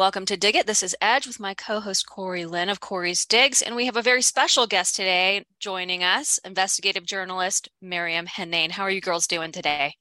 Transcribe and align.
Welcome 0.00 0.24
to 0.26 0.36
Dig 0.38 0.56
It. 0.56 0.66
This 0.66 0.82
is 0.82 0.96
Edge 1.02 1.26
with 1.26 1.38
my 1.38 1.52
co 1.52 1.78
host 1.78 2.08
Corey 2.08 2.46
Lynn 2.46 2.70
of 2.70 2.80
Corey's 2.80 3.26
Digs. 3.26 3.60
And 3.60 3.76
we 3.76 3.84
have 3.84 3.96
a 3.96 4.02
very 4.02 4.22
special 4.22 4.66
guest 4.66 4.96
today 4.96 5.44
joining 5.58 6.02
us, 6.02 6.38
investigative 6.38 7.04
journalist 7.04 7.68
Maryam 7.82 8.26
Henein. 8.26 8.70
How 8.70 8.84
are 8.84 8.90
you 8.90 9.02
girls 9.02 9.26
doing 9.26 9.52
today? 9.52 9.96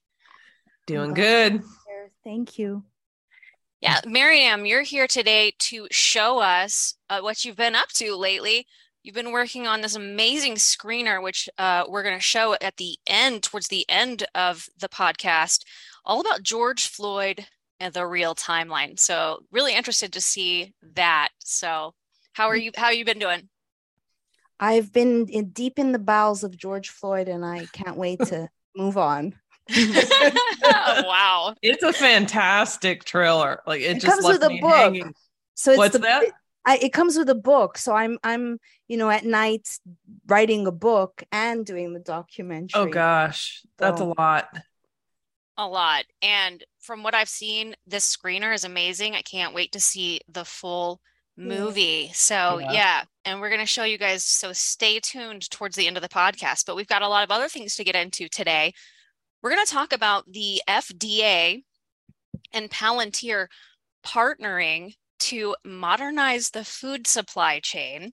Doing 0.88 1.14
good. 1.14 1.64
Thank 2.24 2.57
you. 2.57 2.83
Yeah, 3.82 4.00
Miriam, 4.06 4.65
you're 4.65 4.83
here 4.83 5.07
today 5.07 5.51
to 5.60 5.88
show 5.92 6.39
us 6.39 6.96
uh, 7.10 7.20
what 7.20 7.43
you've 7.43 7.57
been 7.57 7.75
up 7.75 7.89
to 7.96 8.15
lately. 8.15 8.68
You've 9.04 9.16
been 9.16 9.31
working 9.31 9.66
on 9.66 9.81
this 9.81 9.95
amazing 9.95 10.55
screener, 10.55 11.23
which 11.23 11.47
uh, 11.57 11.86
we're 11.87 12.04
going 12.04 12.18
to 12.18 12.21
show 12.21 12.55
at 12.61 12.78
the 12.78 12.97
end, 13.07 13.43
towards 13.43 13.69
the 13.69 13.86
end 13.89 14.25
of 14.36 14.68
the 14.78 14.89
podcast, 14.89 15.64
all 16.04 16.19
about 16.19 16.43
George 16.43 16.87
Floyd 16.87 17.46
and 17.79 17.93
the 17.93 18.05
real 18.05 18.36
timeline. 18.36 19.00
So 19.00 19.39
really 19.51 19.74
interested 19.74 20.11
to 20.14 20.21
see 20.21 20.74
that. 20.96 21.29
So 21.39 21.93
how 22.33 22.47
are 22.47 22.57
you 22.57 22.71
how 22.75 22.89
you 22.89 23.05
been 23.05 23.19
doing? 23.19 23.47
I've 24.60 24.91
been 24.91 25.27
in, 25.29 25.50
deep 25.52 25.79
in 25.79 25.93
the 25.93 26.00
bowels 26.00 26.43
of 26.43 26.57
George 26.57 26.89
Floyd 26.89 27.29
and 27.29 27.46
I 27.46 27.68
can't 27.71 27.96
wait 27.96 28.19
to 28.25 28.50
move 28.75 28.97
on. 28.97 29.33
oh, 29.71 30.43
wow. 31.05 31.55
It's 31.61 31.83
a 31.83 31.93
fantastic 31.93 33.05
trailer. 33.05 33.61
Like 33.66 33.81
it, 33.81 33.97
it 33.97 34.02
just 34.02 34.22
comes 34.22 34.25
with 34.25 34.44
a 34.44 34.59
book. 34.59 34.73
Hanging. 34.73 35.13
So 35.55 35.72
it's 35.72 35.77
What's 35.77 35.94
the, 35.94 36.00
that? 36.00 36.25
I, 36.66 36.77
it 36.77 36.94
comes 36.94 37.17
with 37.17 37.30
a 37.30 37.36
book. 37.36 37.77
So 37.77 37.94
I'm 37.95 38.17
I'm 38.23 38.59
you 38.88 38.97
know 38.97 39.09
at 39.09 39.25
night 39.25 39.67
writing 40.27 40.67
a 40.67 40.72
book 40.72 41.23
and 41.31 41.66
doing 41.66 41.94
the 41.94 41.99
oh, 41.99 42.03
documentary. 42.03 42.81
Oh 42.81 42.88
gosh, 42.88 43.63
that's 43.77 43.99
So- 43.99 44.11
a 44.11 44.13
lot. 44.19 44.47
A 45.57 45.67
lot. 45.67 46.05
And 46.21 46.63
from 46.79 47.03
what 47.03 47.13
I've 47.13 47.27
seen, 47.27 47.75
this 47.85 48.16
screener 48.16 48.53
is 48.53 48.63
amazing. 48.63 49.16
I 49.16 49.21
can't 49.21 49.53
wait 49.53 49.73
to 49.73 49.81
see 49.81 50.21
the 50.29 50.45
full 50.45 51.01
movie. 51.35 52.11
So, 52.13 52.59
Yeah. 52.59 52.71
yeah. 52.71 53.03
And 53.25 53.41
we're 53.41 53.49
going 53.49 53.59
to 53.59 53.66
show 53.66 53.83
you 53.83 53.97
guys. 53.97 54.23
So, 54.23 54.53
stay 54.53 55.01
tuned 55.01 55.49
towards 55.49 55.75
the 55.75 55.85
end 55.85 55.97
of 55.97 56.01
the 56.01 56.07
podcast. 56.07 56.66
But 56.66 56.77
we've 56.77 56.88
got 56.88 57.01
a 57.01 57.09
lot 57.09 57.25
of 57.25 57.31
other 57.31 57.49
things 57.49 57.75
to 57.75 57.83
get 57.83 57.95
into 57.95 58.29
today. 58.29 58.73
We're 59.41 59.53
going 59.53 59.66
to 59.66 59.71
talk 59.71 59.91
about 59.91 60.31
the 60.31 60.61
FDA 60.66 61.63
and 62.53 62.69
Palantir 62.69 63.47
partnering 64.05 64.94
to 65.20 65.56
modernize 65.66 66.50
the 66.50 66.66
food 66.66 67.08
supply 67.08 67.59
chain. 67.59 68.12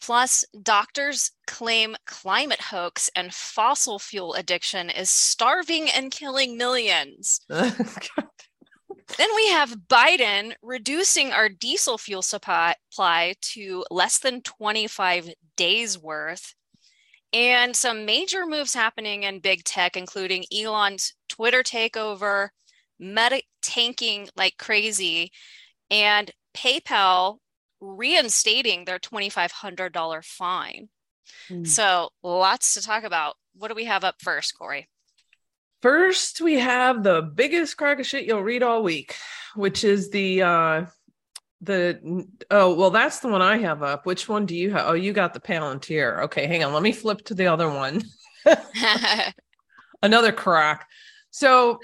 Plus, 0.00 0.44
doctors 0.62 1.30
claim 1.46 1.96
climate 2.06 2.60
hoax 2.60 3.10
and 3.16 3.32
fossil 3.32 3.98
fuel 3.98 4.34
addiction 4.34 4.90
is 4.90 5.08
starving 5.08 5.88
and 5.90 6.10
killing 6.10 6.58
millions. 6.58 7.40
Then 9.16 9.28
we 9.36 9.48
have 9.50 9.76
Biden 9.88 10.54
reducing 10.62 11.30
our 11.32 11.48
diesel 11.48 11.98
fuel 11.98 12.22
supply 12.22 12.74
to 13.40 13.84
less 13.90 14.18
than 14.18 14.42
25 14.42 15.30
days 15.56 15.98
worth. 15.98 16.54
And 17.32 17.76
some 17.76 18.06
major 18.06 18.46
moves 18.46 18.74
happening 18.74 19.24
in 19.24 19.40
big 19.40 19.64
tech, 19.64 19.96
including 19.96 20.44
Elon's 20.56 21.14
Twitter 21.28 21.62
takeover, 21.62 22.48
Meta 22.98 23.42
tanking 23.60 24.28
like 24.36 24.56
crazy, 24.56 25.32
and 25.90 26.30
PayPal 26.54 27.38
reinstating 27.80 28.84
their 28.84 28.98
$2,500 28.98 30.24
fine. 30.24 30.88
Hmm. 31.48 31.64
So 31.64 32.10
lots 32.22 32.74
to 32.74 32.82
talk 32.82 33.04
about. 33.04 33.36
What 33.56 33.68
do 33.68 33.74
we 33.74 33.84
have 33.84 34.04
up 34.04 34.16
first, 34.20 34.56
Corey? 34.58 34.88
First, 35.82 36.40
we 36.40 36.54
have 36.54 37.02
the 37.02 37.22
biggest 37.22 37.76
crock 37.76 38.00
of 38.00 38.06
shit 38.06 38.24
you'll 38.24 38.42
read 38.42 38.62
all 38.62 38.82
week, 38.82 39.14
which 39.54 39.84
is 39.84 40.10
the 40.10 40.42
uh 40.42 40.86
the 41.60 42.26
oh 42.50 42.74
well 42.74 42.90
that's 42.90 43.20
the 43.20 43.28
one 43.28 43.42
I 43.42 43.58
have 43.58 43.82
up. 43.82 44.06
Which 44.06 44.28
one 44.28 44.46
do 44.46 44.56
you 44.56 44.70
have? 44.70 44.86
Oh, 44.86 44.94
you 44.94 45.12
got 45.12 45.34
the 45.34 45.40
Palantir. 45.40 46.22
Okay, 46.24 46.46
hang 46.46 46.64
on. 46.64 46.72
Let 46.72 46.82
me 46.82 46.92
flip 46.92 47.22
to 47.26 47.34
the 47.34 47.48
other 47.48 47.68
one. 47.68 48.02
Another 50.02 50.32
crock. 50.32 50.86
So 51.30 51.80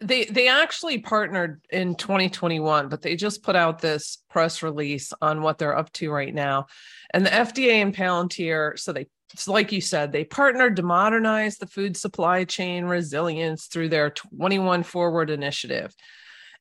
they 0.00 0.24
they 0.24 0.48
actually 0.48 0.98
partnered 0.98 1.62
in 1.70 1.94
2021, 1.94 2.88
but 2.88 3.02
they 3.02 3.16
just 3.16 3.42
put 3.42 3.56
out 3.56 3.80
this 3.80 4.18
press 4.28 4.62
release 4.62 5.12
on 5.22 5.42
what 5.42 5.58
they're 5.58 5.76
up 5.76 5.92
to 5.94 6.10
right 6.10 6.34
now. 6.34 6.66
And 7.12 7.24
the 7.24 7.30
FDA 7.30 7.82
and 7.82 7.94
Palantir, 7.94 8.78
so 8.78 8.92
they 8.92 9.08
so 9.34 9.52
like 9.52 9.72
you 9.72 9.80
said, 9.80 10.12
they 10.12 10.24
partnered 10.24 10.76
to 10.76 10.82
modernize 10.82 11.56
the 11.56 11.66
food 11.66 11.96
supply 11.96 12.44
chain 12.44 12.84
resilience 12.84 13.66
through 13.66 13.88
their 13.88 14.10
21 14.10 14.82
Forward 14.82 15.30
initiative. 15.30 15.94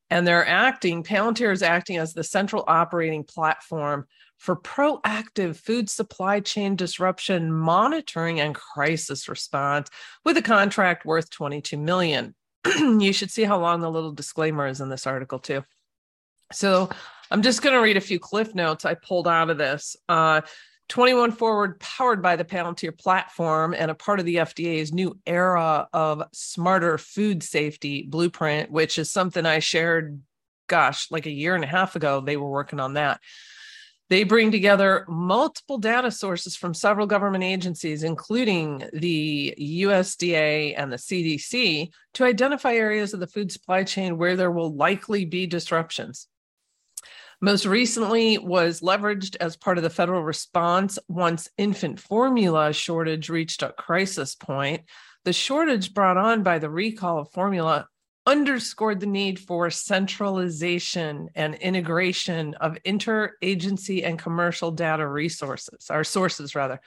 And 0.09 0.25
they're 0.25 0.47
acting, 0.47 1.03
Palantir 1.03 1.51
is 1.51 1.63
acting 1.63 1.97
as 1.97 2.13
the 2.13 2.23
central 2.23 2.63
operating 2.67 3.23
platform 3.23 4.05
for 4.37 4.55
proactive 4.55 5.57
food 5.57 5.89
supply 5.89 6.39
chain 6.39 6.75
disruption 6.75 7.51
monitoring 7.51 8.39
and 8.39 8.53
crisis 8.53 9.27
response 9.27 9.89
with 10.23 10.37
a 10.37 10.41
contract 10.41 11.05
worth 11.05 11.29
22 11.29 11.77
million. 11.77 12.35
you 12.79 13.13
should 13.13 13.31
see 13.31 13.43
how 13.43 13.59
long 13.59 13.81
the 13.81 13.91
little 13.91 14.11
disclaimer 14.11 14.67
is 14.67 14.81
in 14.81 14.89
this 14.89 15.07
article 15.07 15.39
too. 15.39 15.63
So 16.51 16.89
I'm 17.31 17.41
just 17.41 17.61
going 17.61 17.73
to 17.73 17.81
read 17.81 17.97
a 17.97 18.01
few 18.01 18.19
cliff 18.19 18.53
notes 18.55 18.85
I 18.85 18.93
pulled 18.95 19.27
out 19.27 19.49
of 19.49 19.57
this. 19.57 19.95
Uh, 20.07 20.41
21 20.89 21.31
Forward, 21.31 21.79
powered 21.79 22.21
by 22.21 22.35
the 22.35 22.45
Palantir 22.45 22.95
platform 22.95 23.73
and 23.75 23.89
a 23.89 23.95
part 23.95 24.19
of 24.19 24.25
the 24.25 24.35
FDA's 24.35 24.93
new 24.93 25.17
era 25.25 25.87
of 25.91 26.23
smarter 26.31 26.97
food 26.97 27.41
safety 27.41 28.03
blueprint, 28.03 28.69
which 28.69 28.99
is 28.99 29.09
something 29.09 29.45
I 29.45 29.59
shared, 29.59 30.21
gosh, 30.67 31.09
like 31.09 31.25
a 31.25 31.31
year 31.31 31.55
and 31.55 31.63
a 31.63 31.67
half 31.67 31.95
ago. 31.95 32.21
They 32.21 32.37
were 32.37 32.49
working 32.49 32.79
on 32.79 32.93
that. 32.93 33.19
They 34.09 34.23
bring 34.23 34.51
together 34.51 35.03
multiple 35.07 35.79
data 35.79 36.11
sources 36.11 36.55
from 36.55 36.75
several 36.75 37.07
government 37.07 37.43
agencies, 37.43 38.03
including 38.03 38.87
the 38.93 39.55
USDA 39.59 40.75
and 40.77 40.91
the 40.91 40.97
CDC, 40.97 41.89
to 42.13 42.23
identify 42.23 42.73
areas 42.73 43.13
of 43.13 43.19
the 43.19 43.27
food 43.27 43.51
supply 43.51 43.83
chain 43.83 44.17
where 44.17 44.35
there 44.35 44.51
will 44.51 44.75
likely 44.75 45.25
be 45.25 45.47
disruptions. 45.47 46.27
Most 47.41 47.65
recently 47.65 48.37
was 48.37 48.81
leveraged 48.81 49.37
as 49.39 49.57
part 49.57 49.77
of 49.77 49.83
the 49.83 49.89
federal 49.89 50.23
response 50.23 50.99
once 51.07 51.49
infant 51.57 51.99
formula 51.99 52.73
shortage 52.73 53.29
reached 53.29 53.63
a 53.63 53.73
crisis 53.73 54.35
point. 54.35 54.83
The 55.25 55.33
shortage 55.33 55.93
brought 55.93 56.17
on 56.17 56.43
by 56.43 56.59
the 56.59 56.69
recall 56.69 57.19
of 57.19 57.31
formula 57.31 57.87
underscored 58.25 58.99
the 58.99 59.05
need 59.05 59.39
for 59.39 59.69
centralization 59.69 61.29
and 61.35 61.55
integration 61.55 62.53
of 62.55 62.77
interagency 62.85 64.05
and 64.05 64.17
commercial 64.17 64.71
data 64.71 65.07
resources, 65.07 65.89
our 65.89 66.03
sources 66.03 66.55
rather. 66.55 66.79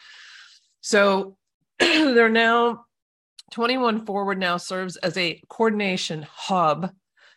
So 0.81 1.37
they're 1.79 2.29
now 2.29 2.85
21 3.53 4.05
Forward 4.05 4.39
now 4.39 4.57
serves 4.57 4.97
as 4.97 5.17
a 5.17 5.41
coordination 5.49 6.27
hub 6.31 6.91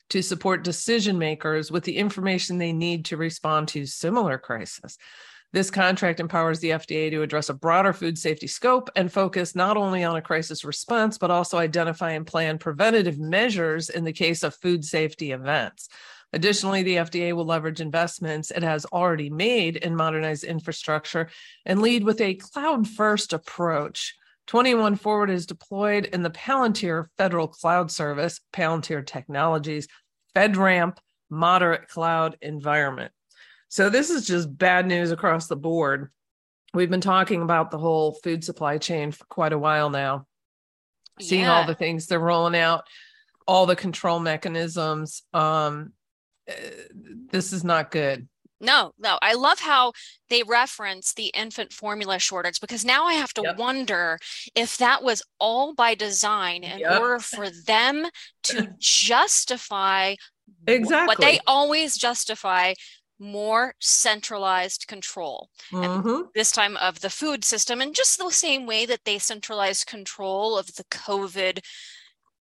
to 0.10 0.22
support 0.22 0.64
decision 0.64 1.18
makers 1.18 1.72
with 1.72 1.86
the 1.86 1.96
information 1.96 2.58
they 2.58 2.74
need 2.74 3.06
to 3.06 3.18
respond 3.18 3.70
to 3.70 3.86
similar 3.86 4.38
crises. 4.38 4.98
This 5.54 5.70
contract 5.70 6.22
empowers 6.22 6.62
the 6.62 6.70
FDA 6.70 7.12
to 7.12 7.24
address 7.24 7.50
a 7.50 7.54
broader 7.54 7.92
food 7.92 8.18
safety 8.18 8.48
scope 8.48 8.90
and 8.96 9.12
focus 9.12 9.54
not 9.54 9.76
only 9.76 10.04
on 10.06 10.16
a 10.16 10.22
crisis 10.22 10.64
response, 10.64 11.18
but 11.18 11.30
also 11.30 11.58
identify 11.58 12.12
and 12.12 12.26
plan 12.26 12.58
preventative 12.58 13.20
measures 13.20 13.90
in 13.90 14.06
the 14.06 14.14
case 14.14 14.44
of 14.44 14.56
food 14.56 14.86
safety 14.86 15.34
events. 15.34 15.90
Additionally, 16.32 16.84
the 16.84 16.96
FDA 16.96 17.34
will 17.34 17.44
leverage 17.44 17.82
investments 17.82 18.52
it 18.52 18.64
has 18.64 18.86
already 18.86 19.30
made 19.30 19.76
in 19.76 19.94
modernized 19.94 20.46
infrastructure 20.46 21.30
and 21.66 21.82
lead 21.82 22.06
with 22.06 22.22
a 22.22 22.36
cloud 22.36 22.88
first 22.88 23.34
approach. 23.34 24.16
21 24.48 24.96
Forward 24.96 25.30
is 25.30 25.46
deployed 25.46 26.06
in 26.06 26.24
the 26.24 26.30
Palantir 26.30 27.08
Federal 27.18 27.50
Cloud 27.50 27.92
Service, 27.92 28.40
Palantir 28.54 29.06
Technologies, 29.06 29.90
FedRAMP 30.34 30.98
moderate 31.30 31.90
cloud 31.90 32.38
environment. 32.42 33.12
So 33.72 33.90
this 33.90 34.10
is 34.10 34.28
just 34.28 34.58
bad 34.58 34.86
news 34.86 35.12
across 35.12 35.48
the 35.48 35.56
board. 35.56 36.12
We've 36.74 36.90
been 36.90 37.00
talking 37.00 37.42
about 37.42 37.72
the 37.72 37.78
whole 37.78 38.12
food 38.22 38.44
supply 38.44 38.78
chain 38.78 39.14
for 39.14 39.24
quite 39.30 39.54
a 39.54 39.58
while 39.58 39.90
now, 39.90 40.28
seeing 41.22 41.48
all 41.48 41.64
the 41.64 41.74
things 41.74 42.06
they're 42.06 42.20
rolling 42.20 42.58
out, 42.58 42.84
all 43.48 43.66
the 43.66 43.78
control 43.78 44.20
mechanisms. 44.20 45.24
Um, 45.34 45.94
uh, 46.50 46.54
this 47.32 47.54
is 47.54 47.64
not 47.64 47.92
good. 47.92 48.28
No, 48.60 48.92
no. 49.00 49.18
I 49.22 49.36
love 49.36 49.62
how 49.62 49.94
they 50.30 50.44
reference 50.44 51.14
the 51.14 51.28
infant 51.28 51.72
formula 51.72 52.20
shortage 52.20 52.60
because 52.60 52.84
now 52.84 53.06
I 53.06 53.14
have 53.14 53.34
to 53.36 53.42
Yep. 53.42 53.58
wonder 53.58 54.20
if 54.54 54.78
that 54.80 55.02
was 55.02 55.24
all 55.40 55.74
by 55.74 55.96
design 55.96 56.66
in 56.66 56.80
Yep. 56.80 57.00
order 57.00 57.20
for 57.20 57.50
them 57.50 58.08
to 58.44 58.68
justify 58.80 60.16
exactly 60.68 61.08
what 61.08 61.22
they 61.22 61.40
always 61.48 61.98
justify 61.98 62.74
more 63.22 63.76
centralized 63.80 64.88
control. 64.88 65.50
Mhm. 65.72 66.34
This 66.34 66.52
time 66.52 66.76
of 66.78 67.00
the 67.02 67.10
food 67.10 67.46
system, 67.46 67.82
in 67.82 67.94
just 67.94 68.18
the 68.18 68.32
same 68.32 68.66
way 68.66 68.86
that 68.88 69.06
they 69.06 69.20
centralized 69.20 69.86
control 69.86 70.58
of 70.58 70.76
the 70.76 70.84
COVID 70.86 71.60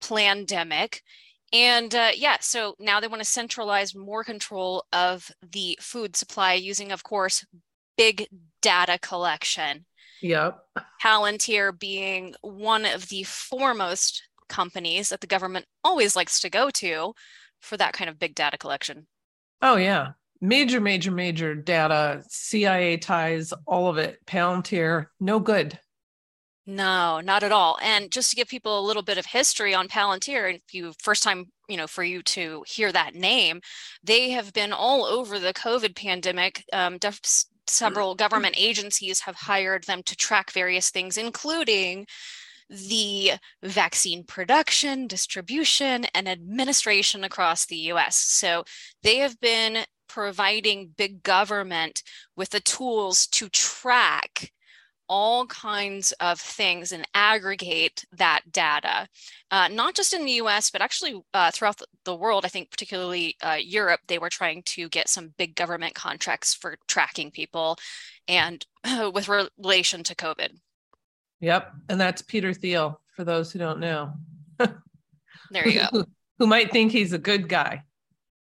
pandemic. 0.01 1.03
And 1.51 1.93
uh, 1.95 2.11
yeah, 2.15 2.37
so 2.41 2.75
now 2.79 2.99
they 2.99 3.07
want 3.07 3.21
to 3.21 3.25
centralize 3.25 3.95
more 3.95 4.23
control 4.23 4.85
of 4.93 5.31
the 5.41 5.79
food 5.81 6.15
supply 6.15 6.53
using, 6.53 6.91
of 6.91 7.03
course, 7.03 7.45
big 7.97 8.27
data 8.61 8.99
collection. 9.01 9.85
Yep. 10.21 10.59
Palantir 11.01 11.77
being 11.77 12.35
one 12.41 12.85
of 12.85 13.07
the 13.07 13.23
foremost 13.23 14.27
companies 14.49 15.09
that 15.09 15.21
the 15.21 15.27
government 15.27 15.65
always 15.83 16.15
likes 16.15 16.39
to 16.41 16.49
go 16.49 16.69
to 16.71 17.13
for 17.61 17.77
that 17.77 17.93
kind 17.93 18.09
of 18.09 18.19
big 18.19 18.35
data 18.35 18.57
collection. 18.57 19.07
Oh, 19.61 19.77
yeah. 19.77 20.11
Major, 20.39 20.79
major, 20.79 21.11
major 21.11 21.55
data, 21.55 22.23
CIA 22.27 22.97
ties, 22.97 23.53
all 23.65 23.89
of 23.89 23.97
it. 23.97 24.23
Palantir, 24.25 25.07
no 25.19 25.39
good. 25.39 25.79
No, 26.69 27.21
not 27.21 27.43
at 27.43 27.53
all. 27.53 27.79
And 27.81 28.11
just 28.11 28.29
to 28.29 28.35
give 28.35 28.49
people 28.49 28.77
a 28.77 28.85
little 28.85 29.01
bit 29.01 29.17
of 29.17 29.25
history 29.25 29.73
on 29.73 29.87
Palantir, 29.87 30.55
if 30.55 30.73
you 30.73 30.93
first 31.01 31.23
time, 31.23 31.45
you 31.69 31.77
know, 31.77 31.87
for 31.87 32.03
you 32.03 32.21
to 32.23 32.63
hear 32.67 32.91
that 32.91 33.15
name, 33.15 33.61
they 34.03 34.31
have 34.31 34.51
been 34.51 34.73
all 34.73 35.05
over 35.05 35.39
the 35.39 35.53
COVID 35.53 35.95
pandemic. 35.95 36.65
Um, 36.73 36.97
def- 36.97 37.45
several 37.67 38.15
government 38.15 38.55
agencies 38.57 39.21
have 39.21 39.35
hired 39.35 39.85
them 39.85 40.03
to 40.03 40.15
track 40.15 40.51
various 40.51 40.89
things, 40.89 41.17
including 41.17 42.05
the 42.69 43.31
vaccine 43.63 44.25
production, 44.25 45.07
distribution, 45.07 46.05
and 46.13 46.27
administration 46.27 47.23
across 47.23 47.65
the 47.65 47.77
US. 47.93 48.17
So 48.17 48.65
they 49.03 49.17
have 49.17 49.39
been 49.39 49.85
providing 50.07 50.93
big 50.97 51.23
government 51.23 52.03
with 52.35 52.49
the 52.49 52.59
tools 52.59 53.27
to 53.27 53.49
track 53.49 54.51
all 55.09 55.45
kinds 55.47 56.11
of 56.19 56.39
things 56.39 56.91
and 56.91 57.07
aggregate 57.13 58.05
that 58.11 58.41
data, 58.51 59.07
uh, 59.51 59.67
not 59.69 59.95
just 59.95 60.13
in 60.13 60.25
the 60.25 60.33
US, 60.33 60.69
but 60.69 60.81
actually 60.81 61.21
uh, 61.33 61.51
throughout 61.51 61.81
the 62.03 62.15
world. 62.15 62.45
I 62.45 62.49
think, 62.49 62.71
particularly 62.71 63.35
uh, 63.41 63.57
Europe, 63.59 64.01
they 64.07 64.19
were 64.19 64.29
trying 64.29 64.63
to 64.67 64.89
get 64.89 65.09
some 65.09 65.33
big 65.37 65.55
government 65.55 65.95
contracts 65.95 66.53
for 66.53 66.77
tracking 66.87 67.31
people 67.31 67.77
and 68.27 68.65
with 69.13 69.29
relation 69.29 70.03
to 70.03 70.15
COVID. 70.15 70.49
Yep. 71.39 71.71
And 71.89 72.01
that's 72.01 72.21
Peter 72.21 72.53
Thiel, 72.53 72.99
for 73.15 73.23
those 73.23 73.51
who 73.51 73.59
don't 73.59 73.79
know. 73.79 74.13
there 75.51 75.67
you 75.67 75.81
go. 75.91 76.05
who 76.39 76.47
might 76.47 76.71
think 76.71 76.91
he's 76.91 77.13
a 77.13 77.19
good 77.19 77.47
guy 77.47 77.83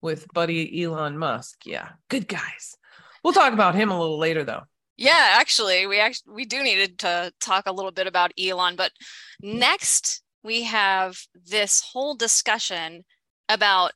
with 0.02 0.26
buddy 0.34 0.82
Elon 0.82 1.16
Musk. 1.16 1.64
Yeah, 1.64 1.90
good 2.08 2.28
guys. 2.28 2.76
We'll 3.24 3.32
talk 3.32 3.52
about 3.52 3.74
him 3.74 3.90
a 3.90 3.98
little 3.98 4.18
later, 4.18 4.44
though. 4.44 4.62
Yeah, 4.96 5.36
actually, 5.38 5.86
we 5.86 6.00
actually 6.00 6.34
we 6.34 6.44
do 6.44 6.62
need 6.62 6.98
to 6.98 7.32
talk 7.40 7.64
a 7.66 7.72
little 7.72 7.92
bit 7.92 8.06
about 8.06 8.32
Elon, 8.38 8.76
but 8.76 8.92
next 9.40 10.22
we 10.44 10.64
have 10.64 11.18
this 11.46 11.80
whole 11.80 12.14
discussion 12.14 13.04
about 13.48 13.92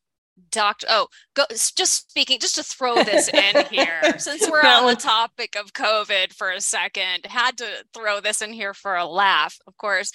Doctor. 0.50 0.86
Oh, 0.90 1.08
go, 1.34 1.44
just 1.50 2.10
speaking, 2.10 2.38
just 2.38 2.56
to 2.56 2.62
throw 2.62 3.02
this 3.02 3.28
in 3.32 3.64
here, 3.66 4.18
since 4.18 4.48
we're 4.50 4.60
on 4.60 4.86
the 4.86 4.96
topic 4.96 5.56
of 5.56 5.72
COVID 5.72 6.32
for 6.32 6.50
a 6.50 6.60
second, 6.60 7.26
had 7.26 7.58
to 7.58 7.66
throw 7.94 8.20
this 8.20 8.42
in 8.42 8.52
here 8.52 8.74
for 8.74 8.96
a 8.96 9.06
laugh. 9.06 9.56
Of 9.66 9.76
course, 9.76 10.12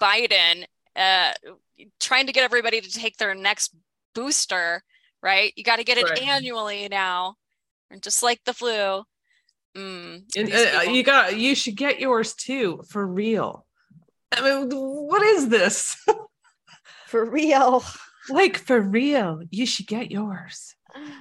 Biden 0.00 0.64
uh, 0.96 1.32
trying 2.00 2.26
to 2.26 2.32
get 2.32 2.44
everybody 2.44 2.80
to 2.80 2.90
take 2.90 3.16
their 3.16 3.34
next 3.34 3.74
booster. 4.14 4.82
Right, 5.24 5.54
you 5.56 5.64
got 5.64 5.76
to 5.76 5.84
get 5.84 5.96
it 5.96 6.04
right. 6.04 6.22
annually 6.22 6.86
now, 6.90 7.36
and 7.90 8.02
just 8.02 8.22
like 8.22 8.40
the 8.44 8.52
flu. 8.52 9.04
Mm, 9.74 10.22
and, 10.36 10.52
uh, 10.52 10.82
you 10.82 11.02
got 11.02 11.38
you 11.38 11.54
should 11.54 11.76
get 11.76 11.98
yours 11.98 12.34
too 12.34 12.82
for 12.90 13.06
real. 13.06 13.64
I 14.36 14.42
mean, 14.42 14.70
what 14.70 15.22
is 15.22 15.48
this? 15.48 15.96
for 17.06 17.24
real. 17.24 17.82
Like 18.28 18.58
for 18.58 18.78
real, 18.78 19.40
you 19.50 19.64
should 19.64 19.86
get 19.86 20.10
yours. 20.10 20.74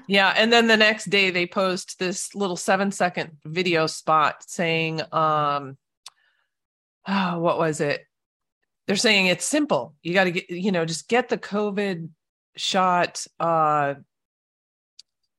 Yeah, 0.07 0.33
and 0.35 0.51
then 0.51 0.67
the 0.67 0.77
next 0.77 1.05
day 1.05 1.31
they 1.31 1.47
post 1.47 1.97
this 1.97 2.35
little 2.35 2.57
7 2.57 2.91
second 2.91 3.37
video 3.45 3.87
spot 3.87 4.43
saying 4.45 5.01
um 5.13 5.77
oh, 7.07 7.39
what 7.39 7.57
was 7.57 7.79
it? 7.79 8.05
They're 8.85 8.97
saying 8.97 9.27
it's 9.27 9.45
simple. 9.45 9.95
You 10.03 10.13
got 10.13 10.25
to 10.25 10.31
get 10.31 10.49
you 10.49 10.73
know, 10.73 10.83
just 10.83 11.07
get 11.07 11.29
the 11.29 11.37
covid 11.37 12.09
shot 12.55 13.25
uh 13.39 13.95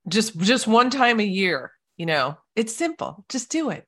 just 0.08 0.38
just 0.40 0.66
one 0.66 0.90
time 0.90 1.20
a 1.20 1.24
year, 1.24 1.72
you 1.96 2.06
know 2.06 2.38
it's 2.56 2.74
simple. 2.74 3.24
Just 3.28 3.50
do 3.50 3.70
it. 3.70 3.86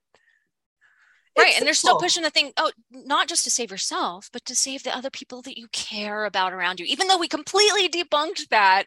Right. 1.38 1.54
and 1.58 1.66
they're 1.66 1.74
still 1.74 1.98
pushing 1.98 2.22
the 2.22 2.30
thing, 2.30 2.52
oh, 2.56 2.70
not 2.90 3.28
just 3.28 3.44
to 3.44 3.50
save 3.50 3.70
yourself, 3.70 4.30
but 4.32 4.46
to 4.46 4.54
save 4.54 4.84
the 4.84 4.96
other 4.96 5.10
people 5.10 5.42
that 5.42 5.58
you 5.58 5.68
care 5.70 6.24
about 6.24 6.54
around 6.54 6.80
you, 6.80 6.86
even 6.86 7.08
though 7.08 7.18
we 7.18 7.28
completely 7.28 7.90
debunked 7.90 8.48
that. 8.48 8.84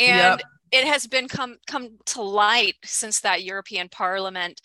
And 0.00 0.40
yep. 0.40 0.40
it 0.72 0.86
has 0.86 1.06
been 1.06 1.28
come 1.28 1.58
come 1.66 1.98
to 2.06 2.22
light 2.22 2.76
since 2.84 3.20
that 3.20 3.42
European 3.42 3.90
Parliament 3.90 4.62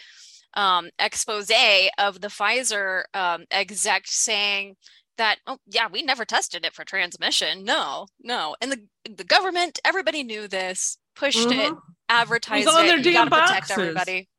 um, 0.54 0.90
expose 0.98 1.52
of 1.98 2.22
the 2.22 2.28
Pfizer 2.30 3.04
um, 3.14 3.46
exec 3.52 4.04
saying 4.06 4.76
that, 5.18 5.38
oh, 5.48 5.58
yeah, 5.68 5.88
we 5.92 6.02
never 6.02 6.26
tested 6.26 6.66
it 6.66 6.74
for 6.74 6.84
transmission. 6.84 7.64
No, 7.64 8.08
no. 8.22 8.56
And 8.62 8.72
the, 8.72 8.82
the 9.10 9.24
government, 9.24 9.80
everybody 9.86 10.24
knew 10.24 10.48
this, 10.48 10.98
pushed 11.16 11.48
mm-hmm. 11.48 11.74
it, 11.74 11.80
advertised 12.10 12.68
it. 12.68 12.74
On 12.74 12.88
their 12.88 12.98
you 12.98 13.14
boxes. 13.30 13.48
protect 13.48 13.72
everybody. 13.72 14.30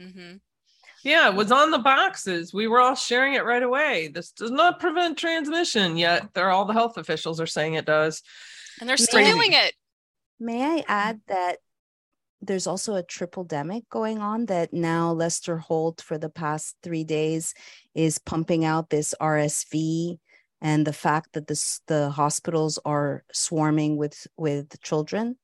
Mm-hmm. 0.00 0.36
Yeah, 1.04 1.28
it 1.28 1.34
was 1.34 1.52
on 1.52 1.70
the 1.70 1.78
boxes. 1.78 2.54
We 2.54 2.66
were 2.66 2.80
all 2.80 2.94
sharing 2.94 3.34
it 3.34 3.44
right 3.44 3.62
away. 3.62 4.08
This 4.08 4.30
does 4.32 4.50
not 4.50 4.80
prevent 4.80 5.18
transmission, 5.18 5.98
yet 5.98 6.28
they're 6.32 6.50
all 6.50 6.64
the 6.64 6.72
health 6.72 6.96
officials 6.96 7.40
are 7.40 7.46
saying 7.46 7.74
it 7.74 7.84
does. 7.84 8.22
And 8.80 8.88
they're 8.88 8.96
still 8.96 9.22
doing 9.22 9.52
it. 9.52 9.74
May 10.40 10.64
I 10.64 10.84
add 10.88 11.20
that 11.28 11.58
there's 12.46 12.66
also 12.66 12.94
a 12.94 13.02
triple 13.02 13.44
demic 13.44 13.88
going 13.90 14.18
on 14.18 14.46
that 14.46 14.72
now 14.72 15.12
Lester 15.12 15.58
Holt 15.58 16.00
for 16.00 16.18
the 16.18 16.28
past 16.28 16.76
three 16.82 17.04
days 17.04 17.54
is 17.94 18.18
pumping 18.18 18.64
out 18.64 18.90
this 18.90 19.14
RSV 19.20 20.18
and 20.60 20.86
the 20.86 20.92
fact 20.92 21.32
that 21.34 21.46
this 21.46 21.80
the 21.86 22.10
hospitals 22.10 22.78
are 22.84 23.24
swarming 23.32 23.96
with 23.96 24.26
with 24.36 24.80
children 24.82 25.36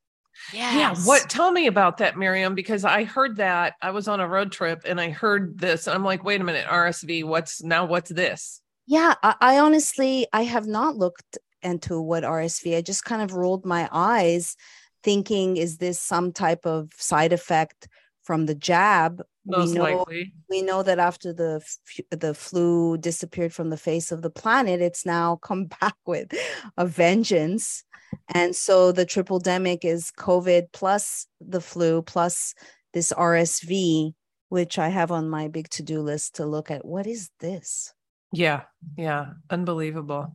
Yes. 0.53 0.75
Yeah. 0.75 1.07
What 1.07 1.29
tell 1.29 1.51
me 1.53 1.67
about 1.67 1.99
that, 1.99 2.17
Maryam? 2.17 2.55
Because 2.55 2.85
I 2.85 3.05
heard 3.05 3.37
that 3.37 3.75
I 3.83 3.91
was 3.91 4.09
on 4.09 4.21
a 4.21 4.29
road 4.29 4.53
trip 4.53 4.83
and 4.85 5.01
I 5.01 5.11
heard 5.11 5.59
this. 5.59 5.87
And 5.87 5.95
I'm 5.95 6.05
like, 6.05 6.25
wait 6.25 6.41
a 6.41 6.45
minute, 6.45 6.67
RSV, 6.67 7.25
what's 7.25 7.63
now 7.63 7.85
what's 7.85 8.11
this? 8.11 8.61
Yeah, 8.87 9.15
I, 9.23 9.35
I 9.41 9.59
honestly 9.59 10.27
I 10.33 10.43
have 10.43 10.67
not 10.67 10.97
looked 10.97 11.39
into 11.63 12.01
what 12.01 12.25
RSV. 12.25 12.77
I 12.77 12.81
just 12.81 13.05
kind 13.05 13.23
of 13.23 13.35
rolled 13.35 13.67
my 13.67 13.89
eyes 13.93 14.57
thinking, 15.03 15.57
is 15.57 15.79
this 15.79 16.01
some 16.01 16.33
type 16.33 16.67
of 16.67 16.91
side 16.97 17.33
effect 17.33 17.89
from 18.23 18.47
the 18.47 18.55
jab? 18.55 19.23
Most 19.47 19.71
we 19.71 19.75
know, 19.75 19.83
likely. 19.83 20.33
We 20.49 20.63
know 20.63 20.83
that 20.83 20.99
after 20.99 21.33
the 21.33 21.63
the 22.11 22.35
flu 22.35 22.99
disappeared 22.99 23.53
from 23.53 23.71
the 23.71 23.77
face 23.77 24.13
of 24.13 24.23
the 24.23 24.31
planet, 24.31 24.81
it's 24.81 25.07
now 25.07 25.37
come 25.43 25.67
back 25.67 25.97
with 26.07 26.33
a 26.77 26.87
vengeance. 26.87 27.85
And 28.29 28.55
so 28.55 28.93
the 28.93 29.07
triple 29.07 29.41
demic 29.41 29.85
is 29.85 30.13
COVID 30.19 30.73
plus 30.73 31.27
the 31.41 31.61
flu 31.61 32.03
plus 32.03 32.55
this 32.93 33.13
RSV, 33.13 34.15
which 34.49 34.79
I 34.79 34.89
have 34.89 35.13
on 35.13 35.31
my 35.31 35.49
big 35.49 35.69
to 35.71 35.83
do 35.83 36.01
list 36.01 36.37
to 36.37 36.47
look 36.47 36.71
at. 36.71 36.85
What 36.85 37.07
is 37.07 37.31
this? 37.41 37.95
Yeah. 38.33 38.63
Yeah. 38.97 39.27
Unbelievable. 39.49 40.35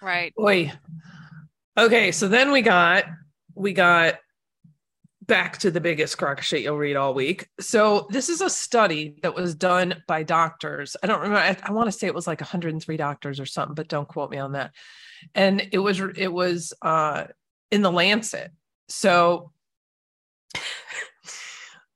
Right. 0.00 0.34
Boy. 0.34 0.72
Okay. 1.78 2.12
So 2.12 2.28
then 2.28 2.50
we 2.50 2.62
got, 2.62 3.04
we 3.54 3.72
got 3.72 4.16
back 5.22 5.58
to 5.58 5.70
the 5.70 5.80
biggest 5.80 6.18
crock 6.18 6.42
shit 6.42 6.62
you'll 6.62 6.76
read 6.76 6.96
all 6.96 7.14
week. 7.14 7.48
So 7.60 8.08
this 8.10 8.28
is 8.28 8.40
a 8.40 8.50
study 8.50 9.16
that 9.22 9.34
was 9.34 9.54
done 9.54 10.02
by 10.08 10.24
doctors. 10.24 10.96
I 11.02 11.06
don't 11.06 11.20
remember. 11.20 11.38
I, 11.38 11.56
I 11.62 11.72
want 11.72 11.86
to 11.86 11.96
say 11.96 12.06
it 12.08 12.14
was 12.14 12.26
like 12.26 12.40
103 12.40 12.96
doctors 12.96 13.38
or 13.38 13.46
something, 13.46 13.74
but 13.74 13.88
don't 13.88 14.08
quote 14.08 14.30
me 14.30 14.38
on 14.38 14.52
that 14.52 14.72
and 15.34 15.68
it 15.72 15.78
was 15.78 16.00
it 16.16 16.32
was 16.32 16.72
uh 16.82 17.24
in 17.70 17.82
the 17.82 17.92
lancet 17.92 18.50
so 18.88 19.52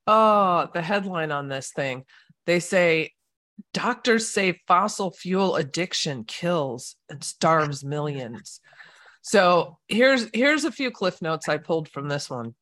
oh 0.06 0.68
the 0.74 0.82
headline 0.82 1.32
on 1.32 1.48
this 1.48 1.70
thing 1.72 2.04
they 2.46 2.60
say 2.60 3.12
doctors 3.72 4.28
say 4.28 4.60
fossil 4.66 5.10
fuel 5.10 5.56
addiction 5.56 6.24
kills 6.24 6.96
and 7.08 7.22
starves 7.24 7.84
millions 7.84 8.60
so 9.26 9.76
here's 9.88 10.28
here's 10.32 10.64
a 10.64 10.72
few 10.72 10.90
cliff 10.90 11.20
notes 11.20 11.48
i 11.48 11.56
pulled 11.56 11.88
from 11.88 12.08
this 12.08 12.30
one 12.30 12.54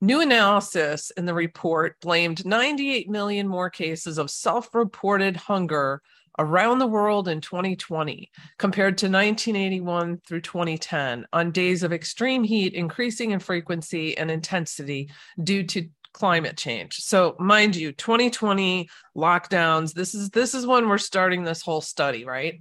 New 0.00 0.20
analysis 0.20 1.10
in 1.16 1.24
the 1.24 1.32
report 1.32 1.98
blamed 2.02 2.44
98 2.44 3.08
million 3.08 3.48
more 3.48 3.70
cases 3.70 4.18
of 4.18 4.30
self 4.30 4.74
reported 4.74 5.34
hunger 5.34 6.02
around 6.38 6.78
the 6.78 6.86
world 6.86 7.26
in 7.28 7.40
2020 7.40 8.30
compared 8.58 8.98
to 8.98 9.06
1981 9.06 10.20
through 10.26 10.40
2010 10.42 11.24
on 11.32 11.50
days 11.52 11.82
of 11.82 11.92
extreme 11.92 12.44
heat 12.44 12.74
increasing 12.74 13.30
in 13.30 13.38
frequency 13.38 14.14
and 14.18 14.30
intensity 14.30 15.08
due 15.42 15.62
to 15.62 15.88
climate 16.12 16.56
change. 16.56 16.96
So 16.96 17.34
mind 17.38 17.74
you 17.74 17.92
2020 17.92 18.88
lockdowns 19.16 19.94
this 19.94 20.14
is 20.14 20.28
this 20.30 20.54
is 20.54 20.66
when 20.66 20.88
we're 20.88 20.98
starting 20.98 21.44
this 21.44 21.62
whole 21.62 21.80
study, 21.80 22.24
right? 22.24 22.60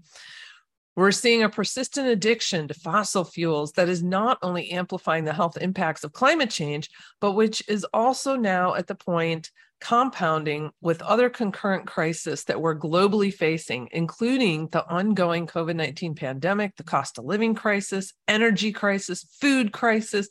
We're 0.95 1.11
seeing 1.11 1.41
a 1.41 1.49
persistent 1.49 2.07
addiction 2.07 2.67
to 2.67 2.73
fossil 2.75 3.23
fuels 3.23 3.71
that 3.73 3.89
is 3.89 4.03
not 4.03 4.37
only 4.43 4.71
amplifying 4.71 5.23
the 5.23 5.33
health 5.33 5.57
impacts 5.59 6.03
of 6.03 6.13
climate 6.13 6.51
change, 6.51 6.89
but 7.19 7.31
which 7.31 7.63
is 7.67 7.83
also 7.93 8.35
now 8.35 8.75
at 8.75 8.85
the 8.85 8.95
point 8.95 9.49
compounding 9.81 10.71
with 10.81 11.01
other 11.01 11.29
concurrent 11.29 11.87
crises 11.87 12.43
that 12.45 12.61
we're 12.61 12.77
globally 12.77 13.33
facing, 13.33 13.89
including 13.91 14.67
the 14.67 14.87
ongoing 14.87 15.47
COVID 15.47 15.75
19 15.75 16.15
pandemic, 16.15 16.75
the 16.77 16.83
cost 16.83 17.17
of 17.17 17.25
living 17.25 17.55
crisis, 17.55 18.13
energy 18.27 18.71
crisis, 18.71 19.25
food 19.41 19.73
crisis 19.73 20.29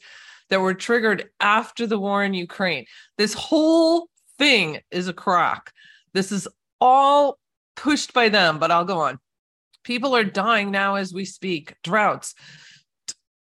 that 0.48 0.60
were 0.60 0.74
triggered 0.74 1.28
after 1.40 1.86
the 1.86 1.98
war 1.98 2.22
in 2.22 2.34
Ukraine. 2.34 2.86
This 3.18 3.34
whole 3.34 4.08
thing 4.38 4.80
is 4.90 5.08
a 5.08 5.12
crock. 5.12 5.72
This 6.14 6.30
is 6.30 6.46
all 6.80 7.38
pushed 7.74 8.14
by 8.14 8.28
them, 8.28 8.58
but 8.58 8.70
I'll 8.70 8.84
go 8.84 9.00
on. 9.00 9.18
People 9.84 10.14
are 10.16 10.24
dying 10.24 10.70
now 10.70 10.96
as 10.96 11.12
we 11.12 11.24
speak. 11.24 11.74
Droughts, 11.82 12.34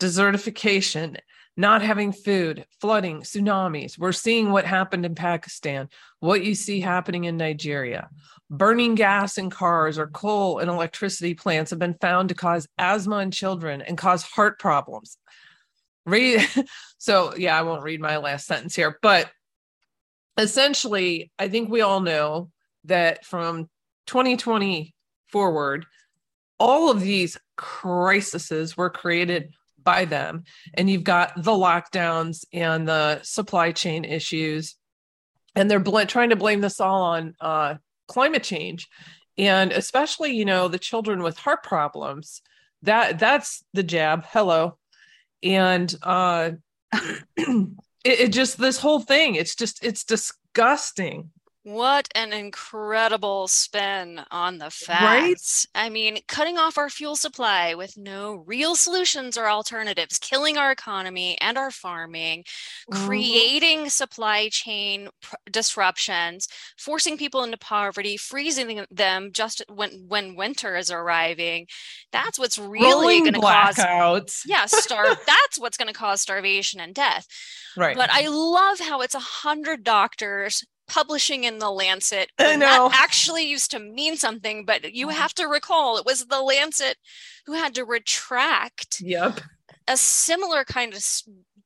desertification, 0.00 1.18
not 1.56 1.82
having 1.82 2.12
food, 2.12 2.64
flooding, 2.80 3.22
tsunamis. 3.22 3.98
We're 3.98 4.12
seeing 4.12 4.50
what 4.50 4.64
happened 4.64 5.04
in 5.04 5.14
Pakistan, 5.14 5.88
what 6.20 6.44
you 6.44 6.54
see 6.54 6.80
happening 6.80 7.24
in 7.24 7.36
Nigeria. 7.36 8.08
Burning 8.50 8.94
gas 8.94 9.38
in 9.38 9.50
cars 9.50 9.98
or 9.98 10.06
coal 10.08 10.58
in 10.58 10.68
electricity 10.68 11.34
plants 11.34 11.70
have 11.70 11.78
been 11.78 11.96
found 12.00 12.30
to 12.30 12.34
cause 12.34 12.66
asthma 12.78 13.18
in 13.18 13.30
children 13.30 13.82
and 13.82 13.98
cause 13.98 14.22
heart 14.22 14.58
problems. 14.58 15.18
Read 16.06 16.46
so 16.98 17.34
yeah, 17.36 17.58
I 17.58 17.62
won't 17.62 17.82
read 17.82 18.00
my 18.00 18.16
last 18.16 18.46
sentence 18.46 18.74
here, 18.74 18.98
but 19.02 19.30
essentially, 20.38 21.30
I 21.38 21.48
think 21.48 21.68
we 21.68 21.82
all 21.82 22.00
know 22.00 22.50
that 22.84 23.24
from 23.24 23.68
2020 24.06 24.94
forward, 25.28 25.86
all 26.62 26.92
of 26.92 27.00
these 27.00 27.36
crises 27.56 28.76
were 28.76 28.88
created 28.88 29.52
by 29.82 30.04
them. 30.04 30.44
And 30.74 30.88
you've 30.88 31.02
got 31.02 31.34
the 31.34 31.50
lockdowns 31.50 32.44
and 32.52 32.86
the 32.86 33.20
supply 33.24 33.72
chain 33.72 34.04
issues. 34.04 34.76
And 35.56 35.68
they're 35.68 35.80
bl- 35.80 36.02
trying 36.02 36.30
to 36.30 36.36
blame 36.36 36.60
this 36.60 36.80
all 36.80 37.02
on 37.02 37.34
uh, 37.40 37.74
climate 38.06 38.44
change. 38.44 38.88
And 39.36 39.72
especially, 39.72 40.36
you 40.36 40.44
know, 40.44 40.68
the 40.68 40.78
children 40.78 41.24
with 41.24 41.36
heart 41.36 41.64
problems. 41.64 42.42
That 42.82 43.18
that's 43.18 43.64
the 43.72 43.82
jab. 43.82 44.24
Hello. 44.28 44.78
And 45.42 45.92
uh 46.02 46.52
it, 47.36 47.70
it 48.04 48.32
just 48.32 48.56
this 48.58 48.78
whole 48.78 49.00
thing, 49.00 49.34
it's 49.34 49.56
just 49.56 49.84
it's 49.84 50.04
disgusting. 50.04 51.30
What 51.64 52.08
an 52.16 52.32
incredible 52.32 53.46
spin 53.46 54.20
on 54.32 54.58
the 54.58 54.64
Right? 54.64 55.36
facts. 55.36 55.64
I 55.76 55.90
mean, 55.90 56.18
cutting 56.26 56.58
off 56.58 56.76
our 56.76 56.90
fuel 56.90 57.14
supply 57.14 57.74
with 57.74 57.96
no 57.96 58.34
real 58.34 58.74
solutions 58.74 59.36
or 59.38 59.48
alternatives, 59.48 60.18
killing 60.18 60.58
our 60.58 60.72
economy 60.72 61.40
and 61.40 61.56
our 61.56 61.70
farming, 61.70 62.44
Mhm. 62.90 63.06
creating 63.06 63.90
supply 63.90 64.48
chain 64.48 65.08
pr- 65.20 65.36
disruptions, 65.52 66.48
forcing 66.76 67.16
people 67.16 67.44
into 67.44 67.56
poverty, 67.58 68.16
freezing 68.16 68.84
them 68.90 69.30
just 69.32 69.62
when 69.68 70.08
when 70.08 70.34
winter 70.34 70.74
is 70.76 70.90
arriving. 70.90 71.68
That's 72.10 72.40
what's 72.40 72.58
really 72.58 73.20
going 73.20 73.34
to 73.34 73.40
cause 73.40 73.76
blackouts. 73.76 74.42
yeah, 74.46 74.66
starve. 74.66 75.16
That's 75.26 75.58
what's 75.60 75.76
going 75.76 75.86
to 75.88 75.94
cause 75.94 76.20
starvation 76.20 76.80
and 76.80 76.92
death. 76.92 77.26
Right. 77.76 77.96
But 77.96 78.10
I 78.10 78.26
love 78.26 78.80
how 78.80 79.00
it's 79.00 79.14
a 79.14 79.20
hundred 79.20 79.84
doctors 79.84 80.64
publishing 80.88 81.44
in 81.44 81.58
the 81.58 81.70
Lancet. 81.70 82.30
I 82.38 82.56
know. 82.56 82.88
That 82.88 83.00
actually 83.00 83.44
used 83.44 83.70
to 83.72 83.78
mean 83.78 84.16
something, 84.16 84.64
but 84.64 84.94
you 84.94 85.08
have 85.08 85.34
to 85.34 85.46
recall 85.46 85.96
it 85.96 86.06
was 86.06 86.26
the 86.26 86.40
Lancet 86.40 86.96
who 87.46 87.54
had 87.54 87.74
to 87.74 87.84
retract 87.84 89.00
yep. 89.00 89.40
a 89.88 89.96
similar 89.96 90.64
kind 90.64 90.94
of 90.94 91.04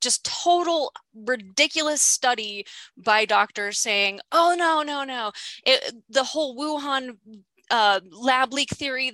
just 0.01 0.25
total 0.25 0.93
ridiculous 1.15 2.03
study 2.03 2.67
by 2.97 3.25
doctors 3.25 3.79
saying, 3.79 4.21
"Oh 4.31 4.55
no, 4.57 4.83
no, 4.83 5.05
no, 5.05 5.33
it, 5.65 5.95
the 6.09 6.25
whole 6.25 6.57
Wuhan 6.57 7.17
uh, 7.71 8.01
lab 8.11 8.53
leak 8.53 8.71
theory 8.71 9.11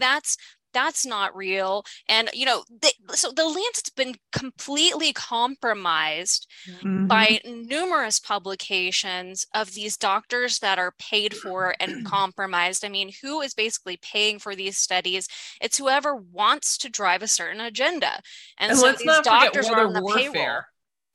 that's." 0.72 0.92
That's 0.92 1.06
not 1.06 1.34
real. 1.34 1.84
And, 2.06 2.28
you 2.34 2.44
know, 2.44 2.64
they, 2.82 2.90
so 3.14 3.32
the 3.32 3.46
Lancet's 3.46 3.88
been 3.88 4.14
completely 4.30 5.14
compromised 5.14 6.46
Mhm. 6.68 7.08
by 7.08 7.40
numerous 7.46 8.20
publications 8.20 9.46
of 9.54 9.72
these 9.72 9.96
doctors 9.96 10.58
that 10.58 10.78
are 10.78 10.92
paid 10.98 11.34
for 11.34 11.74
and 11.80 12.04
compromised. 12.06 12.84
I 12.84 12.90
mean, 12.90 13.10
who 13.22 13.40
is 13.40 13.54
basically 13.54 13.96
paying 13.96 14.38
for 14.38 14.54
these 14.54 14.76
studies? 14.76 15.28
It's 15.62 15.78
whoever 15.78 16.14
wants 16.14 16.76
to 16.78 16.90
drive 16.90 17.22
a 17.22 17.28
certain 17.28 17.60
agenda. 17.62 18.20
And, 18.58 18.72
and 18.72 18.78
so 18.78 18.84
let's 18.84 18.98
these 18.98 19.06
not 19.06 19.24
forget 19.24 19.44
doctors 19.54 19.68
are 19.68 19.76
weather 19.76 19.86
on 19.86 19.92
the 19.94 20.00
payroll. 20.14 20.24
warfare. 20.34 20.68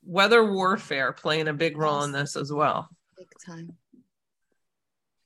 Weather 0.03 0.51
warfare 0.51 1.13
playing 1.13 1.47
a 1.49 1.53
big 1.53 1.77
role 1.77 2.01
in 2.03 2.11
this 2.11 2.35
as 2.35 2.51
well. 2.51 2.89
Big 3.15 3.27
time. 3.45 3.77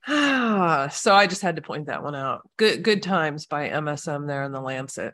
so 0.07 1.13
I 1.13 1.27
just 1.27 1.41
had 1.41 1.57
to 1.57 1.61
point 1.61 1.87
that 1.87 2.03
one 2.03 2.15
out. 2.15 2.41
Good 2.57 2.83
good 2.83 3.03
times 3.03 3.45
by 3.45 3.69
MSM 3.69 4.27
there 4.27 4.43
in 4.43 4.51
the 4.51 4.61
Lancet. 4.61 5.13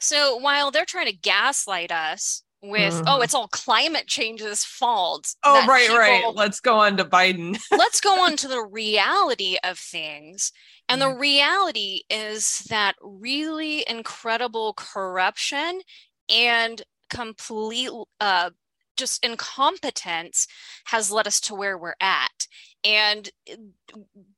So 0.00 0.36
while 0.36 0.70
they're 0.70 0.84
trying 0.84 1.06
to 1.06 1.12
gaslight 1.16 1.92
us 1.92 2.42
with, 2.62 3.02
oh, 3.06 3.18
Mhm. 3.18 3.24
it's 3.24 3.34
all 3.34 3.48
climate 3.48 4.06
change's 4.06 4.64
fault. 4.64 5.34
Oh, 5.42 5.66
right, 5.66 5.88
right. 5.90 6.34
Let's 6.34 6.60
go 6.60 6.78
on 6.78 6.96
to 6.98 7.04
Biden. 7.04 7.58
let's 7.72 8.00
go 8.00 8.22
on 8.22 8.36
to 8.38 8.48
the 8.48 8.62
reality 8.62 9.56
of 9.64 9.78
things. 9.78 10.52
And 10.88 11.00
the 11.02 11.06
Mm. 11.06 11.20
reality 11.20 12.02
is 12.08 12.58
that 12.68 12.96
really 13.00 13.84
incredible 13.88 14.74
corruption 14.74 15.80
and 16.28 16.82
complete 17.08 17.90
uh, 18.20 18.50
just 18.96 19.24
incompetence 19.24 20.46
has 20.86 21.10
led 21.10 21.26
us 21.26 21.40
to 21.40 21.54
where 21.54 21.78
we're 21.78 21.94
at. 22.00 22.46
And 22.84 23.28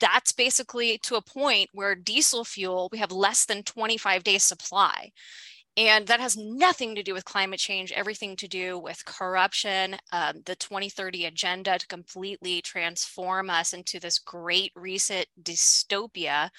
that's 0.01 0.33
basically 0.33 0.99
to 1.05 1.17
a 1.17 1.23
point 1.23 1.71
where 1.73 1.95
diesel 1.95 2.45
fuel, 2.45 2.89
we 2.91 2.99
have 2.99 3.13
less 3.13 3.45
than 3.45 3.63
25 3.63 4.25
days 4.25 4.43
supply. 4.43 5.13
And 5.77 6.07
that 6.09 6.21
has 6.21 6.37
nothing 6.37 6.95
to 6.97 7.03
do 7.03 7.15
with 7.15 7.25
climate 7.25 7.59
change, 7.59 7.93
everything 7.93 8.37
to 8.37 8.49
do 8.49 8.79
with 8.79 9.05
corruption, 9.07 9.97
um, 10.13 10.43
the 10.45 10.55
2030 10.57 11.25
agenda 11.25 11.79
to 11.79 11.87
completely 11.87 12.61
transform 12.61 13.49
us 13.49 13.73
into 13.73 13.99
this 13.99 14.19
great 14.19 14.73
reset 14.75 15.29
dystopia, 15.43 16.51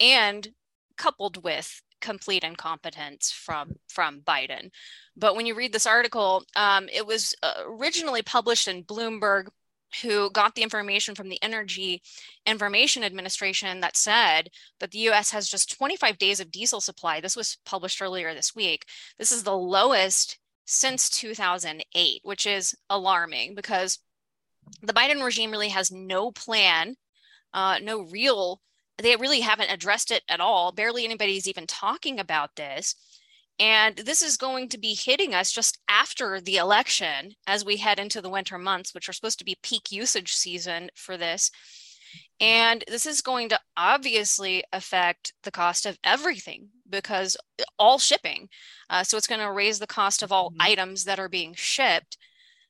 and 0.00 0.48
coupled 0.96 1.42
with 1.44 1.82
complete 2.00 2.44
incompetence 2.44 3.30
from 3.30 3.76
from 3.88 4.20
Biden. 4.20 4.70
But 5.16 5.36
when 5.36 5.46
you 5.46 5.54
read 5.54 5.72
this 5.72 5.86
article, 5.86 6.44
um, 6.56 6.88
it 6.92 7.06
was 7.06 7.34
uh, 7.42 7.62
originally 7.66 8.22
published 8.22 8.68
in 8.68 8.84
Bloomberg, 8.84 9.48
who 10.02 10.30
got 10.30 10.54
the 10.54 10.62
information 10.62 11.14
from 11.14 11.28
the 11.28 11.42
Energy 11.42 12.02
Information 12.46 13.04
Administration 13.04 13.80
that 13.80 13.96
said 13.96 14.50
that 14.80 14.90
the 14.90 14.98
US 15.10 15.30
has 15.30 15.48
just 15.48 15.76
25 15.76 16.18
days 16.18 16.40
of 16.40 16.50
diesel 16.50 16.80
supply. 16.80 17.20
This 17.20 17.36
was 17.36 17.58
published 17.64 18.00
earlier 18.00 18.34
this 18.34 18.54
week. 18.54 18.86
This 19.18 19.32
is 19.32 19.42
the 19.42 19.56
lowest 19.56 20.38
since 20.66 21.10
2008, 21.10 22.20
which 22.22 22.46
is 22.46 22.74
alarming 22.88 23.54
because 23.54 23.98
the 24.82 24.92
Biden 24.92 25.22
regime 25.22 25.50
really 25.50 25.68
has 25.68 25.90
no 25.90 26.30
plan, 26.30 26.96
uh, 27.52 27.78
no 27.82 28.02
real, 28.02 28.60
they 28.98 29.16
really 29.16 29.40
haven't 29.40 29.72
addressed 29.72 30.10
it 30.10 30.22
at 30.28 30.40
all. 30.40 30.72
Barely 30.72 31.04
anybody's 31.04 31.48
even 31.48 31.66
talking 31.66 32.18
about 32.18 32.56
this. 32.56 32.94
And 33.58 33.96
this 33.96 34.20
is 34.22 34.36
going 34.36 34.68
to 34.70 34.78
be 34.78 34.94
hitting 34.94 35.32
us 35.34 35.52
just 35.52 35.78
after 35.88 36.40
the 36.40 36.56
election 36.56 37.34
as 37.46 37.64
we 37.64 37.76
head 37.76 37.98
into 38.00 38.20
the 38.20 38.28
winter 38.30 38.58
months, 38.58 38.92
which 38.94 39.08
are 39.08 39.12
supposed 39.12 39.38
to 39.38 39.44
be 39.44 39.56
peak 39.62 39.92
usage 39.92 40.32
season 40.34 40.90
for 40.96 41.16
this. 41.16 41.50
And 42.40 42.82
this 42.88 43.06
is 43.06 43.20
going 43.20 43.48
to 43.50 43.60
obviously 43.76 44.64
affect 44.72 45.34
the 45.44 45.52
cost 45.52 45.86
of 45.86 45.98
everything 46.02 46.68
because 46.90 47.36
all 47.78 47.98
shipping. 47.98 48.48
Uh, 48.90 49.04
so 49.04 49.16
it's 49.16 49.28
going 49.28 49.40
to 49.40 49.52
raise 49.52 49.78
the 49.78 49.86
cost 49.86 50.22
of 50.22 50.32
all 50.32 50.50
Mhm. 50.50 50.56
items 50.60 51.04
that 51.04 51.20
are 51.20 51.28
being 51.28 51.54
shipped. 51.54 52.18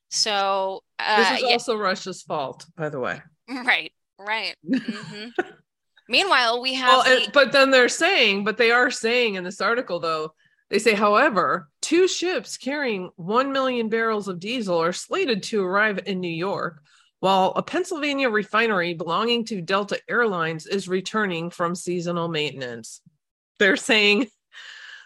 So, 0.09 0.83
This 0.99 1.31
uh, 1.31 1.33
is 1.35 1.41
yeah, 1.41 1.47
also 1.53 1.75
Russia's 1.75 2.21
fault, 2.21 2.65
by 2.77 2.89
the 2.89 2.99
way. 2.99 3.21
right, 3.49 3.91
right. 4.19 4.55
hmm 4.63 5.29
Meanwhile, 6.07 6.61
we 6.61 6.75
have 6.75 6.87
Well, 6.89 7.03
the- 7.03 7.31
but 7.33 7.51
then 7.51 7.71
they're 7.71 7.89
saying, 7.89 8.43
but 8.43 8.57
they 8.57 8.69
are 8.69 8.91
saying 8.91 9.33
in 9.35 9.43
this 9.43 9.59
article, 9.61 9.99
though, 9.99 10.33
they 10.69 10.79
say, 10.79 10.93
however, 10.93 11.69
two 11.81 12.07
ships 12.07 12.57
carrying 12.57 13.11
1 13.17 13.51
million 13.51 13.89
barrels 13.89 14.27
of 14.27 14.39
diesel 14.39 14.81
are 14.81 14.93
slated 14.93 15.43
to 15.43 15.63
arrive 15.63 15.99
in 16.05 16.19
New 16.19 16.27
York, 16.27 16.81
while 17.19 17.53
a 17.55 17.63
Pennsylvania 17.63 18.29
refinery 18.29 18.93
belonging 18.93 19.45
to 19.45 19.61
Delta 19.61 19.99
Airlines 20.09 20.65
is 20.65 20.87
returning 20.87 21.49
from 21.49 21.75
seasonal 21.75 22.27
maintenance. 22.27 23.01
They're 23.59 23.77
saying 23.77 24.27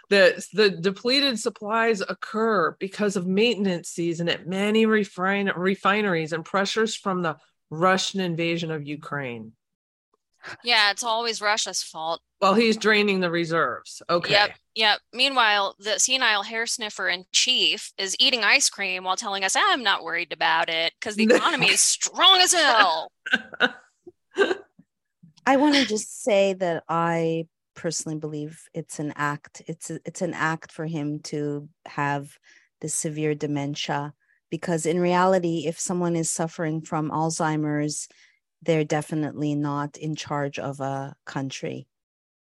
that 0.10 0.44
the 0.54 0.70
depleted 0.70 1.40
supplies 1.40 2.02
occur 2.02 2.76
because 2.80 3.16
of 3.16 3.28
maintenance 3.28 3.90
season 3.90 4.28
at 4.28 4.48
many 4.48 4.86
refine- 4.86 5.52
refineries 5.56 6.34
and 6.34 6.44
pressures 6.44 6.96
from 6.96 7.22
the 7.22 7.38
Russian 7.70 8.22
invasion 8.22 8.72
of 8.72 8.88
Ukraine. 8.88 9.54
Yeah, 10.64 10.92
it's 10.92 11.04
always 11.04 11.42
Russia's 11.42 11.84
fault. 11.84 12.22
Well, 12.42 12.54
he's 12.54 12.78
draining 12.78 13.20
the 13.20 13.30
reserves. 13.30 14.02
Okay. 14.10 14.32
Yep. 14.32 14.52
Yep. 14.76 15.00
Meanwhile, 15.14 15.76
the 15.80 16.00
senile 16.00 16.44
hair 16.44 16.66
sniffer 16.66 17.10
in 17.10 17.26
chief 17.32 17.92
is 17.98 18.16
eating 18.20 18.44
ice 18.44 18.70
cream 18.70 19.04
while 19.04 19.18
telling 19.18 19.44
us, 19.44 19.56
I'm 19.58 19.84
not 19.84 20.04
worried 20.04 20.32
about 20.32 20.70
it 20.70 20.94
because 21.00 21.16
the 21.16 21.24
economy 21.24 21.70
is 21.70 21.82
strong 21.82 22.40
as 22.40 22.54
hell. 22.54 23.12
I 25.46 25.58
want 25.58 25.76
to 25.76 25.86
just 25.86 26.24
say 26.24 26.54
that 26.54 26.84
I 26.88 27.48
personally 27.76 28.18
believe 28.18 28.62
it's 28.74 29.00
an 29.00 29.14
act. 29.16 29.62
It's 29.68 29.90
a, 29.90 30.00
it's 30.06 30.22
an 30.22 30.34
act 30.34 30.72
for 30.72 30.86
him 30.86 31.20
to 31.24 31.68
have 31.86 32.38
the 32.82 32.90
severe 32.90 33.36
dementia 33.36 34.14
because 34.50 34.86
in 34.86 35.00
reality, 35.00 35.66
if 35.68 35.80
someone 35.80 36.16
is 36.16 36.30
suffering 36.30 36.82
from 36.82 37.12
Alzheimer's, 37.12 38.08
they're 38.62 38.84
definitely 38.84 39.56
not 39.56 39.98
in 39.98 40.16
charge 40.16 40.60
of 40.60 40.80
a 40.80 41.16
country. 41.26 41.88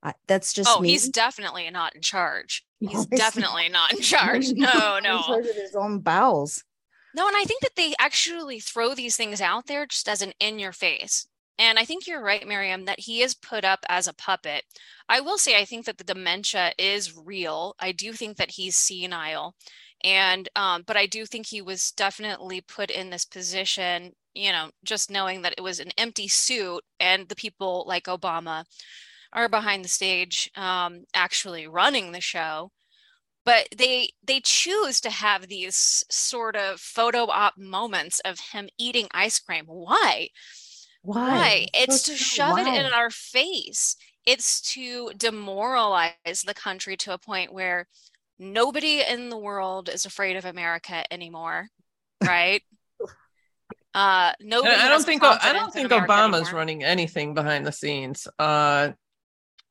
I, 0.01 0.13
that's 0.27 0.53
just 0.53 0.69
oh, 0.69 0.81
me. 0.81 0.89
he's 0.89 1.10
definitely 1.10 1.69
not 1.72 1.95
in 1.95 2.01
charge. 2.01 2.65
He's 2.79 3.05
definitely 3.17 3.69
not 3.69 3.93
in 3.93 4.01
charge. 4.01 4.51
No, 4.53 5.00
no. 5.03 5.17
In 5.17 5.24
charge 5.24 5.48
of 5.48 5.55
his 5.55 5.75
own 5.75 6.00
bowels. 6.00 6.63
No, 7.15 7.27
and 7.27 7.36
I 7.36 7.43
think 7.43 7.62
that 7.62 7.75
they 7.75 7.93
actually 7.98 8.60
throw 8.60 8.93
these 8.93 9.15
things 9.15 9.41
out 9.41 9.67
there 9.67 9.86
just 9.86 10.10
as 10.10 10.22
an 10.22 10.34
in 10.39 10.60
your 10.60 10.74
face. 10.74 11.27
And 11.57 11.79
I 11.79 11.86
think 11.86 12.05
you're 12.05 12.22
right, 12.22 12.45
Maryam, 12.45 12.86
that 12.86 13.00
he 13.00 13.22
is 13.22 13.34
put 13.34 13.63
up 13.63 13.79
as 13.88 14.07
a 14.07 14.13
puppet. 14.13 14.63
I 15.07 15.22
will 15.22 15.38
say, 15.38 15.57
I 15.57 15.63
think 15.63 15.86
that 15.86 15.98
the 15.98 16.03
dementia 16.03 16.74
is 16.77 17.15
real. 17.15 17.75
I 17.79 17.93
do 17.93 18.12
think 18.12 18.38
that 18.38 18.51
he's 18.51 18.75
senile. 18.75 19.55
And, 20.05 20.47
um, 20.55 20.83
but 20.85 20.97
I 20.97 21.07
do 21.07 21.25
think 21.25 21.47
he 21.47 21.63
was 21.63 21.91
definitely 21.91 22.62
put 22.62 22.91
in 22.91 23.09
this 23.09 23.25
position, 23.25 24.12
you 24.35 24.51
know, 24.51 24.69
just 24.83 25.09
knowing 25.09 25.41
that 25.41 25.55
it 25.57 25.62
was 25.62 25.79
an 25.79 25.91
empty 25.97 26.27
suit 26.27 26.83
and 27.00 27.27
the 27.27 27.35
people 27.35 27.85
like 27.88 28.05
Obama 28.05 28.65
are 29.33 29.50
behind 29.50 29.83
the 29.83 29.89
stage 29.89 30.51
um, 30.55 31.05
actually 31.15 31.67
running 31.67 32.12
the 32.12 32.21
show. 32.21 32.71
But 33.45 33.67
they 33.75 34.12
they 34.24 34.41
choose 34.41 35.01
to 35.01 35.09
have 35.12 35.47
these 35.47 36.03
sort 36.09 36.55
of 36.55 36.79
photo 36.79 37.27
op 37.29 37.57
moments 37.57 38.19
of 38.21 38.39
him 38.39 38.69
eating 38.77 39.07
ice 39.12 39.39
cream. 39.39 39.65
Why? 39.67 40.29
Why? 41.01 41.35
why? 41.35 41.67
It's 41.74 42.01
So 42.01 42.13
to 42.13 42.17
shove 42.17 42.57
it 42.59 42.74
in 42.74 42.93
our 42.93 43.09
face. 43.09 43.95
It's 44.25 44.62
to 44.74 45.12
demoralize 45.17 46.43
the 46.45 46.55
country 46.55 46.97
to 46.97 47.13
a 47.13 47.19
point 47.19 47.53
where 47.53 47.88
nobody 48.39 49.01
in 49.01 49.29
the 49.29 49.37
world 49.37 49.89
is 49.89 50.05
afraid 50.05 50.35
of 50.35 50.45
america 50.45 51.03
anymore 51.11 51.67
right 52.25 52.61
uh 53.93 54.33
nobody 54.41 54.75
I 54.75 54.89
don't 54.89 55.03
think 55.05 55.23
I 55.23 55.53
don't 55.53 55.71
think 55.73 55.89
Obama's 55.89 56.33
anymore. 56.47 56.53
running 56.53 56.83
anything 56.83 57.33
behind 57.33 57.65
the 57.65 57.71
scenes. 57.71 58.27
Uh, 58.37 58.89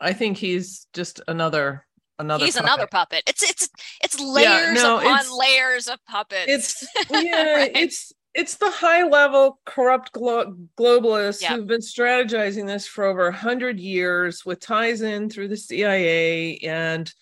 I 0.01 0.13
think 0.15 0.39
he's 0.39 0.87
just 0.95 1.21
another 1.29 1.87
another. 2.19 2.45
he's 2.47 2.55
puppet. 2.55 2.67
another 2.71 2.87
puppet. 2.87 3.23
It's 3.27 3.43
it's 3.43 3.69
it's 4.03 4.19
layers 4.21 4.83
no, 4.83 4.97
upon 4.99 5.13
it's- 5.19 5.31
layers 5.31 5.89
of 5.89 5.99
puppets. 6.07 6.47
It's 6.49 6.87
yeah, 7.11 7.55
Right? 7.55 7.73
it's 7.75 8.13
it's 8.35 8.55
the 8.57 8.71
high 8.71 9.05
level 9.07 9.61
corrupt 9.67 10.13
glo- 10.13 10.57
globalists 10.79 11.43
Yep. 11.43 11.51
who've 11.53 11.67
been 11.67 11.81
strategizing 11.83 12.67
this 12.67 12.87
for 12.87 13.05
over 13.05 13.27
a 13.29 13.33
hundred 13.37 13.79
years 13.79 14.43
with 14.47 14.59
ties 14.59 15.03
in 15.03 15.29
through 15.29 15.49
the 15.49 15.57
CIA 15.57 16.57
and 16.59 17.13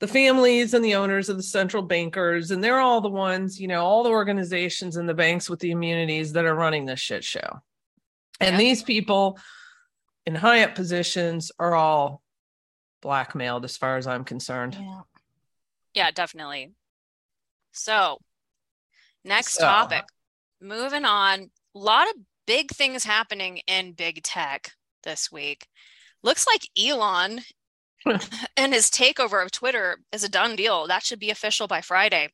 the 0.00 0.06
families 0.08 0.74
and 0.74 0.84
the 0.84 0.94
owners 0.94 1.28
of 1.28 1.36
the 1.36 1.42
central 1.42 1.82
bankers, 1.82 2.50
and 2.50 2.62
they're 2.62 2.80
all 2.80 3.00
the 3.00 3.08
ones, 3.08 3.58
you 3.60 3.66
know, 3.68 3.82
all 3.84 4.02
the 4.02 4.10
organizations 4.10 4.96
and 4.96 5.08
the 5.08 5.14
banks 5.14 5.48
with 5.48 5.58
the 5.60 5.70
immunities 5.70 6.32
that 6.34 6.44
are 6.44 6.54
running 6.54 6.84
this 6.84 7.00
shit 7.00 7.24
show. 7.24 7.60
And 8.40 8.52
Yep. 8.54 8.58
these 8.58 8.82
people 8.82 9.38
in 10.26 10.34
high 10.34 10.62
up 10.64 10.74
positions 10.74 11.50
are 11.58 11.74
all 11.74 12.22
blackmailed 13.00 13.64
as 13.64 13.76
far 13.76 13.96
as 13.96 14.06
I'm 14.06 14.24
concerned. 14.24 14.74
Yeah. 14.74 15.00
yeah, 15.94 16.10
definitely. 16.10 16.72
So, 17.72 18.20
next 19.24 19.54
So- 19.54 19.62
topic. 19.62 20.04
Moving 20.60 21.04
on. 21.04 21.50
A 21.74 21.78
lot 21.78 22.08
of 22.08 22.14
big 22.46 22.70
things 22.70 23.04
happening 23.04 23.58
in 23.66 23.92
big 23.92 24.22
tech 24.22 24.72
this 25.02 25.30
week. 25.30 25.66
Looks 26.22 26.46
like 26.46 26.62
Elon 26.78 27.42
and 28.56 28.72
his 28.72 28.90
takeover 28.90 29.42
of 29.44 29.50
Twitter 29.50 29.98
is 30.12 30.24
a 30.24 30.28
done 30.28 30.56
deal. 30.56 30.86
That 30.86 31.02
should 31.02 31.20
be 31.20 31.30
official 31.30 31.66
by 31.66 31.80
Friday. 31.80 32.30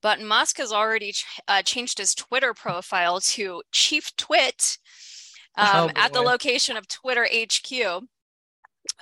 But 0.00 0.20
Musk 0.20 0.58
has 0.58 0.72
already 0.72 1.12
ch- 1.12 1.40
uh, 1.46 1.62
changed 1.62 1.98
his 1.98 2.14
Twitter 2.14 2.54
profile 2.54 3.20
to 3.20 3.62
Chief 3.70 4.14
Twit 4.16 4.78
um, 5.56 5.66
Oh, 5.66 5.90
at 5.94 6.12
the 6.12 6.22
location 6.22 6.76
of 6.76 6.88
Twitter 6.88 7.26
HQ. 7.32 8.02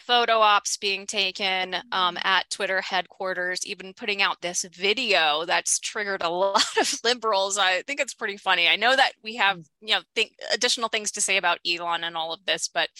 Photo 0.02 0.40
ops 0.40 0.76
being 0.76 1.06
taken 1.06 1.74
um, 1.90 2.18
at 2.22 2.50
Twitter 2.50 2.82
headquarters, 2.82 3.64
even 3.64 3.94
putting 3.94 4.20
out 4.20 4.42
this 4.42 4.64
video 4.64 5.44
that's 5.46 5.78
triggered 5.78 6.22
a 6.22 6.28
lot 6.28 6.76
of 6.78 7.00
liberals. 7.02 7.56
I 7.56 7.82
think 7.82 7.98
it's 7.98 8.12
pretty 8.12 8.36
funny. 8.36 8.68
I 8.68 8.76
know 8.76 8.94
that 8.94 9.12
we 9.24 9.36
have, 9.36 9.60
you 9.80 9.94
know, 9.94 10.02
think 10.14 10.32
additional 10.52 10.90
things 10.90 11.12
to 11.12 11.22
say 11.22 11.38
about 11.38 11.60
Elon 11.66 12.04
and 12.04 12.16
all 12.16 12.34
of 12.34 12.44
this, 12.44 12.68
but 12.68 12.90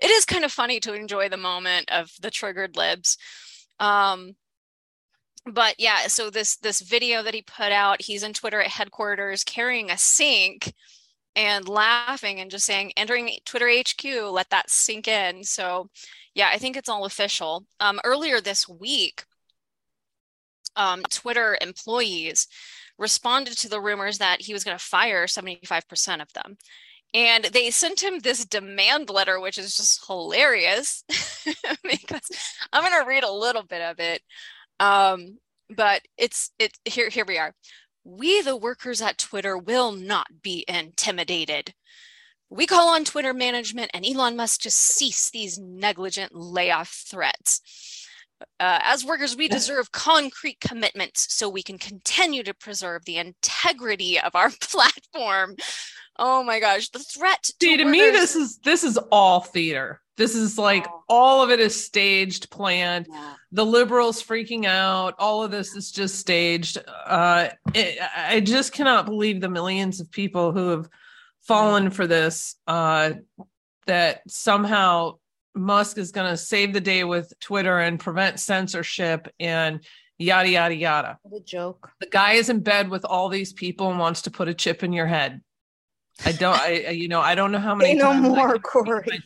it 0.00 0.10
is 0.10 0.24
kind 0.24 0.44
of 0.44 0.52
funny 0.52 0.80
to 0.80 0.94
enjoy 0.94 1.28
the 1.28 1.36
moment 1.36 1.90
of 1.90 2.10
the 2.20 2.30
triggered 2.30 2.76
libs. 2.76 3.18
Um, 3.80 4.36
but 5.46 5.74
yeah, 5.78 6.06
so 6.06 6.30
this 6.30 6.56
this 6.56 6.80
video 6.80 7.22
that 7.22 7.34
he 7.34 7.42
put 7.42 7.72
out, 7.72 8.02
he's 8.02 8.22
in 8.22 8.32
Twitter 8.32 8.60
at 8.60 8.70
headquarters 8.70 9.44
carrying 9.44 9.90
a 9.90 9.98
sink 9.98 10.72
and 11.36 11.68
laughing 11.68 12.40
and 12.40 12.50
just 12.50 12.64
saying, 12.64 12.92
entering 12.96 13.30
Twitter 13.44 13.68
HQ, 13.68 14.04
let 14.32 14.50
that 14.50 14.70
sink 14.70 15.08
in. 15.08 15.44
So 15.44 15.90
yeah, 16.34 16.50
I 16.52 16.58
think 16.58 16.76
it's 16.76 16.88
all 16.88 17.04
official. 17.04 17.66
Um, 17.80 18.00
earlier 18.04 18.40
this 18.40 18.68
week, 18.68 19.24
um, 20.76 21.02
Twitter 21.10 21.56
employees 21.60 22.48
responded 22.98 23.56
to 23.58 23.68
the 23.68 23.80
rumors 23.80 24.18
that 24.18 24.40
he 24.40 24.52
was 24.52 24.64
going 24.64 24.76
to 24.76 24.84
fire 24.84 25.26
75% 25.26 26.22
of 26.22 26.32
them. 26.32 26.56
And 27.14 27.44
they 27.44 27.70
sent 27.70 28.02
him 28.02 28.18
this 28.18 28.44
demand 28.44 29.08
letter, 29.08 29.40
which 29.40 29.56
is 29.56 29.76
just 29.76 30.04
hilarious 30.06 31.04
because 31.84 32.28
I'm 32.72 32.82
going 32.82 33.00
to 33.00 33.08
read 33.08 33.22
a 33.22 33.30
little 33.30 33.62
bit 33.62 33.80
of 33.80 34.00
it. 34.00 34.20
Um, 34.80 35.38
but 35.70 36.02
it's 36.18 36.50
it 36.58 36.76
here 36.84 37.08
here 37.08 37.24
we 37.24 37.38
are. 37.38 37.54
We 38.04 38.42
the 38.42 38.56
workers 38.56 39.00
at 39.00 39.16
Twitter 39.16 39.56
will 39.56 39.92
not 39.92 40.26
be 40.42 40.64
intimidated. 40.68 41.72
We 42.50 42.66
call 42.66 42.88
on 42.88 43.04
Twitter 43.04 43.32
management 43.32 43.90
and 43.94 44.04
Elon 44.04 44.36
Musk 44.36 44.60
to 44.62 44.70
cease 44.70 45.30
these 45.30 45.58
negligent 45.58 46.34
layoff 46.34 47.04
threats. 47.08 47.60
Uh, 48.60 48.78
as 48.82 49.04
workers, 49.04 49.36
we 49.36 49.48
deserve 49.60 49.92
concrete 49.92 50.60
commitments 50.60 51.32
so 51.34 51.48
we 51.48 51.62
can 51.62 51.78
continue 51.78 52.42
to 52.42 52.54
preserve 52.54 53.04
the 53.04 53.18
integrity 53.18 54.18
of 54.18 54.34
our 54.34 54.50
platform. 54.60 55.56
Oh 56.18 56.44
my 56.44 56.60
gosh, 56.60 56.90
the 56.90 57.00
threat 57.00 57.50
See, 57.60 57.76
to 57.76 57.84
me, 57.84 57.98
this 58.10 58.36
is 58.36 58.58
this 58.58 58.84
is 58.84 58.96
all 59.10 59.40
theater. 59.40 60.00
This 60.16 60.36
is 60.36 60.56
like 60.56 60.86
Oh. 60.88 61.02
all 61.08 61.42
of 61.42 61.50
it 61.50 61.58
is 61.58 61.84
staged, 61.84 62.48
planned. 62.50 63.08
Yeah. 63.10 63.34
The 63.50 63.66
liberals 63.66 64.22
freaking 64.22 64.64
out. 64.64 65.14
All 65.18 65.42
of 65.42 65.50
this 65.50 65.74
is 65.74 65.90
just 65.90 66.20
staged. 66.20 66.78
Uh, 67.04 67.48
it, 67.74 67.98
I 68.16 68.38
just 68.38 68.72
cannot 68.72 69.06
believe 69.06 69.40
the 69.40 69.48
millions 69.48 70.00
of 70.00 70.12
people 70.12 70.52
who 70.52 70.68
have 70.68 70.88
fallen 71.42 71.90
for 71.90 72.06
this. 72.06 72.54
Uh, 72.66 73.14
that 73.86 74.22
somehow 74.28 75.18
Musk 75.54 75.98
is 75.98 76.12
going 76.12 76.30
to 76.30 76.36
save 76.36 76.72
the 76.72 76.80
day 76.80 77.04
with 77.04 77.32
Twitter 77.40 77.78
and 77.78 78.00
prevent 78.00 78.40
censorship 78.40 79.28
and 79.38 79.84
yada 80.18 80.48
yada 80.48 80.74
yada. 80.74 81.18
What 81.22 81.40
a 81.40 81.44
joke. 81.44 81.90
The 82.00 82.06
guy 82.06 82.32
is 82.32 82.48
in 82.48 82.60
bed 82.60 82.88
with 82.88 83.04
all 83.04 83.28
these 83.28 83.52
people 83.52 83.90
and 83.90 83.98
wants 83.98 84.22
to 84.22 84.30
put 84.30 84.48
a 84.48 84.54
chip 84.54 84.82
in 84.82 84.92
your 84.92 85.06
head. 85.06 85.40
I 86.24 86.32
don't. 86.32 86.58
I 86.60 86.90
you 86.90 87.08
know 87.08 87.20
I 87.20 87.34
don't 87.34 87.52
know 87.52 87.58
how 87.58 87.74
many. 87.76 87.92
Say 87.92 87.98
no 87.98 88.14
more, 88.14 88.58
Corey. 88.58 89.22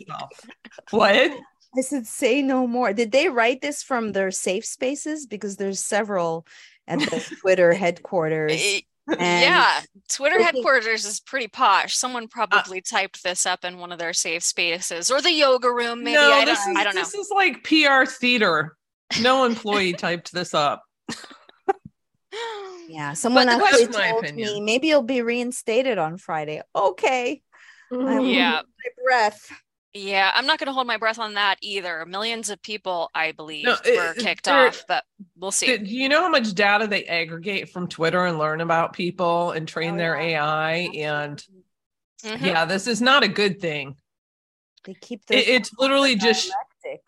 What? 0.91 1.33
I 1.77 1.83
said, 1.83 2.07
say 2.07 2.41
no 2.41 2.67
more. 2.67 2.95
Did 2.95 3.12
they 3.12 3.29
write 3.29 3.61
this 3.61 3.83
from 3.83 4.12
their 4.12 4.31
safe 4.31 4.64
spaces? 4.64 5.27
Because 5.27 5.57
there's 5.57 5.81
several 5.81 6.47
at 6.87 6.99
the 6.99 7.37
Twitter 7.41 7.75
headquarters. 7.75 8.83
And 9.09 9.21
yeah, 9.42 9.81
Twitter 10.11 10.37
Okay. 10.37 10.44
headquarters 10.44 11.05
is 11.07 11.21
pretty 11.21 11.49
posh. 11.49 11.97
Someone 11.97 12.25
Uh, 12.25 12.29
probably 12.31 12.81
typed 12.83 13.23
this 13.23 13.47
up 13.47 13.64
in 13.64 13.79
one 13.79 13.90
of 13.92 13.99
their 13.99 14.12
safe 14.12 14.42
spaces 14.44 15.11
or 15.11 15.23
the 15.23 15.33
yoga 15.33 15.71
room, 15.73 16.05
maybe. 16.05 16.16
no, 16.16 16.31
I 16.33 16.44
this 16.44 16.59
don't, 16.64 16.73
is 16.73 16.77
I 16.79 16.85
don't 16.85 16.94
know. 16.94 17.01
this 17.03 17.14
is 17.14 17.31
like 17.35 17.64
PR 17.64 18.05
theater. 18.05 18.77
No 19.23 19.44
employee 19.47 19.94
typed 19.94 20.33
this 20.33 20.53
up. 20.55 20.83
Yeah, 22.90 23.12
someone 23.12 23.47
the 23.47 23.53
actually 23.53 23.87
question- 23.87 23.92
my 24.01 24.11
told 24.11 24.35
me 24.35 24.61
maybe 24.62 24.88
you'll 24.88 25.03
be 25.03 25.21
reinstated 25.21 25.99
on 25.99 26.16
Friday. 26.16 26.62
Okay, 26.75 27.42
I'm 27.92 28.25
Yeah. 28.25 28.62
my 28.62 29.03
breath. 29.05 29.51
Yeah, 29.94 30.31
I'm 30.35 30.46
not 30.46 30.59
going 30.59 30.66
to 30.66 30.72
hold 30.72 30.87
my 30.87 30.98
breath 30.98 31.18
on 31.18 31.35
that 31.35 31.57
either. 31.62 32.05
Millions 32.07 32.51
of 32.51 32.61
people, 32.62 33.11
I 33.14 33.33
believe, 33.33 33.64
No, 33.64 33.77
it- 33.85 33.96
were 33.96 34.14
kicked 34.22 34.46
off, 34.46 34.85
but 34.87 35.05
we'll 35.37 35.51
see. 35.51 35.66
Do 35.66 35.79
do 35.79 35.90
you 35.90 36.09
know 36.09 36.22
how 36.22 36.29
much 36.29 36.53
data 36.55 36.87
they 36.87 37.05
aggregate 37.07 37.70
from 37.70 37.88
Twitter 37.88 38.24
and 38.27 38.38
learn 38.38 38.61
about 38.61 38.92
people 38.92 39.53
and 39.53 39.66
train 39.66 39.94
Oh, 39.94 39.98
their 39.98 40.20
yeah. 40.20 40.42
AI? 40.42 40.72
And 40.94 41.42
Mhm. 42.22 42.40
yeah, 42.46 42.64
this 42.66 42.87
is 42.87 43.01
not 43.01 43.22
a 43.22 43.29
good 43.29 43.61
thing. 43.61 43.96
They 44.85 44.94
keep 44.94 45.24
their 45.27 45.38
It- 45.38 45.48
it's 45.48 45.70
literally 45.79 46.14
the 46.14 46.20
just- 46.20 46.51
dialectic. 46.85 47.03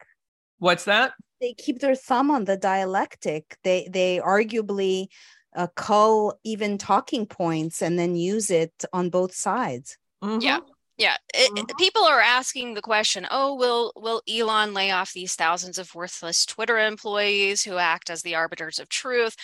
What's 0.58 0.84
that? 0.84 1.12
they 1.40 1.54
keep 1.54 1.78
their 1.78 1.94
thumb 1.94 2.30
on 2.30 2.44
the 2.44 2.56
dialectic. 2.58 3.56
They 3.62 3.88
they 3.90 4.18
arguably 4.18 5.08
uh, 5.56 5.66
cull 5.74 6.38
even 6.44 6.78
talking 6.78 7.26
points 7.26 7.82
and 7.82 7.98
then 7.98 8.14
use 8.14 8.50
it 8.50 8.84
on 8.92 9.10
both 9.10 9.34
sides. 9.34 9.96
Mhm. 10.22 10.40
Yeah. 10.42 10.60
Yeah, 11.00 11.16
it, 11.32 11.50
Mhm. 11.50 11.76
people 11.78 12.04
are 12.04 12.20
asking 12.20 12.74
the 12.74 12.82
question, 12.82 13.26
"Oh, 13.30 13.54
will 13.54 13.92
will 13.96 14.22
Elon 14.28 14.74
lay 14.74 14.90
off 14.90 15.12
these 15.14 15.34
thousands 15.34 15.78
of 15.78 15.94
worthless 15.94 16.44
Twitter 16.44 16.78
employees 16.78 17.62
who 17.64 17.78
act 17.78 18.10
as 18.10 18.22
the 18.22 18.34
arbiters 18.34 18.78
of 18.78 18.88
truth?" 18.90 19.34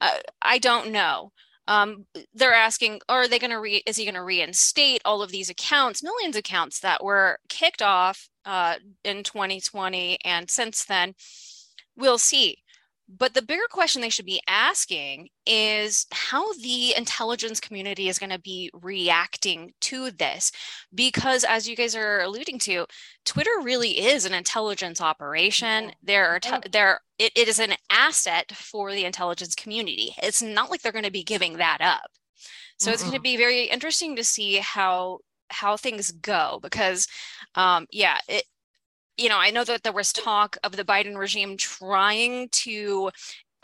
Uh, 0.00 0.18
I 0.42 0.58
don't 0.58 0.90
know. 0.92 1.32
Um, 1.68 2.06
they're 2.34 2.54
asking, 2.54 3.00
are 3.08 3.28
they 3.28 3.38
going 3.38 3.50
to 3.52 3.60
re? 3.60 3.82
Is 3.86 3.96
he 3.96 4.04
going 4.04 4.14
to 4.16 4.22
reinstate 4.22 5.00
all 5.04 5.22
of 5.22 5.30
these 5.32 5.48
accounts, 5.50 6.02
millions 6.02 6.36
of 6.36 6.40
accounts 6.40 6.80
that 6.80 7.02
were 7.04 7.38
kicked 7.48 7.82
off 7.82 8.28
uh, 8.44 8.76
in 9.04 9.24
2020, 9.24 10.18
and 10.24 10.50
since 10.50 10.84
then, 10.84 11.14
we'll 11.96 12.18
see. 12.18 12.58
But 13.08 13.34
the 13.34 13.42
bigger 13.42 13.66
question 13.70 14.00
they 14.00 14.08
should 14.08 14.24
be 14.26 14.42
asking 14.48 15.28
is 15.46 16.06
how 16.12 16.52
the 16.54 16.94
intelligence 16.96 17.60
community 17.60 18.08
is 18.08 18.18
going 18.18 18.30
to 18.30 18.38
be 18.38 18.70
reacting 18.72 19.72
to 19.82 20.10
this. 20.10 20.50
Because 20.94 21.44
as 21.44 21.68
you 21.68 21.76
guys 21.76 21.94
are 21.94 22.20
alluding 22.20 22.58
to, 22.60 22.86
Twitter 23.24 23.50
really 23.62 24.00
is 24.00 24.24
an 24.24 24.32
intelligence 24.34 25.00
operation. 25.00 25.92
There 26.02 26.28
are, 26.28 26.40
Yeah. 26.42 26.58
t- 26.60 26.68
there, 26.70 27.00
it, 27.18 27.32
it 27.36 27.48
is 27.48 27.58
an 27.58 27.74
asset 27.90 28.52
for 28.54 28.92
the 28.92 29.04
intelligence 29.04 29.54
community. 29.54 30.14
It's 30.22 30.40
not 30.42 30.70
like 30.70 30.80
they're 30.82 30.92
going 30.92 31.04
to 31.04 31.10
be 31.10 31.24
giving 31.24 31.58
that 31.58 31.78
up. 31.80 32.10
So 32.78 32.90
it's 32.90 33.02
going 33.02 33.14
to 33.14 33.20
be 33.20 33.36
very 33.36 33.64
interesting 33.64 34.16
to 34.16 34.24
see 34.24 34.56
how 34.56 35.18
how 35.50 35.76
things 35.76 36.10
go 36.12 36.58
because 36.62 37.06
um 37.56 37.86
yeah 37.92 38.16
it 38.26 38.44
you 39.16 39.28
know 39.28 39.38
i 39.38 39.50
know 39.50 39.64
that 39.64 39.82
there 39.82 39.92
was 39.92 40.12
talk 40.12 40.56
of 40.64 40.76
the 40.76 40.84
biden 40.84 41.16
regime 41.16 41.56
trying 41.56 42.48
to 42.50 43.10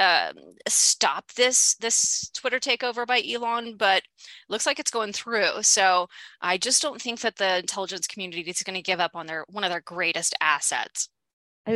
um, 0.01 0.35
stop 0.69 1.33
this 1.33 1.75
this 1.77 2.31
twitter 2.31 2.61
takeover 2.61 3.05
by 3.05 3.21
elon 3.29 3.77
but 3.77 4.03
looks 4.49 4.65
like 4.65 4.79
it's 4.79 4.93
going 4.93 5.13
through. 5.13 5.63
So 5.63 6.07
i 6.41 6.57
just 6.57 6.83
don't 6.83 7.03
think 7.03 7.21
that 7.21 7.37
the 7.37 7.59
intelligence 7.59 8.07
community 8.07 8.43
is 8.43 8.63
going 8.63 8.77
to 8.77 8.83
give 8.83 9.01
up 9.01 9.13
on 9.15 9.27
their 9.27 9.45
one 9.49 9.65
of 9.65 9.71
their 9.71 9.81
greatest 9.81 10.37
assets. 10.41 11.09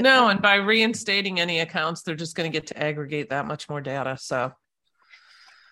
No, 0.00 0.28
and 0.28 0.40
by 0.40 0.54
reinstating 0.54 1.38
any 1.38 1.60
accounts, 1.60 2.02
they're 2.02 2.14
just 2.14 2.34
going 2.34 2.50
to 2.50 2.58
get 2.58 2.68
to 2.68 2.82
aggregate 2.82 3.30
that 3.30 3.46
much 3.46 3.68
more 3.68 3.80
data. 3.80 4.16
So, 4.18 4.52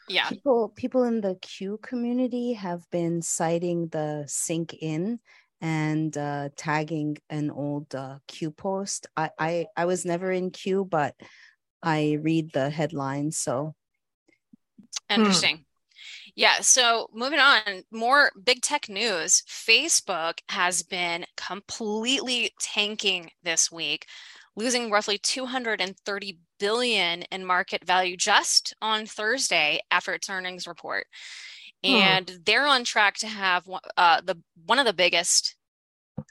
yeah. 0.09 0.29
People 0.29 0.69
people 0.77 1.05
in 1.05 1.21
the 1.21 1.37
Q 1.37 1.79
community 1.83 2.53
have 2.55 2.83
been 2.91 3.23
citing 3.23 3.89
the 3.89 4.25
sink 4.27 4.75
in 4.75 5.21
and 5.61 6.17
uh, 6.17 6.49
tagging 6.57 7.19
an 7.29 7.51
old 7.51 7.95
uh, 7.95 8.19
Q 8.27 8.51
post. 8.51 9.07
I, 9.17 9.31
I 9.39 9.67
I 9.77 9.85
was 9.85 10.05
never 10.05 10.33
in 10.33 10.51
Q, 10.51 10.85
but 10.85 11.15
I 11.83 12.19
read 12.21 12.53
the 12.53 12.71
headlines. 12.71 13.39
So 13.39 13.75
Interesting. 15.09 15.65
Yeah. 16.35 16.61
So 16.61 17.09
moving 17.13 17.39
on, 17.39 17.83
more 17.91 18.31
big 18.43 18.63
tech 18.63 18.89
news. 18.89 19.43
Facebook 19.49 20.39
has 20.49 20.83
been 20.83 21.27
completely 21.37 22.53
tanking 22.61 23.31
this 23.43 23.71
week, 23.71 24.07
losing 24.57 24.91
roughly 24.91 25.19
230 25.19 26.39
billion 26.59 27.23
in 27.23 27.45
market 27.45 27.85
value 27.85 28.17
just 28.17 28.75
on 28.81 29.07
Thursday 29.07 29.81
after 29.91 30.15
its 30.15 30.31
earnings 30.31 30.67
report. 30.67 31.07
Hmm. 31.85 31.93
And 31.93 32.41
they're 32.45 32.67
on 32.67 32.85
track 32.85 33.17
to 33.19 33.27
have 33.27 33.67
one- 33.67 33.81
uh, 33.97 34.21
the 34.23 34.37
one 34.67 34.79
of 34.79 34.87
the 34.87 34.93
biggest 34.93 35.57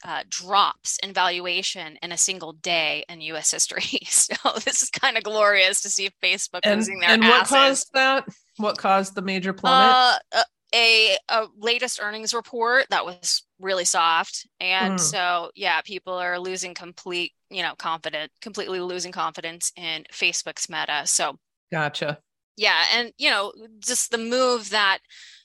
uh, 0.04 0.24
drops 0.30 0.98
in 1.02 1.14
valuation 1.14 1.98
in 2.04 2.12
a 2.12 2.18
single 2.18 2.54
day 2.54 3.04
in 3.10 3.22
U.S. 3.22 3.52
history. 3.52 3.84
So 4.06 4.36
this 4.64 4.84
is 4.84 4.90
kind 4.92 5.18
of 5.18 5.24
glorious 5.24 5.82
to 5.82 5.90
see 5.90 6.10
Facebook 6.24 6.60
and, 6.64 6.76
losing 6.78 7.00
their 7.00 7.10
and 7.10 7.24
what 7.24 7.48
caused 7.48 7.92
that? 7.94 8.28
What 8.58 8.78
caused 8.78 9.16
the 9.16 9.22
major 9.24 9.54
plummet? 9.54 9.96
Uh, 10.34 10.44
a, 10.76 11.18
a 11.30 11.48
latest 11.58 12.00
earnings 12.02 12.32
report 12.34 12.86
that 12.92 13.04
was 13.04 13.44
really 13.60 13.86
soft, 13.86 14.48
and 14.60 14.94
Mm. 14.96 15.00
so 15.00 15.50
yeah, 15.56 15.82
people 15.82 16.14
are 16.14 16.38
losing 16.40 16.76
complete, 16.76 17.34
you 17.50 17.64
know, 17.64 17.74
confident, 17.76 18.32
completely 18.40 18.80
losing 18.80 19.12
confidence 19.12 19.72
in 19.76 20.06
Facebook's 20.14 20.70
Meta. 20.70 21.02
So 21.08 21.40
gotcha. 21.72 22.20
yeah, 22.56 22.84
and 22.94 23.12
you 23.18 23.32
know, 23.32 23.52
just 23.80 24.12
the 24.12 24.20
move 24.20 24.70
that 24.70 25.00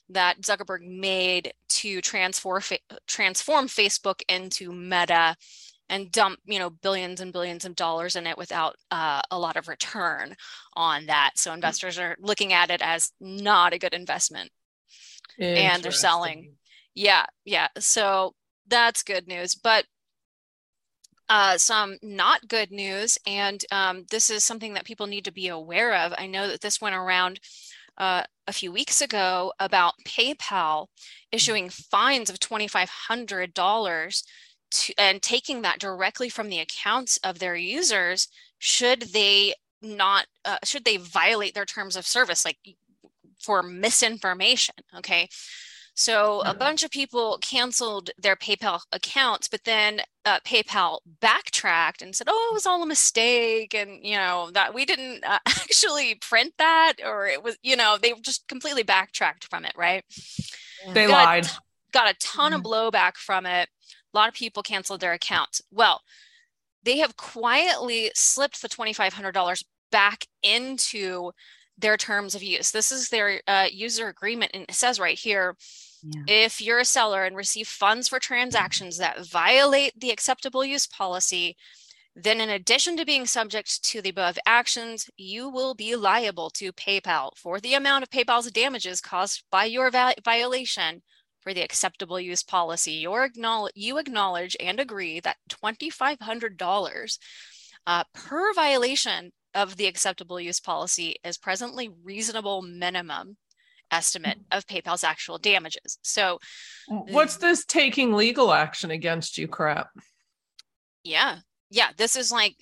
that 0.09 0.41
Zuckerberg 0.41 0.81
made 0.81 1.53
to 1.69 2.01
transform 2.01 2.61
transform 3.07 3.67
Facebook 3.67 4.21
into 4.29 4.71
Meta 4.71 5.35
and 5.89 6.11
dump 6.11 6.39
you 6.45 6.59
know 6.59 6.69
billions 6.69 7.21
and 7.21 7.31
billions 7.31 7.65
of 7.65 7.75
dollars 7.75 8.15
in 8.15 8.25
it 8.27 8.37
without 8.37 8.75
uh, 8.91 9.21
a 9.31 9.39
lot 9.39 9.57
of 9.57 9.67
return 9.67 10.35
on 10.73 11.05
that. 11.07 11.31
So 11.35 11.53
investors 11.53 11.99
are 11.99 12.15
looking 12.19 12.53
at 12.53 12.69
it 12.69 12.81
as 12.81 13.11
not 13.19 13.73
a 13.73 13.79
good 13.79 13.93
investment. 13.93 14.51
And 15.39 15.83
they're 15.83 15.91
selling. 15.91 16.53
Yeah, 16.93 17.25
yeah. 17.43 17.67
So 17.77 18.35
that's 18.67 19.03
good 19.03 19.27
news. 19.27 19.55
But 19.55 19.85
uh, 21.27 21.57
some 21.57 21.97
not 22.03 22.47
good 22.47 22.71
news, 22.71 23.17
and 23.25 23.63
um, 23.71 24.05
this 24.11 24.29
is 24.29 24.43
something 24.43 24.75
that 24.75 24.85
people 24.85 25.07
need 25.07 25.25
to 25.25 25.31
be 25.31 25.47
aware 25.47 25.95
of. 25.95 26.13
I 26.17 26.27
know 26.27 26.47
that 26.47 26.61
this 26.61 26.79
went 26.79 26.95
around 26.95 27.39
uh, 27.97 28.23
a 28.47 28.53
few 28.53 28.71
weeks 28.71 29.01
ago 29.01 29.53
about 29.59 29.93
PayPal 30.05 30.87
issuing 31.31 31.69
fines 31.69 32.29
of 32.29 32.39
$2,500 32.39 34.23
to, 34.71 34.93
and 34.97 35.21
taking 35.21 35.61
that 35.61 35.79
directly 35.79 36.29
from 36.29 36.49
the 36.49 36.59
accounts 36.59 37.17
of 37.23 37.39
their 37.39 37.55
users 37.55 38.27
should 38.59 39.01
they 39.13 39.53
not, 39.81 40.25
uh, 40.45 40.57
should 40.63 40.85
they 40.85 40.97
violate 40.97 41.53
their 41.53 41.65
terms 41.65 41.95
of 41.95 42.05
service, 42.07 42.45
like 42.45 42.57
for 43.39 43.61
misinformation. 43.61 44.75
Okay. 44.97 45.27
So 45.97 46.41
a 46.41 46.53
bunch 46.53 46.83
of 46.83 46.91
people 46.91 47.39
canceled 47.41 48.09
their 48.17 48.35
PayPal 48.35 48.81
accounts, 48.91 49.47
but 49.47 49.63
then 49.63 50.01
uh, 50.25 50.39
PayPal 50.41 50.99
backtracked 51.21 52.01
and 52.01 52.13
said, 52.13 52.27
"Oh, 52.29 52.49
it 52.51 52.53
was 52.53 52.65
all 52.65 52.83
a 52.83 52.85
mistake," 52.85 53.73
and 53.73 54.05
you 54.05 54.17
know 54.17 54.49
that 54.53 54.73
we 54.73 54.83
didn't 54.83 55.23
uh, 55.23 55.39
actually 55.47 56.15
print 56.15 56.53
that, 56.57 56.95
or 57.03 57.27
it 57.27 57.41
was, 57.41 57.57
you 57.63 57.77
know, 57.77 57.97
they 58.01 58.13
just 58.21 58.45
completely 58.49 58.83
backtracked 58.83 59.45
from 59.45 59.63
it, 59.63 59.71
right? 59.77 60.03
They 60.93 61.07
Got 61.07 61.09
a 61.09 61.25
lied. 61.25 61.43
t- 61.45 61.49
got 61.93 62.09
a 62.11 62.17
ton 62.19 62.51
of 62.51 62.61
blowback 62.61 63.15
from 63.15 63.45
it. 63.45 63.69
A 64.13 64.17
lot 64.17 64.27
of 64.27 64.33
people 64.35 64.63
canceled 64.63 64.99
their 64.99 65.13
accounts. 65.13 65.61
Well, 65.71 66.01
they 66.83 66.97
have 66.97 67.15
quietly 67.15 68.11
slipped 68.15 68.61
the 68.61 68.67
$2,500 68.69 69.63
back 69.91 70.25
into 70.43 71.31
their 71.77 71.97
terms 71.97 72.35
of 72.35 72.43
use. 72.43 72.71
This 72.71 72.91
is 72.91 73.09
their 73.09 73.41
uh, 73.47 73.67
user 73.71 74.07
agreement, 74.07 74.51
and 74.53 74.63
it 74.63 74.75
says 74.75 74.99
right 74.99 75.17
here 75.17 75.55
if 76.27 76.61
you're 76.61 76.79
a 76.79 76.85
seller 76.85 77.23
and 77.23 77.35
receive 77.35 77.67
funds 77.67 78.07
for 78.07 78.19
transactions 78.19 78.97
that 78.97 79.25
violate 79.25 79.99
the 79.99 80.11
acceptable 80.11 80.65
use 80.65 80.87
policy, 80.87 81.55
then 82.15 82.39
in 82.39 82.49
addition 82.49 82.95
to 82.97 83.05
being 83.05 83.25
subject 83.25 83.83
to 83.83 84.01
the 84.01 84.09
above 84.09 84.39
actions, 84.45 85.09
you 85.17 85.49
will 85.49 85.73
be 85.73 85.95
liable 85.95 86.49
to 86.51 86.71
PayPal 86.71 87.31
for 87.37 87.59
the 87.59 87.73
amount 87.73 88.03
of 88.03 88.09
PayPal's 88.09 88.49
damages 88.51 89.01
caused 89.01 89.43
by 89.51 89.65
your 89.65 89.91
va- 89.91 90.15
violation 90.23 91.01
for 91.41 91.53
the 91.53 91.61
acceptable 91.61 92.19
use 92.19 92.41
policy. 92.41 93.05
Acknowledge, 93.05 93.73
you 93.75 93.97
acknowledge 93.97 94.55
and 94.59 94.79
agree 94.79 95.19
that 95.19 95.37
$2,500 95.49 97.17
uh, 97.87 98.03
per 98.13 98.53
violation 98.53 99.31
of 99.53 99.75
the 99.75 99.85
acceptable 99.85 100.39
use 100.39 100.59
policy 100.59 101.17
is 101.23 101.37
presently 101.37 101.89
reasonable 102.03 102.61
minimum 102.61 103.37
estimate 103.91 104.37
mm-hmm. 104.37 104.57
of 104.57 104.67
PayPal's 104.67 105.03
actual 105.03 105.37
damages. 105.37 105.99
So, 106.01 106.39
What's 106.87 107.37
this 107.37 107.65
taking 107.65 108.13
legal 108.13 108.53
action 108.53 108.91
against 108.91 109.37
you 109.37 109.47
crap? 109.47 109.89
yeah. 111.03 111.37
Yeah, 111.71 111.89
this 111.97 112.15
is 112.15 112.31
like 112.31 112.55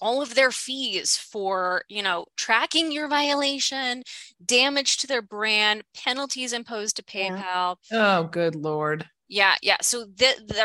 all 0.00 0.20
of 0.20 0.34
their 0.34 0.50
fees 0.50 1.16
for, 1.16 1.84
you 1.88 2.02
know, 2.02 2.26
tracking 2.36 2.90
your 2.90 3.08
violation, 3.08 4.02
damage 4.44 4.98
to 4.98 5.06
their 5.06 5.22
brand, 5.22 5.84
penalties 5.94 6.52
imposed 6.52 6.96
to. 6.96 7.02
PayPal. 7.04 7.76
Oh, 7.92 8.24
good 8.24 8.56
lord. 8.56 9.06
Yeah, 9.30 9.56
yeah. 9.62 9.76
So 9.82 10.06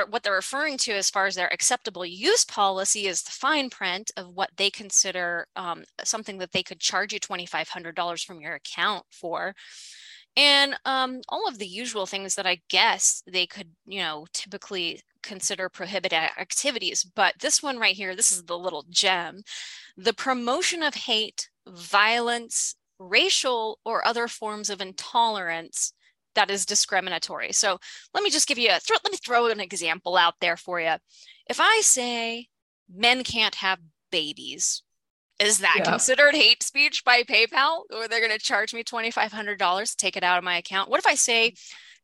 what 0.09 0.23
they're 0.23 0.33
referring 0.33 0.77
to 0.79 0.93
as 0.93 1.09
far 1.09 1.25
as 1.25 1.35
their 1.35 1.51
acceptable 1.51 2.05
use 2.05 2.45
policy 2.45 3.07
is 3.07 3.21
the 3.21 3.31
fine 3.31 3.69
print 3.69 4.11
of 4.15 4.29
what 4.29 4.51
they 4.55 4.69
consider 4.69 5.47
um, 5.57 5.83
something 6.05 6.37
that 6.37 6.53
they 6.53 6.63
could 6.63 6.79
charge 6.79 7.11
you 7.11 7.19
$2,500 7.19 8.23
from 8.23 8.39
your 8.39 8.53
account 8.55 9.05
for. 9.11 9.53
And 10.37 10.75
um, 10.85 11.21
all 11.29 11.47
of 11.47 11.59
the 11.59 11.67
usual 11.67 12.05
things 12.05 12.35
that 12.35 12.47
I 12.47 12.61
guess 12.69 13.21
they 13.31 13.45
could, 13.45 13.69
you 13.85 13.99
know, 13.99 14.25
typically 14.33 15.01
consider 15.21 15.69
prohibited 15.69 16.13
activities. 16.13 17.03
But 17.03 17.35
this 17.39 17.61
one 17.61 17.77
right 17.79 17.95
here, 17.95 18.15
this 18.15 18.31
is 18.31 18.43
the 18.43 18.57
little 18.57 18.85
gem. 18.89 19.43
The 19.97 20.13
promotion 20.13 20.83
of 20.83 20.95
hate, 20.95 21.49
violence, 21.67 22.75
racial 22.97 23.79
or 23.85 24.05
other 24.07 24.27
forms 24.27 24.69
of 24.69 24.81
intolerance 24.81 25.93
that 26.35 26.51
is 26.51 26.65
discriminatory. 26.65 27.51
So 27.53 27.79
let 28.13 28.23
me 28.23 28.29
just 28.29 28.47
give 28.47 28.57
you 28.57 28.69
a 28.69 28.79
th- 28.79 28.99
let 29.03 29.11
me 29.11 29.17
throw 29.17 29.47
an 29.47 29.59
example 29.59 30.15
out 30.17 30.35
there 30.41 30.57
for 30.57 30.79
you. 30.79 30.95
If 31.49 31.59
I 31.59 31.81
say 31.81 32.47
men 32.93 33.23
can't 33.23 33.55
have 33.55 33.79
babies, 34.11 34.83
is 35.39 35.59
that 35.59 35.75
yeah. 35.79 35.83
considered 35.83 36.35
hate 36.35 36.63
speech 36.63 37.03
by 37.03 37.23
PayPal? 37.23 37.81
Or 37.93 38.07
they're 38.07 38.25
going 38.25 38.31
to 38.31 38.39
charge 38.39 38.73
me 38.73 38.83
$2,500 38.83 39.89
to 39.91 39.97
take 39.97 40.15
it 40.15 40.23
out 40.23 40.37
of 40.37 40.43
my 40.43 40.57
account? 40.57 40.89
What 40.89 40.99
if 40.99 41.07
I 41.07 41.15
say 41.15 41.53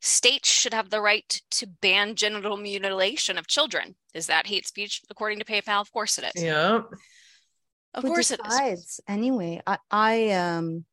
states 0.01 0.49
should 0.49 0.73
have 0.73 0.89
the 0.89 1.01
right 1.01 1.41
to 1.51 1.67
ban 1.67 2.15
genital 2.15 2.57
mutilation 2.57 3.37
of 3.37 3.47
children? 3.47 3.95
Is 4.13 4.27
that 4.27 4.47
hate 4.47 4.67
speech 4.67 5.01
according 5.09 5.39
to 5.39 5.45
PayPal? 5.45 5.81
Of 5.81 5.91
course 5.91 6.17
it 6.17 6.31
is. 6.35 6.43
Yeah. 6.43 6.81
Of 7.93 8.03
Who 8.03 8.09
course 8.09 8.29
decides? 8.29 8.59
it 8.59 8.73
is. 8.73 8.99
Anyway, 9.07 9.61
I, 9.65 9.77
I 9.89 10.29
um 10.31 10.85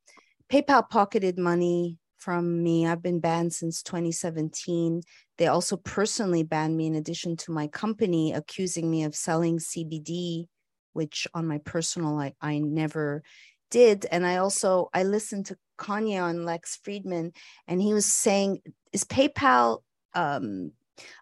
PayPal 0.51 0.89
pocketed 0.89 1.39
money 1.39 1.99
from 2.19 2.63
me. 2.63 2.87
I've 2.87 3.03
been 3.03 3.21
banned 3.21 3.53
since 3.53 3.83
2017. 3.83 5.03
They 5.39 5.47
also 5.47 5.77
personally 5.77 6.43
banned 6.43 6.77
me 6.77 6.87
in 6.87 6.95
addition 6.95 7.37
to 7.39 7.53
my 7.53 7.67
company 7.67 8.33
accusing 8.33 8.91
me 8.91 9.05
of 9.05 9.15
selling 9.15 9.59
CBD, 9.59 10.47
which 10.93 11.27
on 11.35 11.47
my 11.47 11.59
personal 11.59 12.19
I, 12.19 12.33
I 12.41 12.59
never 12.59 13.23
did. 13.71 14.07
And 14.11 14.27
I 14.27 14.37
also 14.37 14.89
I 14.95 15.03
listened 15.03 15.47
to 15.47 15.57
Kanye 15.79 16.23
on 16.23 16.45
Lex 16.45 16.79
Fridman, 16.85 17.35
and 17.69 17.81
he 17.83 17.93
was 17.93 18.07
saying, 18.07 18.61
is 18.93 19.05
PayPal 19.05 19.83
um 20.15 20.73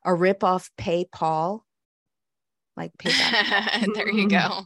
a 0.04 0.10
ripoff 0.10 0.70
PayPal? 0.78 1.60
Like 2.76 2.92
PayPal. 2.98 3.94
there 3.94 4.10
you 4.10 4.28
go. 4.28 4.62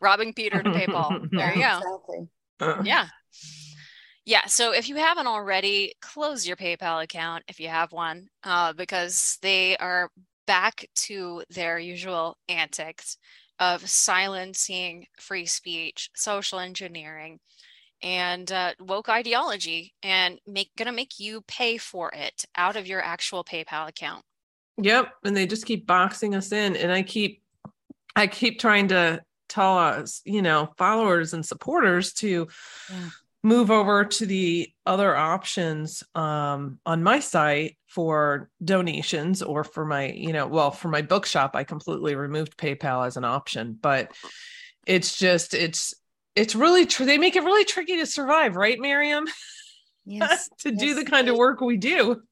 Robbing 0.00 0.32
Peter 0.32 0.62
to 0.62 0.70
PayPal. 0.70 1.28
There 1.30 1.54
you 1.54 1.62
go. 1.62 1.80
Exactly. 2.60 2.86
Yeah. 2.86 3.08
Yeah. 4.30 4.46
So 4.46 4.72
if 4.72 4.88
you 4.88 4.94
haven't 4.94 5.26
already, 5.26 5.94
close 6.00 6.46
your 6.46 6.54
PayPal 6.54 7.02
account 7.02 7.42
if 7.48 7.58
you 7.58 7.66
have 7.66 7.90
one, 7.90 8.28
uh, 8.44 8.72
because 8.74 9.38
they 9.42 9.76
are 9.78 10.08
back 10.46 10.86
to 11.06 11.42
their 11.50 11.80
usual 11.80 12.38
antics 12.48 13.18
of 13.58 13.90
silencing 13.90 15.06
free 15.18 15.46
speech, 15.46 16.10
social 16.14 16.60
engineering, 16.60 17.40
and 18.04 18.52
uh, 18.52 18.74
woke 18.78 19.08
ideology, 19.08 19.94
and 20.04 20.38
make 20.46 20.70
gonna 20.78 20.92
make 20.92 21.18
you 21.18 21.40
pay 21.48 21.76
for 21.76 22.12
it 22.14 22.44
out 22.56 22.76
of 22.76 22.86
your 22.86 23.02
actual 23.02 23.42
PayPal 23.42 23.88
account. 23.88 24.22
Yep, 24.80 25.12
and 25.24 25.36
they 25.36 25.48
just 25.48 25.66
keep 25.66 25.88
boxing 25.88 26.36
us 26.36 26.52
in, 26.52 26.76
and 26.76 26.92
I 26.92 27.02
keep, 27.02 27.42
I 28.14 28.28
keep 28.28 28.60
trying 28.60 28.86
to 28.88 29.22
tell 29.48 29.76
us, 29.76 30.22
you 30.24 30.40
know, 30.40 30.72
followers 30.78 31.34
and 31.34 31.44
supporters 31.44 32.12
to 32.12 32.46
yeah 32.92 33.10
move 33.42 33.70
over 33.70 34.04
to 34.04 34.26
the 34.26 34.70
other 34.84 35.16
options 35.16 36.02
um, 36.14 36.78
on 36.84 37.02
my 37.02 37.20
site 37.20 37.76
for 37.86 38.50
donations 38.62 39.42
or 39.42 39.64
for 39.64 39.84
my 39.84 40.08
you 40.08 40.32
know 40.32 40.46
well 40.46 40.70
for 40.70 40.88
my 40.88 41.02
bookshop 41.02 41.56
i 41.56 41.64
completely 41.64 42.14
removed 42.14 42.56
paypal 42.56 43.06
as 43.06 43.16
an 43.16 43.24
option 43.24 43.76
but 43.80 44.12
it's 44.86 45.16
just 45.16 45.54
it's 45.54 45.94
it's 46.36 46.54
really 46.54 46.86
tr- 46.86 47.04
they 47.04 47.18
make 47.18 47.34
it 47.34 47.42
really 47.42 47.64
tricky 47.64 47.96
to 47.96 48.06
survive 48.06 48.56
right 48.56 48.78
maryam? 48.80 49.26
Yes 50.06 50.48
to 50.60 50.70
yes, 50.70 50.80
do 50.80 50.94
the 50.94 51.04
kind 51.04 51.28
of 51.28 51.36
work 51.36 51.60
we 51.60 51.76
do. 51.76 52.22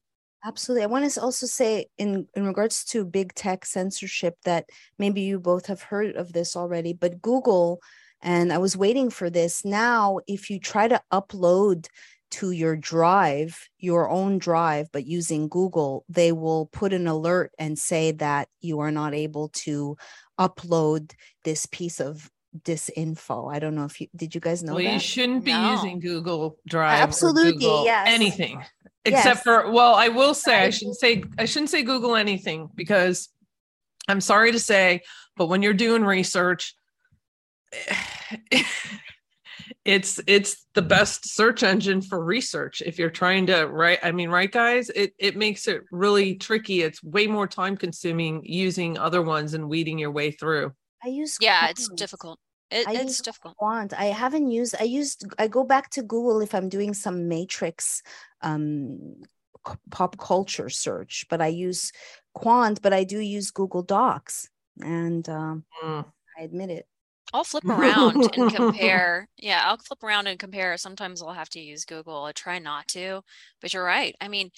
Absolutely. 0.43 0.83
I 0.83 0.87
want 0.87 1.09
to 1.09 1.21
also 1.21 1.45
say 1.45 1.87
in 1.97 2.27
in 2.33 2.45
regards 2.45 2.83
to 2.85 3.05
big 3.05 3.33
tech 3.35 3.65
censorship 3.65 4.35
that 4.43 4.65
maybe 4.97 5.21
you 5.21 5.39
both 5.39 5.67
have 5.67 5.83
heard 5.83 6.15
of 6.15 6.33
this 6.33 6.55
already 6.55 6.93
but 6.93 7.21
google 7.21 7.79
and 8.21 8.51
I 8.51 8.57
was 8.57 8.77
waiting 8.77 9.09
for 9.09 9.29
this. 9.29 9.63
Now, 9.63 10.19
if 10.27 10.49
you 10.49 10.59
try 10.59 10.87
to 10.87 11.01
upload 11.11 11.87
to 12.31 12.51
your 12.51 12.75
drive, 12.75 13.67
your 13.79 14.09
own 14.09 14.37
drive, 14.37 14.91
but 14.91 15.05
using 15.05 15.47
Google, 15.47 16.05
they 16.09 16.31
will 16.31 16.67
put 16.67 16.93
an 16.93 17.07
alert 17.07 17.51
and 17.57 17.77
say 17.77 18.11
that 18.13 18.49
you 18.61 18.79
are 18.79 18.91
not 18.91 19.13
able 19.13 19.49
to 19.49 19.97
upload 20.39 21.13
this 21.43 21.65
piece 21.65 21.99
of 21.99 22.29
disinfo. 22.63 23.53
I 23.53 23.59
don't 23.59 23.75
know 23.75 23.85
if 23.85 23.99
you 24.01 24.07
did 24.15 24.33
you 24.33 24.41
guys 24.41 24.63
know 24.63 24.75
well, 24.75 24.83
that? 24.83 24.93
you 24.93 24.99
shouldn't 24.99 25.43
be 25.43 25.51
no. 25.51 25.71
using 25.71 25.99
Google 25.99 26.57
Drive. 26.67 26.99
Absolutely, 26.99 27.83
yes. 27.85 28.07
Anything. 28.09 28.63
Except 29.05 29.37
yes. 29.37 29.43
for 29.43 29.71
well, 29.71 29.95
I 29.95 30.09
will 30.09 30.33
say 30.33 30.65
I 30.65 30.69
shouldn't 30.69 30.97
say 30.97 31.23
I 31.37 31.45
shouldn't 31.45 31.69
say 31.69 31.83
Google 31.83 32.15
anything 32.15 32.69
because 32.75 33.29
I'm 34.07 34.21
sorry 34.21 34.51
to 34.51 34.59
say, 34.59 35.01
but 35.35 35.47
when 35.47 35.61
you're 35.61 35.73
doing 35.73 36.03
research, 36.03 36.75
it's 39.85 40.19
it's 40.27 40.65
the 40.73 40.81
best 40.81 41.27
search 41.35 41.63
engine 41.63 42.01
for 42.01 42.23
research 42.23 42.81
if 42.85 42.97
you're 42.97 43.09
trying 43.09 43.45
to 43.45 43.65
write 43.65 43.99
i 44.03 44.11
mean 44.11 44.29
right 44.29 44.51
guys? 44.51 44.89
It 44.89 45.13
it 45.17 45.35
makes 45.35 45.67
it 45.67 45.81
really 45.91 46.35
tricky. 46.35 46.81
It's 46.81 47.03
way 47.03 47.27
more 47.27 47.47
time 47.47 47.77
consuming 47.77 48.41
using 48.43 48.97
other 48.97 49.21
ones 49.21 49.53
and 49.53 49.69
weeding 49.69 49.99
your 49.99 50.11
way 50.11 50.31
through. 50.31 50.73
I 51.03 51.09
use 51.09 51.37
yeah 51.39 51.67
qwant. 51.67 51.71
it's 51.71 51.89
difficult. 51.89 52.39
It, 52.71 52.85
it's 52.87 53.21
difficult. 53.21 53.55
Qwant. 53.61 53.93
I 53.93 54.05
haven't 54.05 54.51
used 54.51 54.75
i 54.79 54.83
used 54.83 55.25
i 55.37 55.47
go 55.47 55.63
back 55.63 55.89
to 55.91 56.01
google 56.03 56.41
if 56.41 56.53
i'm 56.53 56.69
doing 56.69 56.93
some 56.93 57.27
matrix 57.27 58.03
um 58.41 59.15
pop 59.91 60.17
culture 60.17 60.69
search 60.69 61.25
but 61.29 61.41
i 61.41 61.47
use 61.47 61.91
qwant 62.37 62.81
but 62.81 62.93
i 62.93 63.03
do 63.03 63.19
use 63.19 63.51
google 63.51 63.83
docs 63.83 64.49
and 64.81 65.27
um, 65.29 65.63
mm. 65.83 66.05
i 66.37 66.43
admit 66.43 66.69
it 66.69 66.87
I'll 67.33 67.43
flip 67.43 67.65
around 67.65 68.29
and 68.35 68.53
compare. 68.55 69.27
Yeah, 69.37 69.61
I'll 69.65 69.77
flip 69.77 70.03
around 70.03 70.27
and 70.27 70.39
compare. 70.39 70.77
Sometimes 70.77 71.21
I'll 71.21 71.33
have 71.33 71.49
to 71.49 71.59
use 71.59 71.85
Google. 71.85 72.23
I 72.23 72.31
try 72.31 72.59
not 72.59 72.87
to, 72.89 73.21
but 73.61 73.73
you're 73.73 73.83
right. 73.83 74.15
I 74.19 74.27
mean, 74.27 74.51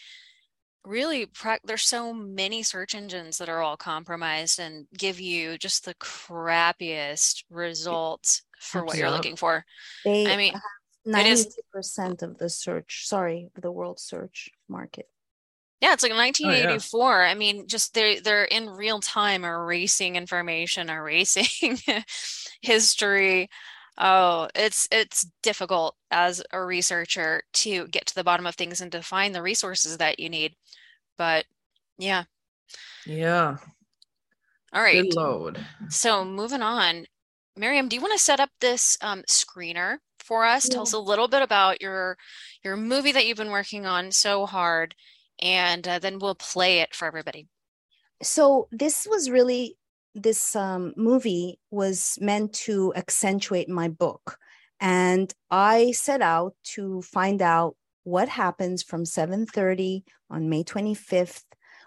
really, 0.86 1.28
there's 1.64 1.84
so 1.84 2.14
many 2.14 2.64
search 2.64 2.96
engines 2.96 3.38
that 3.38 3.50
are 3.50 3.62
all 3.62 3.78
compromised 3.78 4.60
and 4.60 4.88
give 4.98 5.20
you 5.20 5.58
just 5.58 5.86
the 5.86 5.96
crappiest 5.96 7.44
results 7.50 8.44
for 8.60 8.86
what 8.86 8.98
you're 8.98 9.12
looking 9.12 9.36
for. 9.36 9.66
They 10.06 10.32
I 10.32 10.38
mean, 10.38 10.54
ninety 11.06 11.46
percent 11.74 12.22
of 12.22 12.38
the 12.38 12.50
search. 12.50 13.08
Sorry, 13.08 13.50
the 13.60 13.72
world 13.72 14.00
search 14.00 14.50
market. 14.70 15.08
Yeah, 15.82 15.94
it's 15.94 16.04
like 16.04 16.14
1984. 16.14 17.02
Oh, 17.02 17.24
yeah. 17.24 17.32
I 17.32 17.34
mean, 17.34 17.68
just 17.68 17.96
they're 17.96 18.22
they're 18.22 18.46
in 18.46 18.70
real 18.70 19.00
time 19.00 19.44
erasing 19.44 20.16
information, 20.16 20.92
erasing 20.92 21.78
history. 22.62 23.50
Oh, 23.98 24.48
it's 24.56 24.88
it's 24.92 25.28
difficult 25.44 25.96
as 26.10 26.42
a 26.52 26.64
researcher 26.64 27.44
to 27.54 27.88
get 27.88 28.06
to 28.08 28.16
the 28.16 28.24
bottom 28.24 28.46
of 28.46 28.56
things 28.56 28.82
and 28.82 28.92
to 28.92 29.02
find 29.02 29.36
the 29.36 29.42
resources 29.42 29.98
that 29.98 30.20
you 30.20 30.30
need. 30.30 30.56
But 31.18 31.46
yeah. 31.98 32.24
Yeah. 33.06 33.58
All 34.74 34.82
right. 34.82 35.04
Good 35.04 35.16
load. 35.16 35.66
So 35.90 36.24
moving 36.24 36.62
on, 36.62 37.06
Maryam, 37.58 37.90
do 37.90 37.96
you 37.96 38.02
want 38.02 38.14
to 38.14 38.20
set 38.20 38.40
up 38.40 38.50
this 38.60 38.98
um, 39.02 39.24
screener 39.30 39.98
for 40.20 40.46
us? 40.46 40.68
Yeah. 40.68 40.76
Tell 40.76 40.84
us 40.84 40.94
a 40.94 41.00
little 41.00 41.28
bit 41.28 41.42
about 41.42 41.82
your 41.82 42.18
your 42.64 42.78
movie 42.78 43.12
that 43.12 43.26
you've 43.26 43.38
been 43.38 43.52
working 43.52 43.86
on 43.86 44.12
so 44.12 44.46
hard 44.46 44.96
and 45.42 45.88
uh, 45.88 46.00
then 46.00 46.20
we'll 46.20 46.36
play 46.36 46.80
it 46.80 46.96
for 46.96 47.06
everybody. 47.08 47.48
So 48.22 48.68
this 48.72 49.08
was 49.10 49.30
really 49.30 49.78
this 50.14 50.56
um, 50.56 50.94
movie 50.98 51.60
was 51.70 52.18
meant 52.22 52.54
to 52.54 52.94
accentuate 52.96 53.70
my 53.70 53.88
book, 53.88 54.38
and 54.80 55.34
I 55.50 55.92
set 55.92 56.22
out 56.22 56.56
to 56.76 57.02
find 57.02 57.42
out 57.42 57.76
what 58.04 58.30
happens 58.30 58.84
from 58.84 59.06
7:30 59.06 60.04
on 60.30 60.50
May 60.50 60.64
25th 60.64 61.44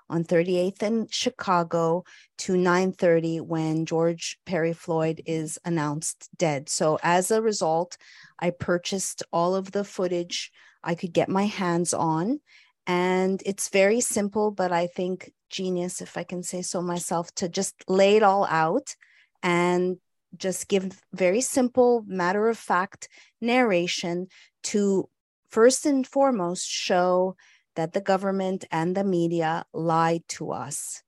on 0.08 0.22
38th 0.24 0.82
in 0.82 1.06
Chicago 1.10 2.04
to 2.38 2.52
9:30 2.54 3.40
when 3.40 3.86
George 3.86 4.38
Perry 4.46 4.72
Floyd 4.72 5.22
is 5.26 5.58
announced 5.64 6.28
dead. 6.36 6.68
So 6.68 6.98
as 7.02 7.30
a 7.30 7.42
result, 7.42 7.96
I 8.38 8.50
purchased 8.50 9.22
all 9.32 9.54
of 9.54 9.72
the 9.72 9.84
footage 9.84 10.52
I 10.82 10.94
could 10.94 11.12
get 11.14 11.28
my 11.28 11.46
hands 11.46 11.94
on 11.94 12.40
and 12.86 13.42
it's 13.46 13.70
very 13.70 14.00
simple, 14.00 14.50
but 14.50 14.72
I 14.72 14.86
think 14.86 15.32
genius, 15.54 16.00
if 16.00 16.16
I 16.16 16.24
can 16.24 16.42
say 16.42 16.62
so 16.62 16.82
myself, 16.82 17.34
to 17.36 17.48
just 17.48 17.74
lay 17.88 18.16
it 18.16 18.22
all 18.22 18.44
out 18.50 18.96
and 19.42 19.98
just 20.36 20.68
give 20.68 21.00
very 21.12 21.40
simple, 21.40 22.04
matter 22.06 22.48
of 22.48 22.58
fact 22.58 23.08
narration 23.40 24.26
to 24.64 25.08
first 25.48 25.86
and 25.86 26.06
foremost 26.06 26.68
show 26.68 27.36
that 27.76 27.92
the 27.92 28.00
government 28.00 28.64
and 28.70 28.96
the 28.96 29.04
media 29.04 29.64
lied 29.72 30.22
to 30.28 30.50
us. 30.50 31.02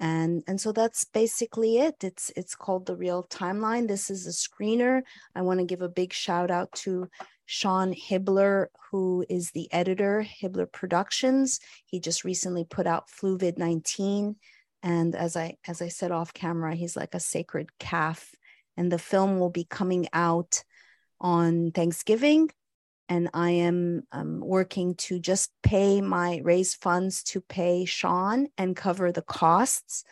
And 0.00 0.42
and 0.48 0.60
so 0.60 0.72
that's 0.72 1.04
basically 1.04 1.78
it. 1.78 2.02
It's 2.02 2.32
it's 2.36 2.56
called 2.56 2.86
the 2.86 2.96
real 2.96 3.22
timeline. 3.30 3.86
This 3.86 4.10
is 4.10 4.26
a 4.26 4.30
screener. 4.30 5.02
I 5.36 5.42
want 5.42 5.60
to 5.60 5.66
give 5.66 5.82
a 5.82 5.88
big 6.00 6.12
shout 6.12 6.50
out 6.50 6.72
to 6.82 7.08
Sean 7.46 7.94
Hibbeler, 7.94 8.66
who 8.90 9.24
is 9.28 9.50
the 9.50 9.72
editor, 9.72 10.26
Hibbeler 10.40 10.70
Productions. 10.70 11.60
He 11.86 12.00
just 12.00 12.24
recently 12.24 12.64
put 12.64 12.86
out 12.86 13.08
Fluvid 13.08 13.58
19. 13.58 14.36
And 14.82 15.14
as 15.14 15.36
I 15.36 15.56
as 15.66 15.80
I 15.82 15.88
said 15.88 16.10
off 16.10 16.34
camera, 16.34 16.74
he's 16.74 16.96
like 16.96 17.14
a 17.14 17.20
sacred 17.20 17.70
calf. 17.78 18.34
And 18.76 18.90
the 18.90 18.98
film 18.98 19.38
will 19.38 19.50
be 19.50 19.64
coming 19.64 20.08
out 20.12 20.62
on 21.20 21.70
Thanksgiving. 21.72 22.50
and 23.08 23.28
I 23.34 23.50
am 23.50 24.02
um, 24.12 24.40
working 24.40 24.94
to 24.96 25.18
just 25.20 25.50
pay 25.62 26.00
my 26.00 26.40
raise 26.42 26.74
funds 26.74 27.22
to 27.24 27.40
pay 27.40 27.84
Sean 27.84 28.48
and 28.56 28.74
cover 28.76 29.12
the 29.12 29.22
costs. 29.22 30.04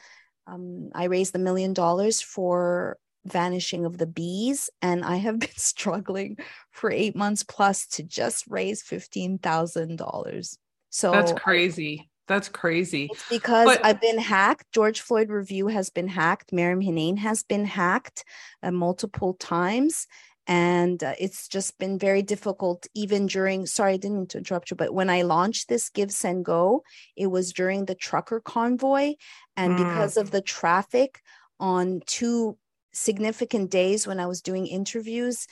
Um, 0.46 0.90
I 0.94 1.04
raised 1.04 1.34
a 1.34 1.38
million 1.38 1.72
dollars 1.72 2.20
for 2.20 2.98
vanishing 3.24 3.84
of 3.84 3.98
the 3.98 4.06
bees, 4.06 4.70
and 4.80 5.04
I 5.04 5.16
have 5.16 5.38
been 5.38 5.50
struggling 5.56 6.38
for 6.70 6.90
eight 6.90 7.16
months 7.16 7.42
plus 7.42 7.86
to 7.88 8.02
just 8.02 8.46
raise 8.48 8.82
fifteen 8.82 9.38
thousand 9.38 9.96
dollars. 9.96 10.58
So 10.90 11.12
that's 11.12 11.32
crazy. 11.32 12.08
That's 12.28 12.48
crazy. 12.48 13.08
It's 13.10 13.28
because 13.28 13.66
but, 13.66 13.84
I've 13.84 14.00
been 14.00 14.18
hacked. 14.18 14.66
George 14.72 15.00
Floyd 15.00 15.28
Review 15.28 15.66
has 15.66 15.90
been 15.90 16.08
hacked. 16.08 16.52
Maryam 16.52 16.80
Henein 16.80 17.18
has 17.18 17.42
been 17.42 17.64
hacked 17.64 18.24
uh, 18.62 18.70
multiple 18.70 19.34
times 19.34 20.06
and 20.46 21.04
uh, 21.04 21.14
it's 21.20 21.46
just 21.46 21.78
been 21.78 21.98
very 21.98 22.22
difficult 22.22 22.86
even 22.94 23.26
during 23.26 23.64
sorry 23.64 23.92
i 23.92 23.96
didn't 23.96 24.18
mean 24.18 24.26
to 24.26 24.38
interrupt 24.38 24.70
you 24.70 24.76
but 24.76 24.92
when 24.92 25.08
i 25.08 25.22
launched 25.22 25.68
this 25.68 25.88
give 25.88 26.10
send 26.10 26.44
go 26.44 26.82
it 27.16 27.28
was 27.28 27.52
during 27.52 27.84
the 27.84 27.94
trucker 27.94 28.40
convoy 28.40 29.14
and 29.56 29.74
mm. 29.74 29.78
because 29.78 30.16
of 30.16 30.30
the 30.30 30.40
traffic 30.40 31.20
on 31.60 32.00
two 32.06 32.56
significant 32.92 33.70
days 33.70 34.06
when 34.06 34.20
i 34.20 34.26
was 34.26 34.42
doing 34.42 34.66
interviews 34.66 35.46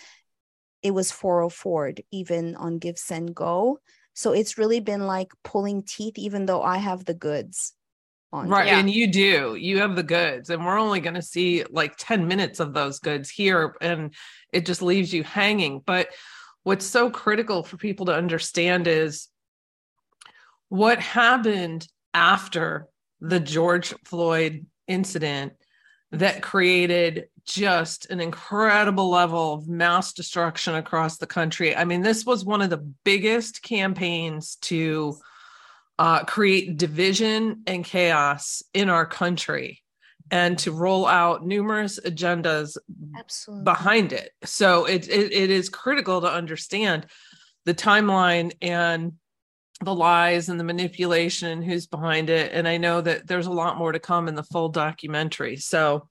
it 0.82 0.92
was 0.92 1.10
404 1.10 1.94
even 2.10 2.56
on 2.56 2.78
give 2.78 2.98
send 2.98 3.34
go 3.34 3.78
so 4.14 4.32
it's 4.32 4.58
really 4.58 4.80
been 4.80 5.06
like 5.06 5.32
pulling 5.44 5.82
teeth 5.82 6.18
even 6.18 6.46
though 6.46 6.62
i 6.62 6.78
have 6.78 7.04
the 7.04 7.14
goods 7.14 7.74
on. 8.32 8.48
Right. 8.48 8.66
Yeah. 8.66 8.78
And 8.78 8.90
you 8.90 9.10
do, 9.10 9.56
you 9.56 9.78
have 9.78 9.96
the 9.96 10.02
goods, 10.02 10.50
and 10.50 10.64
we're 10.64 10.78
only 10.78 11.00
going 11.00 11.14
to 11.14 11.22
see 11.22 11.64
like 11.70 11.94
10 11.96 12.28
minutes 12.28 12.60
of 12.60 12.72
those 12.72 12.98
goods 12.98 13.30
here, 13.30 13.76
and 13.80 14.14
it 14.52 14.66
just 14.66 14.82
leaves 14.82 15.12
you 15.12 15.24
hanging. 15.24 15.80
But 15.84 16.08
what's 16.62 16.86
so 16.86 17.10
critical 17.10 17.62
for 17.62 17.76
people 17.76 18.06
to 18.06 18.14
understand 18.14 18.86
is 18.86 19.28
what 20.68 21.00
happened 21.00 21.86
after 22.14 22.86
the 23.20 23.40
George 23.40 23.94
Floyd 24.04 24.66
incident 24.86 25.52
that 26.12 26.42
created 26.42 27.28
just 27.44 28.10
an 28.10 28.20
incredible 28.20 29.10
level 29.10 29.54
of 29.54 29.68
mass 29.68 30.12
destruction 30.12 30.74
across 30.74 31.18
the 31.18 31.26
country. 31.26 31.74
I 31.74 31.84
mean, 31.84 32.02
this 32.02 32.24
was 32.24 32.44
one 32.44 32.62
of 32.62 32.70
the 32.70 32.84
biggest 33.04 33.62
campaigns 33.62 34.56
to 34.62 35.16
uh, 35.98 36.24
create 36.24 36.76
division 36.76 37.62
and 37.66 37.84
chaos 37.84 38.62
in 38.72 38.88
our 38.88 39.06
country 39.06 39.82
and 40.30 40.58
to 40.60 40.72
roll 40.72 41.06
out 41.06 41.44
numerous 41.44 41.98
agendas 42.00 42.76
Absolutely. 43.18 43.64
behind 43.64 44.12
it. 44.12 44.30
So 44.44 44.84
it, 44.84 45.08
it, 45.08 45.32
it 45.32 45.50
is 45.50 45.68
critical 45.68 46.20
to 46.20 46.32
understand 46.32 47.06
the 47.64 47.74
timeline 47.74 48.52
and 48.62 49.14
the 49.82 49.94
lies 49.94 50.48
and 50.48 50.60
the 50.60 50.64
manipulation 50.64 51.50
and 51.50 51.64
who's 51.64 51.86
behind 51.86 52.30
it. 52.30 52.52
And 52.52 52.68
I 52.68 52.76
know 52.76 53.00
that 53.00 53.26
there's 53.26 53.46
a 53.46 53.52
lot 53.52 53.78
more 53.78 53.92
to 53.92 53.98
come 53.98 54.28
in 54.28 54.34
the 54.34 54.42
full 54.42 54.68
documentary. 54.68 55.56
So 55.56 56.08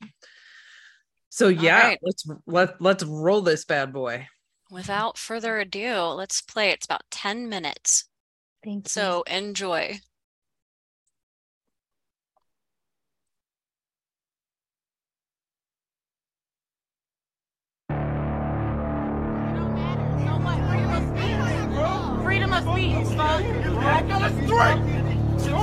so 1.30 1.48
yeah, 1.48 1.84
right. 1.84 2.00
let's 2.02 2.28
let 2.48 2.82
let's 2.82 3.04
roll 3.04 3.42
this 3.42 3.66
bad 3.66 3.94
boy. 3.94 4.28
Without 4.72 5.18
further 5.18 5.60
ado, 5.60 5.96
let's 6.16 6.42
play. 6.42 6.70
It's 6.70 6.86
about 6.86 7.04
10 7.12 7.50
minutes. 7.50 8.06
Thank 8.64 8.86
you. 8.86 8.90
So 8.90 9.24
enjoy. 9.24 10.00
Freedom 22.64 22.98
of 22.98 23.06
speech, 23.08 24.50
fuck. 24.50 24.80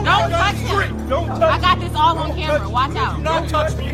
Don't 0.04 0.30
touch 0.30 0.56
him. 0.56 1.12
I 1.42 1.59
got 1.61 1.80
this 1.80 1.94
all 1.94 2.16
on 2.18 2.35
camera. 2.35 2.68
Watch 2.68 2.96
out. 2.96 3.22
Don't 3.22 3.48
touch 3.48 3.76
me. 3.76 3.90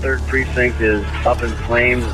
Third 0.00 0.20
precinct 0.22 0.80
is 0.80 1.04
up 1.24 1.42
in 1.42 1.50
flames. 1.66 2.04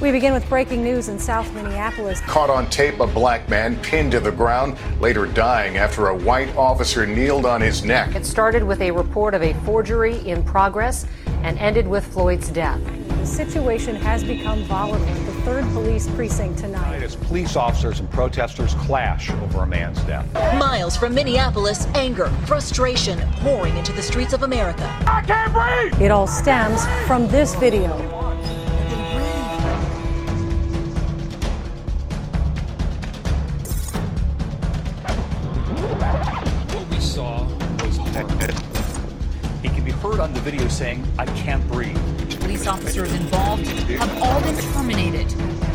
We 0.00 0.12
begin 0.12 0.32
with 0.34 0.46
breaking 0.48 0.82
news 0.82 1.08
in 1.08 1.18
South 1.18 1.50
Minneapolis. 1.54 2.20
Caught 2.22 2.50
on 2.50 2.68
tape, 2.68 3.00
a 3.00 3.06
black 3.06 3.48
man 3.48 3.76
pinned 3.80 4.12
to 4.12 4.20
the 4.20 4.30
ground, 4.30 4.76
later 5.00 5.24
dying 5.24 5.78
after 5.78 6.08
a 6.08 6.16
white 6.16 6.54
officer 6.54 7.06
kneeled 7.06 7.46
on 7.46 7.62
his 7.62 7.82
neck. 7.82 8.14
It 8.14 8.26
started 8.26 8.62
with 8.62 8.82
a 8.82 8.90
report 8.90 9.32
of 9.34 9.42
a 9.42 9.54
forgery 9.64 10.18
in 10.28 10.42
progress 10.42 11.06
and 11.42 11.58
ended 11.58 11.88
with 11.88 12.06
Floyd's 12.06 12.50
death. 12.50 12.80
The 13.26 13.32
situation 13.32 13.96
has 13.96 14.22
become 14.22 14.62
volatile 14.66 15.04
at 15.04 15.26
the 15.26 15.32
3rd 15.50 15.72
Police 15.72 16.08
Precinct 16.10 16.60
tonight. 16.60 17.02
As 17.02 17.16
police 17.16 17.56
officers 17.56 17.98
and 17.98 18.08
protesters 18.08 18.74
clash 18.74 19.30
over 19.30 19.64
a 19.64 19.66
man's 19.66 20.00
death. 20.02 20.32
Miles 20.60 20.96
from 20.96 21.12
Minneapolis, 21.12 21.86
anger, 21.96 22.28
frustration 22.46 23.18
pouring 23.40 23.76
into 23.76 23.92
the 23.92 24.00
streets 24.00 24.32
of 24.32 24.44
America. 24.44 24.86
I 25.08 25.22
can't 25.22 25.52
breathe! 25.52 26.00
It 26.00 26.12
all 26.12 26.28
stems 26.28 26.86
from 27.08 27.26
this 27.26 27.56
video. 27.56 27.90
What 36.70 36.88
we 36.90 37.00
saw 37.00 37.42
was 37.82 37.96
He 39.62 39.68
can 39.68 39.84
be 39.84 39.90
heard 39.90 40.20
on 40.20 40.32
the 40.32 40.40
video 40.42 40.68
saying, 40.68 41.04
I 41.18 41.26
can't 41.26 41.66
breathe. 41.66 41.98
Police 42.56 42.68
officers 42.68 43.12
involved 43.12 43.66
have 43.66 44.22
all 44.22 44.40
been 44.40 44.56
terminated. 44.72 45.65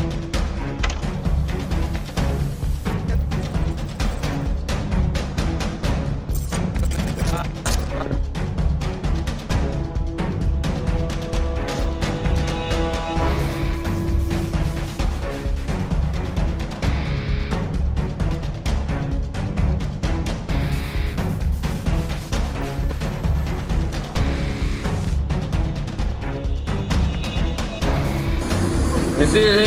You 29.34 29.61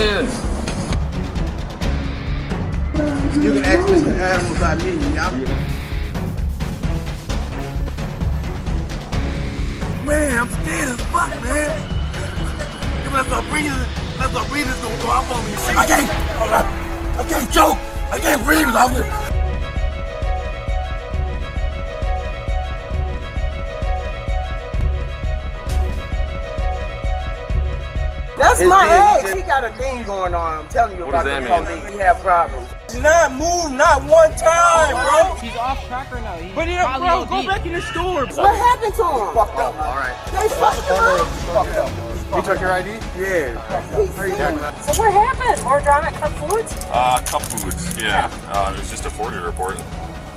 about 31.22 31.66
the 31.66 31.76
police. 31.76 31.94
He 31.94 32.00
have 32.00 32.20
problems. 32.20 32.70
Not 32.96 33.32
move, 33.34 33.72
not 33.72 34.04
one 34.04 34.32
time, 34.36 34.94
bro. 34.94 35.36
He's 35.36 35.56
off 35.58 35.86
track 35.88 36.12
right 36.12 36.24
now. 36.24 36.36
He's 36.38 36.56
but 36.56 36.68
yeah, 36.68 36.98
bro, 36.98 37.26
go 37.26 37.46
back 37.46 37.66
in 37.66 37.74
the 37.74 37.82
store. 37.82 38.26
What 38.26 38.56
happened 38.56 38.94
to 38.96 39.04
him? 39.04 39.34
Fucked 39.34 39.60
up. 39.60 39.76
All 39.76 39.96
right. 39.96 40.16
They 40.32 40.48
fucked 40.56 40.88
him 40.88 40.96
up. 40.96 41.28
Fucked 41.52 41.78
up. 41.78 42.16
You 42.36 42.42
took 42.42 42.60
your 42.60 42.72
ID? 42.72 42.90
Yeah. 43.18 43.60
How 43.60 44.22
are 44.22 44.28
you 44.28 44.36
doing? 44.36 44.58
So 44.82 45.02
what 45.02 45.14
happened? 45.14 45.64
More 45.64 45.82
drama 45.82 46.08
at 46.08 46.14
Cup 46.16 46.32
Foods? 46.34 46.86
Uh, 46.90 47.22
Cup 47.26 47.42
Foods, 47.44 48.02
yeah. 48.02 48.30
Uh, 48.48 48.74
it 48.74 48.80
was 48.80 48.90
just 48.90 49.06
a 49.06 49.10
forgery 49.10 49.44
report. 49.44 49.78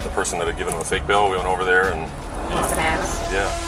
The 0.03 0.11
person 0.11 0.39
that 0.39 0.47
had 0.47 0.57
given 0.57 0.75
him 0.75 0.81
a 0.81 0.85
fake 0.85 1.07
bill, 1.07 1.31
we 1.31 1.37
went 1.37 1.49
over 1.49 1.65
there 1.65 1.93
and... 1.93 2.01
Yeah. 2.51 3.49
It's 3.51 3.68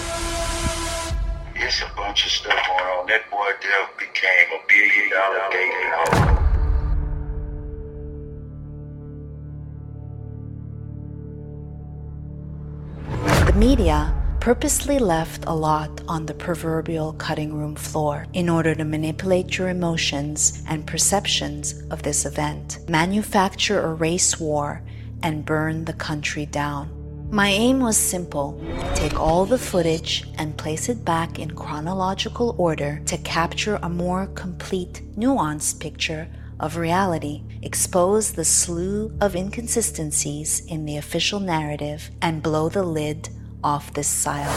media 13.60 14.10
purposely 14.40 14.98
left 14.98 15.44
a 15.46 15.54
lot 15.54 15.90
on 16.08 16.24
the 16.24 16.32
proverbial 16.32 17.12
cutting 17.12 17.52
room 17.52 17.76
floor 17.76 18.24
in 18.32 18.48
order 18.48 18.74
to 18.74 18.84
manipulate 18.84 19.58
your 19.58 19.68
emotions 19.68 20.62
and 20.66 20.86
perceptions 20.86 21.82
of 21.90 22.02
this 22.02 22.24
event, 22.24 22.78
manufacture 22.88 23.82
a 23.82 23.92
race 23.92 24.40
war, 24.40 24.82
and 25.22 25.44
burn 25.44 25.84
the 25.84 25.92
country 25.92 26.46
down. 26.46 26.88
My 27.30 27.50
aim 27.50 27.80
was 27.80 27.98
simple. 27.98 28.58
Take 28.94 29.20
all 29.20 29.44
the 29.44 29.58
footage 29.58 30.24
and 30.38 30.56
place 30.56 30.88
it 30.88 31.04
back 31.04 31.38
in 31.38 31.50
chronological 31.50 32.54
order 32.56 33.02
to 33.04 33.18
capture 33.18 33.78
a 33.82 33.90
more 33.90 34.28
complete, 34.28 35.02
nuanced 35.18 35.80
picture 35.80 36.26
of 36.60 36.78
reality, 36.78 37.42
expose 37.60 38.32
the 38.32 38.44
slew 38.44 39.14
of 39.20 39.36
inconsistencies 39.36 40.64
in 40.64 40.86
the 40.86 40.96
official 40.96 41.40
narrative, 41.40 42.10
and 42.22 42.42
blow 42.42 42.70
the 42.70 42.82
lid 42.82 43.28
off 43.62 43.92
this 43.92 44.08
silo. 44.08 44.50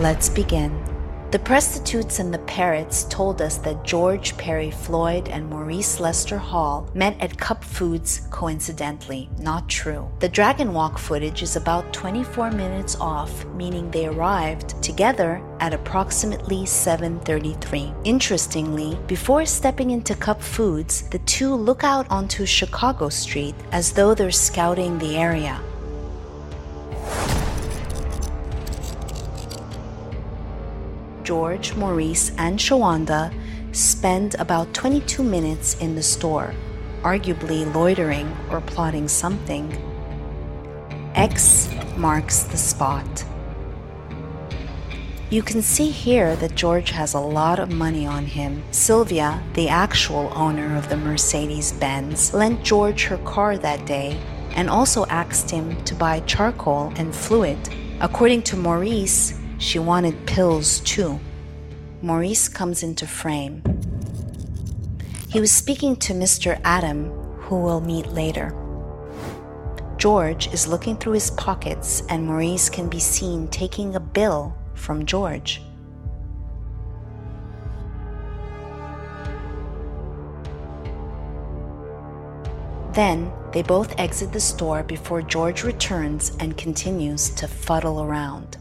Let's 0.00 0.28
begin. 0.28 0.72
The 1.32 1.38
prostitutes 1.38 2.18
and 2.18 2.32
the 2.32 2.40
parrots 2.40 3.04
told 3.04 3.40
us 3.40 3.56
that 3.56 3.84
George 3.84 4.36
Perry 4.36 4.70
Floyd 4.70 5.30
and 5.30 5.48
Maurice 5.48 5.98
Lester 5.98 6.36
Hall 6.36 6.90
met 6.92 7.18
at 7.22 7.38
Cup 7.38 7.64
Foods 7.64 8.28
coincidentally. 8.28 9.30
Not 9.38 9.66
true. 9.66 10.10
The 10.20 10.28
Dragon 10.28 10.74
Wok 10.74 10.98
footage 10.98 11.42
is 11.42 11.56
about 11.56 11.90
24 11.94 12.50
minutes 12.50 12.96
off, 13.00 13.46
meaning 13.54 13.90
they 13.90 14.08
arrived 14.08 14.82
together 14.82 15.42
at 15.58 15.72
approximately 15.72 16.66
7:33. 16.66 17.94
Interestingly, 18.04 18.98
before 19.06 19.46
stepping 19.46 19.90
into 19.90 20.14
Cup 20.14 20.42
Foods, 20.42 21.08
the 21.08 21.20
two 21.20 21.54
look 21.54 21.82
out 21.82 22.06
onto 22.10 22.44
Chicago 22.44 23.08
Street 23.08 23.54
as 23.72 23.92
though 23.92 24.14
they're 24.14 24.30
scouting 24.30 24.98
the 24.98 25.16
area. 25.16 25.58
George, 31.24 31.74
Maurice, 31.74 32.32
and 32.38 32.58
Shawanda 32.58 33.32
spend 33.72 34.34
about 34.36 34.74
22 34.74 35.22
minutes 35.22 35.76
in 35.80 35.94
the 35.94 36.02
store, 36.02 36.54
arguably 37.02 37.72
loitering 37.74 38.34
or 38.50 38.60
plotting 38.60 39.08
something. 39.08 39.70
X 41.14 41.68
marks 41.96 42.44
the 42.44 42.56
spot. 42.56 43.24
You 45.30 45.42
can 45.42 45.62
see 45.62 45.90
here 45.90 46.36
that 46.36 46.54
George 46.54 46.90
has 46.90 47.14
a 47.14 47.20
lot 47.20 47.58
of 47.58 47.72
money 47.72 48.06
on 48.06 48.26
him. 48.26 48.62
Sylvia, 48.70 49.42
the 49.54 49.68
actual 49.68 50.30
owner 50.34 50.76
of 50.76 50.90
the 50.90 50.96
Mercedes 50.98 51.72
Benz, 51.72 52.34
lent 52.34 52.62
George 52.62 53.04
her 53.04 53.16
car 53.18 53.56
that 53.56 53.86
day 53.86 54.20
and 54.54 54.68
also 54.68 55.06
asked 55.06 55.50
him 55.50 55.82
to 55.84 55.94
buy 55.94 56.20
charcoal 56.20 56.92
and 56.96 57.14
fluid. 57.14 57.56
According 58.00 58.42
to 58.42 58.56
Maurice, 58.56 59.38
she 59.62 59.78
wanted 59.78 60.26
pills 60.26 60.80
too. 60.80 61.20
Maurice 62.02 62.48
comes 62.48 62.82
into 62.82 63.06
frame. 63.06 63.62
He 65.28 65.40
was 65.40 65.52
speaking 65.52 65.94
to 65.96 66.12
Mr. 66.12 66.60
Adam, 66.64 67.10
who 67.38 67.62
we'll 67.62 67.80
meet 67.80 68.08
later. 68.08 68.52
George 69.98 70.52
is 70.52 70.66
looking 70.66 70.96
through 70.96 71.12
his 71.12 71.30
pockets, 71.30 72.02
and 72.08 72.26
Maurice 72.26 72.68
can 72.68 72.88
be 72.88 72.98
seen 72.98 73.46
taking 73.48 73.94
a 73.94 74.00
bill 74.00 74.52
from 74.74 75.06
George. 75.06 75.62
Then 82.92 83.32
they 83.52 83.62
both 83.62 83.98
exit 83.98 84.32
the 84.32 84.40
store 84.40 84.82
before 84.82 85.22
George 85.22 85.62
returns 85.62 86.36
and 86.40 86.58
continues 86.58 87.30
to 87.30 87.46
fuddle 87.46 88.02
around. 88.02 88.58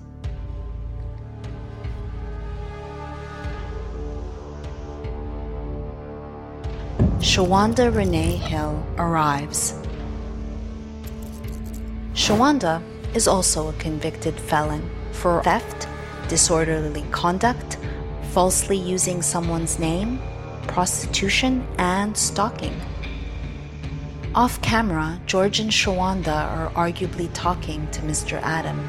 Shawanda 7.32 7.96
Renee 7.96 8.36
Hill 8.36 8.86
arrives. 8.98 9.74
Shawanda 12.14 12.84
is 13.16 13.26
also 13.26 13.70
a 13.70 13.74
convicted 13.80 14.38
felon 14.38 14.90
for 15.14 15.42
theft, 15.42 15.88
disorderly 16.28 17.06
conduct, 17.12 17.78
falsely 18.34 18.76
using 18.76 19.22
someone's 19.22 19.80
name, 19.80 20.20
prostitution, 20.68 21.66
and 21.78 22.18
stalking. 22.18 22.76
Off 24.36 24.62
camera, 24.62 25.18
George 25.26 25.62
and 25.62 25.72
Shawanda 25.72 26.52
are 26.52 26.70
arguably 26.72 27.30
talking 27.34 27.90
to 27.92 28.02
Mr. 28.02 28.42
Adam. 28.42 28.86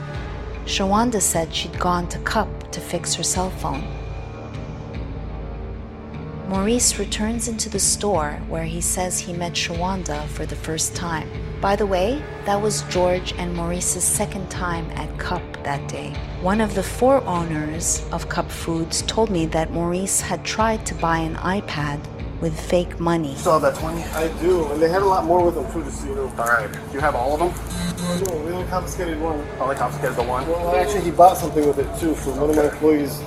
Shawanda 0.64 1.20
said 1.20 1.55
she'd 1.55 1.78
gone 1.78 2.09
to 2.09 2.18
Cup 2.18 2.72
to 2.72 2.80
fix 2.80 3.14
her 3.14 3.22
cell 3.22 3.51
phone. 3.51 4.01
Maurice 6.53 6.98
returns 6.98 7.48
into 7.48 7.70
the 7.70 7.78
store 7.78 8.32
where 8.46 8.64
he 8.64 8.82
says 8.82 9.18
he 9.18 9.32
met 9.32 9.55
Shawanda 9.55 10.28
for 10.28 10.44
the 10.44 10.55
first 10.55 10.94
time. 10.94 11.26
By 11.62 11.76
the 11.76 11.86
way, 11.86 12.22
that 12.44 12.61
was 12.61 12.82
George 12.90 13.32
and 13.38 13.55
Maurice's 13.55 14.05
second 14.05 14.50
time 14.50 14.90
at 14.90 15.18
Cup 15.18 15.40
that 15.64 15.88
day. 15.88 16.12
One 16.42 16.61
of 16.61 16.74
the 16.74 16.82
four 16.82 17.24
owners 17.24 18.07
of 18.12 18.28
Cup 18.28 18.50
Foods 18.50 19.00
told 19.00 19.30
me 19.30 19.46
that 19.46 19.72
Maurice 19.72 20.20
had 20.20 20.44
tried 20.44 20.84
to 20.84 20.94
buy 20.96 21.20
an 21.20 21.36
iPad 21.36 21.98
with 22.42 22.61
fake 22.61 23.00
money. 23.00 23.34
Saw 23.36 23.59
that 23.59 23.74
20? 23.76 24.03
I 24.03 24.28
do, 24.42 24.70
and 24.72 24.82
they 24.82 24.90
had 24.90 25.00
a 25.00 25.07
lot 25.07 25.24
more 25.24 25.42
with 25.42 25.55
them 25.55 25.72
too, 25.72 25.82
just 25.84 26.03
so 26.03 26.09
you 26.09 26.16
know. 26.16 26.28
Alright. 26.38 26.70
Do 26.70 26.92
you 26.92 27.00
have 27.00 27.14
all 27.14 27.32
of 27.32 27.40
them? 27.40 28.28
No, 28.28 28.44
we 28.44 28.53
only 28.53 28.68
confiscated 28.68 29.18
one. 29.18 29.42
Oh, 29.59 29.62
only 29.62 29.76
confiscated 29.76 30.16
the 30.16 30.24
one? 30.24 30.46
Well, 30.46 30.76
actually, 30.76 31.05
he 31.05 31.12
bought 31.12 31.38
something 31.38 31.66
with 31.66 31.78
it 31.78 31.88
too 31.98 32.14
from 32.14 32.36
one 32.36 32.50
of 32.50 32.57
my 32.57 32.64
employees. 32.64 33.22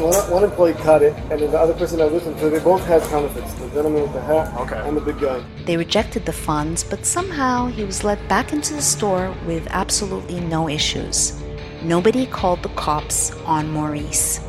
So 0.00 0.06
one, 0.06 0.30
one 0.30 0.44
employee 0.44 0.72
caught 0.72 1.02
it, 1.02 1.12
and 1.30 1.42
then 1.42 1.50
the 1.50 1.58
other 1.58 1.74
person 1.74 2.00
I 2.00 2.04
was 2.04 2.14
with 2.14 2.28
him, 2.28 2.38
so 2.38 2.48
they 2.48 2.58
both 2.58 2.82
had 2.86 3.02
counterfeits. 3.10 3.52
The 3.52 3.68
gentleman 3.68 4.00
with 4.00 4.14
the 4.14 4.22
hat 4.22 4.58
okay. 4.62 4.80
and 4.88 4.96
the 4.96 5.00
big 5.02 5.20
guy. 5.20 5.44
They 5.66 5.76
rejected 5.76 6.24
the 6.24 6.32
funds, 6.32 6.82
but 6.82 7.04
somehow 7.04 7.66
he 7.66 7.84
was 7.84 8.02
let 8.02 8.26
back 8.26 8.54
into 8.54 8.72
the 8.72 8.80
store 8.80 9.36
with 9.46 9.66
absolutely 9.68 10.40
no 10.40 10.70
issues. 10.70 11.38
Nobody 11.82 12.24
called 12.24 12.62
the 12.62 12.70
cops 12.70 13.32
on 13.44 13.70
Maurice. 13.70 14.40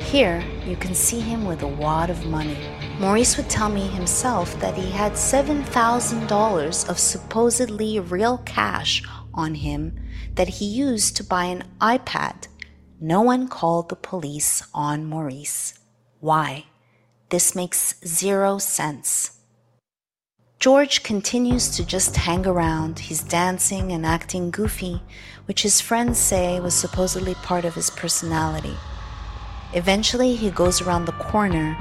Here, 0.00 0.42
you 0.66 0.74
can 0.74 0.96
see 0.96 1.20
him 1.20 1.44
with 1.44 1.62
a 1.62 1.68
wad 1.68 2.10
of 2.10 2.26
money. 2.26 2.58
Maurice 2.98 3.36
would 3.36 3.48
tell 3.48 3.68
me 3.68 3.86
himself 3.86 4.58
that 4.58 4.74
he 4.74 4.90
had 4.90 5.12
$7,000 5.12 6.88
of 6.88 6.98
supposedly 6.98 8.00
real 8.00 8.38
cash 8.38 9.04
on 9.32 9.54
him 9.54 10.00
that 10.34 10.48
he 10.48 10.64
used 10.64 11.16
to 11.16 11.22
buy 11.22 11.44
an 11.44 11.62
iPad. 11.80 12.48
No 13.04 13.20
one 13.20 13.48
called 13.48 13.88
the 13.88 13.96
police 13.96 14.62
on 14.72 15.06
Maurice. 15.06 15.74
Why? 16.20 16.66
This 17.30 17.52
makes 17.52 17.96
zero 18.06 18.58
sense. 18.58 19.40
George 20.60 21.02
continues 21.02 21.68
to 21.70 21.84
just 21.84 22.14
hang 22.14 22.46
around. 22.46 23.00
He's 23.00 23.24
dancing 23.24 23.90
and 23.90 24.06
acting 24.06 24.52
goofy, 24.52 25.02
which 25.46 25.62
his 25.62 25.80
friends 25.80 26.16
say 26.16 26.60
was 26.60 26.74
supposedly 26.74 27.34
part 27.34 27.64
of 27.64 27.74
his 27.74 27.90
personality. 27.90 28.76
Eventually, 29.74 30.36
he 30.36 30.52
goes 30.52 30.80
around 30.80 31.06
the 31.06 31.18
corner 31.18 31.76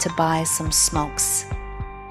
to 0.00 0.10
buy 0.16 0.42
some 0.42 0.72
smokes. 0.72 1.46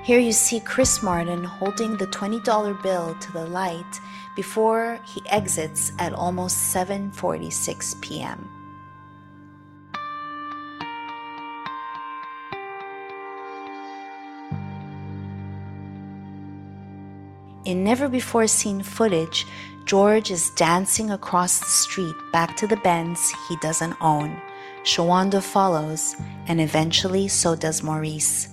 Here 0.03 0.19
you 0.19 0.33
see 0.33 0.59
Chris 0.59 1.01
Martin 1.01 1.45
holding 1.45 1.95
the 1.95 2.07
$20 2.07 2.83
bill 2.83 3.15
to 3.15 3.31
the 3.31 3.45
light 3.45 4.01
before 4.35 4.99
he 5.05 5.23
exits 5.29 5.93
at 5.97 6.11
almost 6.11 6.75
7:46 6.75 8.01
p.m. 8.01 8.49
In 17.63 17.85
never 17.85 18.09
before 18.09 18.47
seen 18.47 18.83
footage, 18.83 19.47
George 19.85 20.31
is 20.31 20.49
dancing 20.57 21.11
across 21.11 21.59
the 21.59 21.65
street 21.65 22.15
back 22.33 22.57
to 22.57 22.67
the 22.67 22.81
Benz 22.83 23.31
he 23.47 23.55
doesn't 23.61 23.95
own. 24.01 24.35
Shawanda 24.83 25.41
follows, 25.41 26.17
and 26.47 26.59
eventually 26.59 27.29
so 27.29 27.55
does 27.55 27.81
Maurice. 27.81 28.52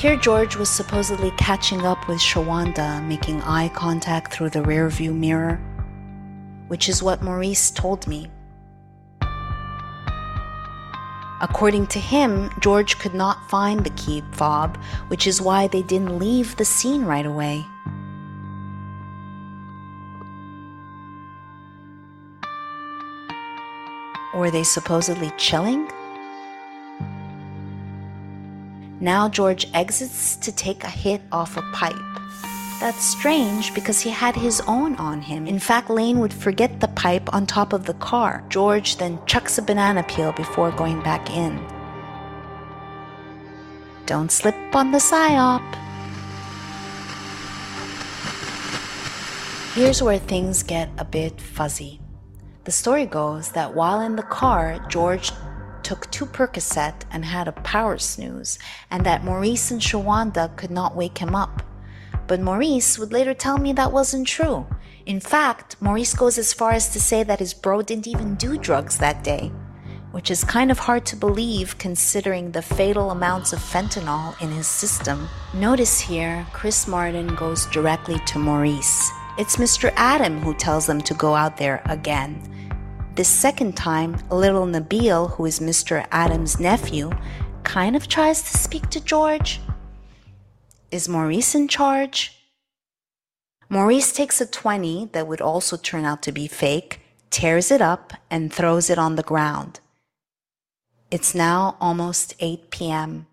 Here, 0.00 0.16
George 0.16 0.56
was 0.56 0.70
supposedly 0.70 1.30
catching 1.32 1.84
up 1.84 2.08
with 2.08 2.20
Shawanda, 2.20 3.06
making 3.06 3.42
eye 3.42 3.68
contact 3.68 4.32
through 4.32 4.48
the 4.48 4.60
rearview 4.60 5.14
mirror, 5.14 5.60
which 6.68 6.88
is 6.88 7.02
what 7.02 7.22
Maurice 7.22 7.70
told 7.70 8.06
me. 8.06 8.30
According 11.42 11.88
to 11.88 11.98
him, 11.98 12.48
George 12.60 12.98
could 12.98 13.12
not 13.12 13.50
find 13.50 13.84
the 13.84 13.90
key 13.90 14.22
fob, 14.32 14.78
which 15.08 15.26
is 15.26 15.42
why 15.42 15.66
they 15.66 15.82
didn't 15.82 16.18
leave 16.18 16.56
the 16.56 16.64
scene 16.64 17.04
right 17.04 17.26
away. 17.26 17.66
Were 24.34 24.50
they 24.50 24.62
supposedly 24.62 25.30
chilling? 25.36 25.90
Now 29.00 29.30
George 29.30 29.66
exits 29.72 30.36
to 30.36 30.52
take 30.52 30.84
a 30.84 30.88
hit 30.88 31.22
off 31.32 31.56
a 31.56 31.62
pipe. 31.72 31.96
That's 32.80 33.02
strange 33.02 33.74
because 33.74 34.00
he 34.00 34.10
had 34.10 34.36
his 34.36 34.60
own 34.66 34.94
on 34.96 35.22
him. 35.22 35.46
In 35.46 35.58
fact, 35.58 35.88
Lane 35.88 36.18
would 36.18 36.34
forget 36.34 36.80
the 36.80 36.88
pipe 36.88 37.32
on 37.34 37.46
top 37.46 37.72
of 37.72 37.86
the 37.86 37.94
car. 37.94 38.44
George 38.50 38.96
then 38.96 39.18
chucks 39.24 39.56
a 39.56 39.62
banana 39.62 40.02
peel 40.02 40.32
before 40.32 40.70
going 40.70 41.02
back 41.02 41.30
in. 41.30 41.66
Don't 44.04 44.30
slip 44.30 44.54
on 44.74 44.92
the 44.92 44.98
psyop. 44.98 45.64
Here's 49.74 50.02
where 50.02 50.18
things 50.18 50.62
get 50.62 50.90
a 50.98 51.04
bit 51.04 51.40
fuzzy. 51.40 52.00
The 52.64 52.72
story 52.72 53.06
goes 53.06 53.52
that 53.52 53.74
while 53.74 54.00
in 54.00 54.16
the 54.16 54.22
car, 54.22 54.84
George 54.88 55.32
took 55.90 56.08
two 56.12 56.24
Percocet 56.24 57.02
and 57.10 57.24
had 57.24 57.48
a 57.48 57.62
power 57.74 57.98
snooze, 57.98 58.60
and 58.92 59.04
that 59.04 59.24
Maurice 59.24 59.72
and 59.72 59.80
Shawanda 59.80 60.56
could 60.56 60.70
not 60.70 60.94
wake 60.94 61.18
him 61.18 61.34
up. 61.34 61.64
But 62.28 62.40
Maurice 62.40 62.96
would 62.96 63.12
later 63.12 63.34
tell 63.34 63.58
me 63.58 63.72
that 63.72 63.90
wasn't 63.90 64.28
true. 64.28 64.68
In 65.04 65.18
fact, 65.18 65.74
Maurice 65.80 66.14
goes 66.14 66.38
as 66.38 66.52
far 66.52 66.70
as 66.70 66.90
to 66.90 67.00
say 67.00 67.24
that 67.24 67.40
his 67.40 67.52
bro 67.52 67.82
didn't 67.82 68.06
even 68.06 68.36
do 68.36 68.56
drugs 68.56 68.98
that 68.98 69.24
day, 69.24 69.50
which 70.12 70.30
is 70.30 70.44
kind 70.44 70.70
of 70.70 70.78
hard 70.78 71.04
to 71.06 71.16
believe 71.16 71.76
considering 71.78 72.52
the 72.52 72.62
fatal 72.62 73.10
amounts 73.10 73.52
of 73.52 73.58
fentanyl 73.58 74.40
in 74.40 74.52
his 74.52 74.68
system. 74.68 75.28
Notice 75.54 75.98
here, 75.98 76.46
Chris 76.52 76.86
Martin 76.86 77.34
goes 77.34 77.66
directly 77.66 78.20
to 78.26 78.38
Maurice. 78.38 79.10
It's 79.38 79.56
Mr. 79.56 79.92
Adam 79.96 80.38
who 80.38 80.54
tells 80.54 80.86
them 80.86 81.00
to 81.00 81.14
go 81.14 81.34
out 81.34 81.56
there 81.56 81.82
again. 81.86 82.69
This 83.16 83.28
second 83.28 83.76
time, 83.76 84.16
little 84.30 84.66
Nabil, 84.66 85.32
who 85.32 85.44
is 85.44 85.58
Mr. 85.58 86.06
Adam's 86.12 86.60
nephew, 86.60 87.10
kind 87.64 87.96
of 87.96 88.06
tries 88.06 88.40
to 88.42 88.56
speak 88.56 88.88
to 88.90 89.00
George. 89.00 89.60
Is 90.92 91.08
Maurice 91.08 91.54
in 91.54 91.66
charge? 91.66 92.36
Maurice 93.68 94.12
takes 94.12 94.40
a 94.40 94.46
20 94.46 95.10
that 95.12 95.26
would 95.26 95.40
also 95.40 95.76
turn 95.76 96.04
out 96.04 96.22
to 96.22 96.32
be 96.32 96.46
fake, 96.46 97.00
tears 97.30 97.70
it 97.70 97.82
up, 97.82 98.12
and 98.30 98.52
throws 98.52 98.88
it 98.88 98.98
on 98.98 99.16
the 99.16 99.22
ground. 99.24 99.80
It's 101.10 101.34
now 101.34 101.76
almost 101.80 102.34
8 102.38 102.70
p.m. 102.70 103.26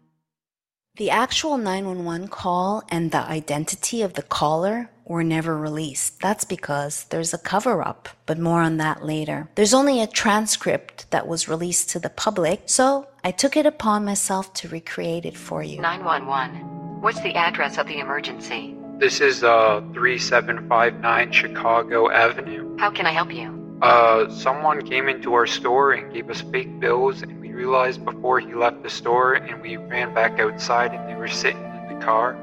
The 0.98 1.12
actual 1.12 1.58
911 1.58 2.30
call 2.30 2.84
and 2.90 3.12
the 3.12 3.20
identity 3.20 4.02
of 4.02 4.14
the 4.14 4.24
caller 4.24 4.90
were 5.08 5.24
never 5.24 5.58
released. 5.58 6.20
That's 6.22 6.44
because 6.44 7.06
there's 7.06 7.34
a 7.34 7.38
cover 7.38 7.82
up, 7.82 8.10
but 8.26 8.38
more 8.38 8.62
on 8.62 8.78
that 8.78 9.06
later. 9.06 9.50
There's 9.56 9.74
only 9.74 10.02
a 10.02 10.08
transcript 10.08 11.10
that 11.12 11.28
was 11.28 11.48
released 11.48 11.90
to 11.92 12.00
the 12.00 12.10
public, 12.10 12.64
so 12.66 13.08
I 13.24 13.32
took 13.32 13.56
it 13.56 13.66
upon 13.66 14.06
myself 14.06 14.54
to 14.56 14.68
recreate 14.68 15.26
it 15.26 15.38
for 15.38 15.64
you. 15.64 15.82
911. 15.82 17.02
What's 17.02 17.22
the 17.22 17.36
address 17.36 17.78
of 17.78 17.88
the 17.88 18.00
emergency? 18.00 18.76
This 18.98 19.22
is 19.22 19.44
uh 19.44 19.82
3759 19.94 21.32
Chicago 21.32 22.10
Avenue. 22.10 22.76
How 22.80 22.90
can 22.90 23.06
I 23.06 23.12
help 23.12 23.32
you? 23.32 23.78
Uh 23.82 24.28
someone 24.32 24.82
came 24.82 25.08
into 25.08 25.36
our 25.36 25.46
store 25.46 25.92
and 25.92 26.12
gave 26.12 26.32
us 26.32 26.42
fake 26.42 26.80
bills 26.80 27.22
and 27.22 27.40
we 27.40 27.52
realized 27.52 28.04
before 28.04 28.40
he 28.40 28.56
left 28.56 28.82
the 28.82 28.90
store 28.90 29.36
and 29.36 29.62
we 29.62 29.78
ran 29.78 30.16
back 30.16 30.40
outside 30.40 30.94
and 30.94 31.08
they 31.08 31.14
were 31.14 31.28
sitting 31.28 31.64
in 31.64 32.00
the 32.00 32.04
car. 32.04 32.36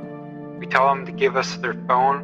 We 0.60 0.66
tell 0.68 0.86
them 0.86 1.04
to 1.06 1.12
give 1.12 1.36
us 1.36 1.56
their 1.56 1.74
phone, 1.88 2.22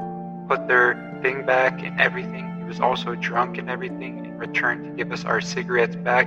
put 0.51 0.67
their 0.67 0.95
thing 1.23 1.47
back 1.47 1.81
and 1.81 2.01
everything. 2.01 2.59
He 2.59 2.65
was 2.65 2.81
also 2.81 3.15
drunk 3.15 3.57
and 3.57 3.71
everything 3.71 4.25
in 4.25 4.37
return 4.37 4.83
to 4.83 4.91
give 4.91 5.13
us 5.13 5.25
our 5.25 5.41
cigarettes 5.41 5.95
back 5.95 6.27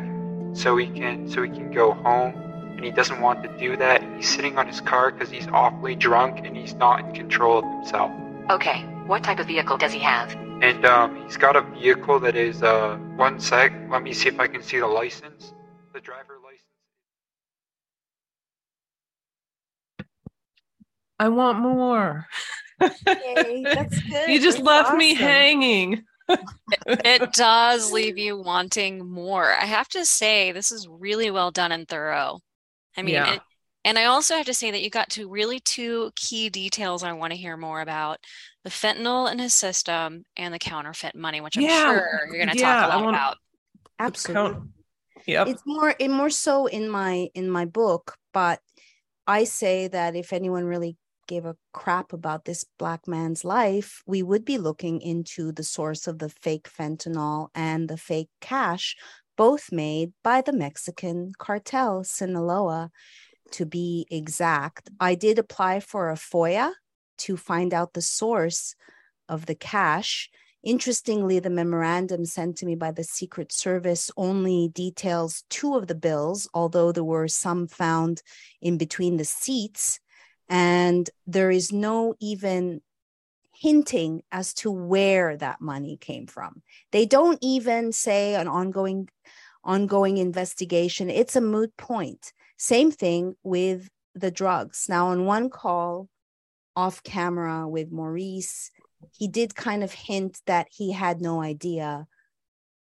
so 0.53 0.77
he 0.77 0.87
can 0.87 1.27
so 1.27 1.43
he 1.43 1.49
can 1.49 1.69
go 1.71 1.91
home 1.91 2.31
and 2.77 2.85
he 2.85 2.91
doesn't 2.91 3.19
want 3.19 3.43
to 3.43 3.49
do 3.57 3.75
that. 3.75 4.01
He's 4.15 4.33
sitting 4.33 4.57
on 4.57 4.65
his 4.65 4.79
car 4.79 5.11
because 5.11 5.29
he's 5.29 5.47
awfully 5.47 5.95
drunk 5.95 6.39
and 6.45 6.55
he's 6.55 6.73
not 6.73 7.01
in 7.01 7.13
control 7.13 7.59
of 7.59 7.65
himself. 7.65 8.11
Okay, 8.49 8.79
what 9.07 9.25
type 9.25 9.39
of 9.39 9.47
vehicle 9.47 9.75
does 9.77 9.91
he 9.91 9.99
have? 9.99 10.33
And 10.61 10.85
um, 10.85 11.21
he's 11.25 11.35
got 11.35 11.57
a 11.57 11.61
vehicle 11.61 12.21
that 12.21 12.37
is 12.37 12.63
uh 12.63 12.95
one 13.17 13.41
sec. 13.41 13.73
Let 13.91 14.03
me 14.03 14.13
see 14.13 14.29
if 14.29 14.39
I 14.39 14.47
can 14.47 14.63
see 14.63 14.79
the 14.79 14.87
license. 14.87 15.51
The 15.93 15.99
driver 15.99 16.37
license. 16.41 16.61
I 21.19 21.27
want 21.27 21.59
more. 21.59 22.27
Yay, 22.81 23.63
that's 23.63 23.99
good. 24.09 24.29
you 24.29 24.39
just 24.39 24.57
That's 24.57 24.65
left 24.67 24.95
me 24.95 25.13
hanging. 25.15 26.03
it 26.29 27.33
does 27.33 27.91
leave 27.91 28.17
you 28.17 28.37
wanting 28.41 29.09
more. 29.09 29.51
I 29.53 29.65
have 29.65 29.87
to 29.89 30.05
say, 30.05 30.51
this 30.51 30.71
is 30.71 30.87
really 30.87 31.31
well 31.31 31.51
done 31.51 31.71
and 31.71 31.87
thorough. 31.87 32.39
I 32.97 33.01
mean, 33.01 33.15
Yeah. 33.15 33.33
it, 33.35 33.41
and 33.85 33.99
I 33.99 34.05
also 34.05 34.35
have 34.35 34.45
to 34.45 34.53
say 34.53 34.71
that 34.71 34.81
you 34.81 34.89
got 34.89 35.09
to 35.11 35.27
really 35.29 35.59
two 35.59 36.11
key 36.15 36.49
details 36.49 37.03
I 37.03 37.11
want 37.13 37.31
to 37.33 37.37
hear 37.37 37.57
more 37.57 37.81
about 37.81 38.19
the 38.63 38.69
fentanyl 38.69 39.29
in 39.31 39.39
his 39.39 39.53
system 39.53 40.23
and 40.37 40.53
the 40.53 40.59
counterfeit 40.59 41.15
money, 41.15 41.41
which 41.41 41.57
I'm 41.57 41.63
Yeah, 41.63 41.83
sure 41.83 42.21
you're 42.27 42.37
going 42.45 42.55
to 42.55 42.57
yeah, 42.57 42.75
talk 42.81 42.89
a 42.89 42.93
I 42.93 42.95
lot 42.95 43.03
wanna- 43.03 43.17
about. 43.17 43.37
Absolutely. 43.99 44.61
Yep. 45.27 45.47
It's 45.47 45.63
more 45.65 45.95
it 45.99 46.09
more 46.09 46.29
so 46.29 46.65
in 46.65 46.89
my 46.89 47.29
in 47.33 47.49
my 47.49 47.63
book, 47.65 48.17
but 48.33 48.59
I 49.27 49.45
say 49.45 49.87
that 49.87 50.15
if 50.17 50.33
anyone 50.33 50.65
really 50.65 50.97
gave 51.27 51.45
a 51.45 51.57
crap 51.73 52.13
about 52.13 52.45
this 52.45 52.65
black 52.77 53.07
man's 53.07 53.43
life, 53.43 54.01
we 54.05 54.23
would 54.23 54.45
be 54.45 54.57
looking 54.57 55.01
into 55.01 55.51
the 55.51 55.63
source 55.63 56.07
of 56.07 56.19
the 56.19 56.29
fake 56.29 56.69
fentanyl 56.69 57.49
and 57.55 57.89
the 57.89 57.97
fake 57.97 58.29
cash, 58.41 58.95
both 59.35 59.71
made 59.71 60.13
by 60.23 60.41
the 60.41 60.53
Mexican 60.53 61.31
cartel, 61.37 62.03
Sinaloa, 62.03 62.91
to 63.51 63.65
be 63.65 64.05
exact. 64.09 64.89
I 64.99 65.15
did 65.15 65.39
apply 65.39 65.79
for 65.79 66.09
a 66.09 66.15
FOIA 66.15 66.73
to 67.19 67.37
find 67.37 67.73
out 67.73 67.93
the 67.93 68.01
source 68.01 68.75
of 69.29 69.45
the 69.45 69.55
cash. 69.55 70.29
Interestingly, 70.63 71.39
the 71.39 71.49
memorandum 71.49 72.25
sent 72.25 72.57
to 72.57 72.65
me 72.65 72.75
by 72.75 72.91
the 72.91 73.03
Secret 73.03 73.51
Service 73.51 74.09
only 74.15 74.69
details 74.69 75.43
two 75.49 75.75
of 75.75 75.87
the 75.87 75.95
bills, 75.95 76.47
although 76.53 76.91
there 76.91 77.03
were 77.03 77.27
some 77.27 77.67
found 77.67 78.21
in 78.61 78.77
between 78.77 79.17
the 79.17 79.25
seats. 79.25 79.99
And 80.49 81.09
there 81.25 81.51
is 81.51 81.71
no 81.71 82.15
even 82.19 82.81
hinting 83.53 84.21
as 84.31 84.53
to 84.53 84.71
where 84.71 85.37
that 85.37 85.61
money 85.61 85.97
came 85.97 86.27
from. 86.27 86.61
They 86.91 87.05
don't 87.05 87.39
even 87.41 87.91
say 87.91 88.35
an 88.35 88.47
ongoing 88.47 89.09
ongoing 89.63 90.17
investigation. 90.17 91.09
It's 91.09 91.35
a 91.35 91.41
moot 91.41 91.75
point. 91.77 92.33
Same 92.57 92.91
thing 92.91 93.35
with 93.43 93.89
the 94.13 94.31
drugs. 94.31 94.87
Now, 94.89 95.07
on 95.07 95.25
one 95.25 95.49
call 95.49 96.09
off 96.75 97.01
camera 97.03 97.67
with 97.67 97.91
Maurice, 97.91 98.71
he 99.11 99.27
did 99.27 99.55
kind 99.55 99.83
of 99.83 99.93
hint 99.93 100.41
that 100.45 100.67
he 100.71 100.91
had 100.91 101.21
no 101.21 101.41
idea 101.41 102.07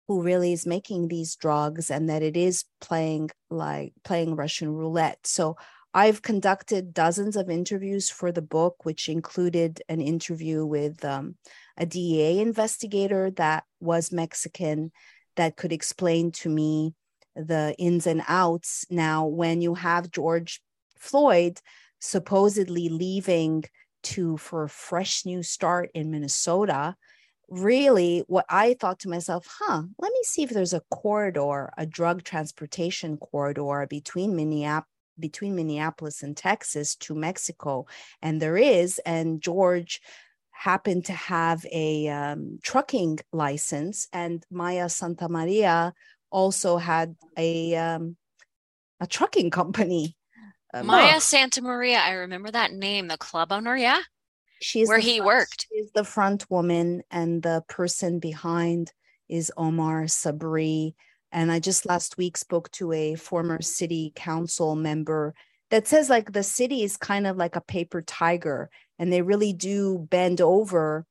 who 0.07 0.23
really 0.23 0.53
is 0.53 0.65
making 0.65 1.07
these 1.07 1.35
drugs 1.35 1.91
and 1.91 2.09
that 2.09 2.23
it 2.23 2.35
is 2.35 2.65
playing 2.81 3.29
like 3.49 3.93
playing 4.03 4.35
Russian 4.35 4.73
roulette. 4.73 5.19
So 5.25 5.55
I've 5.93 6.21
conducted 6.21 6.93
dozens 6.93 7.35
of 7.35 7.49
interviews 7.49 8.11
for 8.11 8.31
the 8.31 8.43
book, 8.43 8.85
which 8.85 9.09
included 9.09 9.81
an 9.89 10.01
interview 10.01 10.63
with 10.63 11.03
um, 11.03 11.35
a 11.77 11.85
DEA 11.85 12.39
investigator 12.39 13.31
that 13.31 13.63
was 13.79 14.11
Mexican 14.11 14.91
that 15.35 15.55
could 15.55 15.71
explain 15.71 16.31
to 16.33 16.49
me 16.49 16.93
the 17.35 17.75
ins 17.79 18.05
and 18.05 18.21
outs. 18.27 18.85
Now, 18.91 19.25
when 19.25 19.61
you 19.61 19.73
have 19.73 20.11
George 20.11 20.61
Floyd 20.99 21.59
supposedly 21.99 22.89
leaving 22.89 23.63
to 24.01 24.37
for 24.37 24.63
a 24.63 24.69
fresh 24.69 25.25
new 25.25 25.41
start 25.41 25.89
in 25.95 26.11
Minnesota, 26.11 26.95
really 27.49 28.23
what 28.27 28.45
I 28.47 28.75
thought 28.79 28.99
to 28.99 29.09
myself, 29.09 29.47
huh, 29.59 29.83
let 29.97 30.11
me 30.11 30.19
see 30.23 30.43
if 30.43 30.51
there's 30.51 30.73
a 30.73 30.83
corridor, 30.91 31.71
a 31.77 31.87
drug 31.87 32.23
transportation 32.23 33.17
corridor 33.17 33.87
between 33.89 34.35
Minneapolis 34.35 34.85
between 35.19 35.55
Minneapolis 35.55 36.23
and 36.23 36.35
Texas 36.35 36.95
to 36.95 37.15
Mexico. 37.15 37.85
And 38.21 38.41
there 38.41 38.57
is, 38.57 38.99
and 39.05 39.41
George 39.41 40.01
happened 40.51 41.05
to 41.05 41.13
have 41.13 41.65
a 41.71 42.07
um, 42.09 42.59
trucking 42.61 43.19
license, 43.31 44.07
and 44.11 44.43
Maya 44.51 44.89
Santa 44.89 45.29
Maria 45.29 45.93
also 46.31 46.77
had 46.77 47.15
a 47.37 47.75
um, 47.75 48.17
a 48.99 49.07
trucking 49.07 49.51
company. 49.51 50.17
Um, 50.73 50.85
Maya 50.85 51.21
Santa 51.21 51.61
Maria, 51.61 51.99
I 51.99 52.11
remember 52.11 52.51
that 52.51 52.73
name, 52.73 53.07
the 53.07 53.17
club 53.17 53.51
owner, 53.51 53.75
yeah? 53.75 54.01
She's 54.61 54.87
where 54.87 54.99
he 54.99 55.17
front- 55.17 55.25
worked. 55.27 55.67
She's 55.71 55.91
the 55.93 56.03
front 56.03 56.49
woman, 56.51 57.03
and 57.09 57.41
the 57.41 57.63
person 57.69 58.19
behind 58.19 58.91
is 59.29 59.51
Omar 59.55 60.03
Sabri. 60.03 60.93
And 61.31 61.51
I 61.51 61.59
just 61.59 61.85
last 61.85 62.17
week 62.17 62.37
spoke 62.37 62.71
to 62.71 62.91
a 62.91 63.15
former 63.15 63.61
city 63.61 64.11
council 64.15 64.75
member 64.75 65.33
that 65.69 65.87
says 65.87 66.09
like 66.09 66.31
the 66.31 66.43
city 66.43 66.83
is 66.83 66.97
kind 66.97 67.27
of 67.27 67.37
like 67.37 67.55
a 67.55 67.61
paper 67.61 68.01
tiger, 68.01 68.69
and 68.97 69.13
they 69.13 69.21
really 69.21 69.53
do 69.53 69.99
bend 70.09 70.41
over 70.41 71.05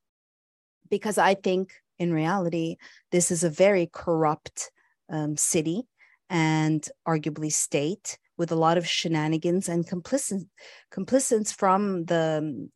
because 0.91 1.19
I 1.19 1.35
think 1.35 1.73
in 1.99 2.13
reality 2.13 2.77
this 3.13 3.31
is 3.31 3.45
a 3.45 3.51
very 3.51 3.89
corrupt 3.93 4.71
um, 5.11 5.37
city 5.37 5.87
and 6.31 6.87
arguably 7.07 7.53
state 7.53 8.19
with 8.37 8.53
a 8.53 8.57
lot 8.57 8.79
of 8.79 8.87
shenanigans 8.87 9.69
and 9.69 9.87
complicit 9.87 10.47
complicits 10.93 11.53
from 11.53 12.05
the 12.05 12.69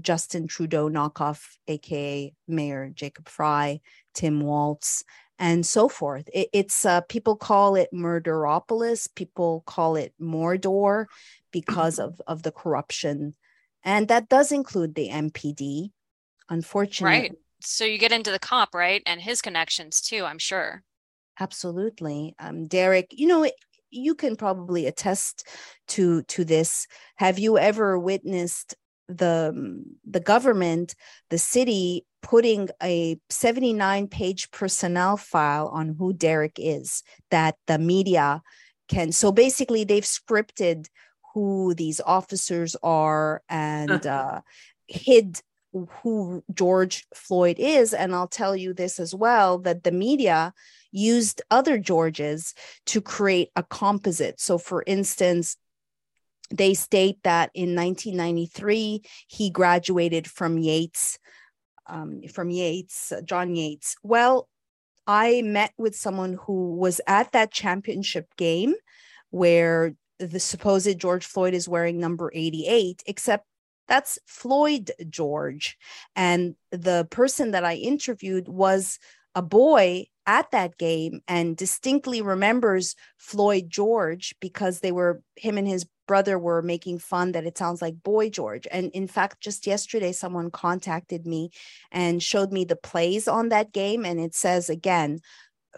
Justin 0.00 0.48
Trudeau 0.48 0.88
knockoff, 0.88 1.42
aka 1.68 2.32
Mayor 2.48 2.90
Jacob 2.94 3.28
Frey, 3.28 3.82
Tim 4.14 4.40
Walz, 4.40 5.04
and 5.38 5.64
so 5.66 5.88
forth. 5.88 6.28
It, 6.32 6.48
it's 6.52 6.84
uh, 6.84 7.02
people 7.02 7.36
call 7.36 7.76
it 7.76 7.90
Murderopolis, 7.92 9.08
people 9.14 9.62
call 9.66 9.96
it 9.96 10.12
Mordor 10.20 11.06
because 11.50 11.98
of 11.98 12.20
of 12.26 12.42
the 12.42 12.52
corruption, 12.52 13.34
and 13.84 14.08
that 14.08 14.28
does 14.28 14.52
include 14.52 14.94
the 14.94 15.08
MPD. 15.08 15.90
Unfortunately, 16.48 17.18
Right. 17.18 17.32
So 17.64 17.84
you 17.84 17.98
get 17.98 18.12
into 18.12 18.30
the 18.30 18.38
cop, 18.38 18.74
right? 18.74 19.02
And 19.06 19.20
his 19.20 19.40
connections 19.40 20.00
too, 20.00 20.24
I'm 20.24 20.38
sure. 20.38 20.82
Absolutely. 21.38 22.34
Um, 22.38 22.66
Derek, 22.66 23.08
you 23.12 23.26
know, 23.26 23.48
you 23.90 24.14
can 24.14 24.36
probably 24.36 24.86
attest 24.86 25.46
to 25.88 26.22
to 26.24 26.44
this. 26.44 26.86
Have 27.16 27.38
you 27.38 27.58
ever 27.58 27.98
witnessed 27.98 28.74
the 29.12 29.84
the 30.08 30.20
government, 30.20 30.94
the 31.30 31.38
city 31.38 32.06
putting 32.22 32.68
a 32.82 33.18
79 33.30 34.08
page 34.08 34.50
personnel 34.50 35.16
file 35.16 35.68
on 35.68 35.96
who 35.98 36.12
Derek 36.12 36.56
is 36.56 37.02
that 37.30 37.56
the 37.66 37.78
media 37.78 38.42
can 38.88 39.10
so 39.12 39.32
basically 39.32 39.84
they've 39.84 40.04
scripted 40.04 40.86
who 41.34 41.74
these 41.74 42.00
officers 42.00 42.76
are 42.82 43.42
and 43.48 44.06
uh, 44.06 44.40
hid 44.86 45.40
who 45.72 46.44
George 46.52 47.06
Floyd 47.14 47.56
is. 47.58 47.94
And 47.94 48.14
I'll 48.14 48.28
tell 48.28 48.54
you 48.54 48.74
this 48.74 49.00
as 49.00 49.14
well 49.14 49.58
that 49.58 49.84
the 49.84 49.92
media 49.92 50.52
used 50.90 51.40
other 51.50 51.78
Georges 51.78 52.54
to 52.86 53.00
create 53.00 53.50
a 53.56 53.62
composite. 53.62 54.40
So, 54.40 54.58
for 54.58 54.84
instance, 54.86 55.56
they 56.50 56.74
state 56.74 57.18
that 57.24 57.50
in 57.54 57.74
1993, 57.74 59.02
he 59.26 59.50
graduated 59.50 60.28
from 60.28 60.58
Yates, 60.58 61.18
um, 61.86 62.22
from 62.32 62.50
Yates, 62.50 63.12
John 63.24 63.54
Yates. 63.54 63.96
Well, 64.02 64.48
I 65.06 65.42
met 65.42 65.72
with 65.78 65.96
someone 65.96 66.38
who 66.46 66.76
was 66.76 67.00
at 67.06 67.32
that 67.32 67.52
championship 67.52 68.28
game 68.36 68.74
where 69.30 69.94
the 70.18 70.38
supposed 70.38 70.98
George 70.98 71.26
Floyd 71.26 71.54
is 71.54 71.68
wearing 71.68 71.98
number 71.98 72.30
88, 72.32 73.02
except 73.06 73.46
that's 73.88 74.18
Floyd 74.26 74.92
George. 75.10 75.76
And 76.14 76.54
the 76.70 77.06
person 77.10 77.50
that 77.50 77.64
I 77.64 77.74
interviewed 77.74 78.48
was 78.48 78.98
a 79.34 79.42
boy 79.42 80.06
at 80.26 80.50
that 80.52 80.78
game 80.78 81.20
and 81.26 81.56
distinctly 81.56 82.22
remembers 82.22 82.94
Floyd 83.18 83.64
George 83.68 84.34
because 84.40 84.80
they 84.80 84.92
were, 84.92 85.22
him 85.36 85.58
and 85.58 85.66
his 85.66 85.86
brother 86.06 86.38
were 86.38 86.62
making 86.62 86.98
fun 86.98 87.32
that 87.32 87.46
it 87.46 87.56
sounds 87.58 87.80
like 87.82 88.02
Boy 88.02 88.30
George. 88.30 88.66
And 88.70 88.90
in 88.92 89.06
fact, 89.06 89.40
just 89.40 89.66
yesterday, 89.66 90.12
someone 90.12 90.50
contacted 90.50 91.26
me 91.26 91.50
and 91.90 92.22
showed 92.22 92.52
me 92.52 92.64
the 92.64 92.76
plays 92.76 93.28
on 93.28 93.50
that 93.50 93.72
game. 93.72 94.04
And 94.04 94.20
it 94.20 94.34
says 94.34 94.68
again, 94.68 95.20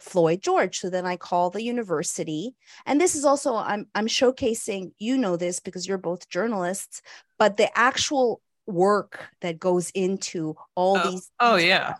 Floyd 0.00 0.42
George. 0.42 0.78
So 0.78 0.90
then 0.90 1.06
I 1.06 1.16
call 1.16 1.50
the 1.50 1.62
university. 1.62 2.54
And 2.86 3.00
this 3.00 3.14
is 3.14 3.24
also 3.24 3.54
I'm 3.54 3.86
I'm 3.94 4.06
showcasing, 4.06 4.92
you 4.98 5.16
know 5.16 5.36
this 5.36 5.60
because 5.60 5.86
you're 5.86 5.98
both 5.98 6.28
journalists, 6.28 7.02
but 7.38 7.56
the 7.56 7.76
actual 7.78 8.40
work 8.66 9.28
that 9.40 9.58
goes 9.58 9.90
into 9.90 10.56
all 10.74 10.98
Oh, 10.98 11.10
these 11.10 11.30
oh 11.40 11.56
yeah. 11.56 11.94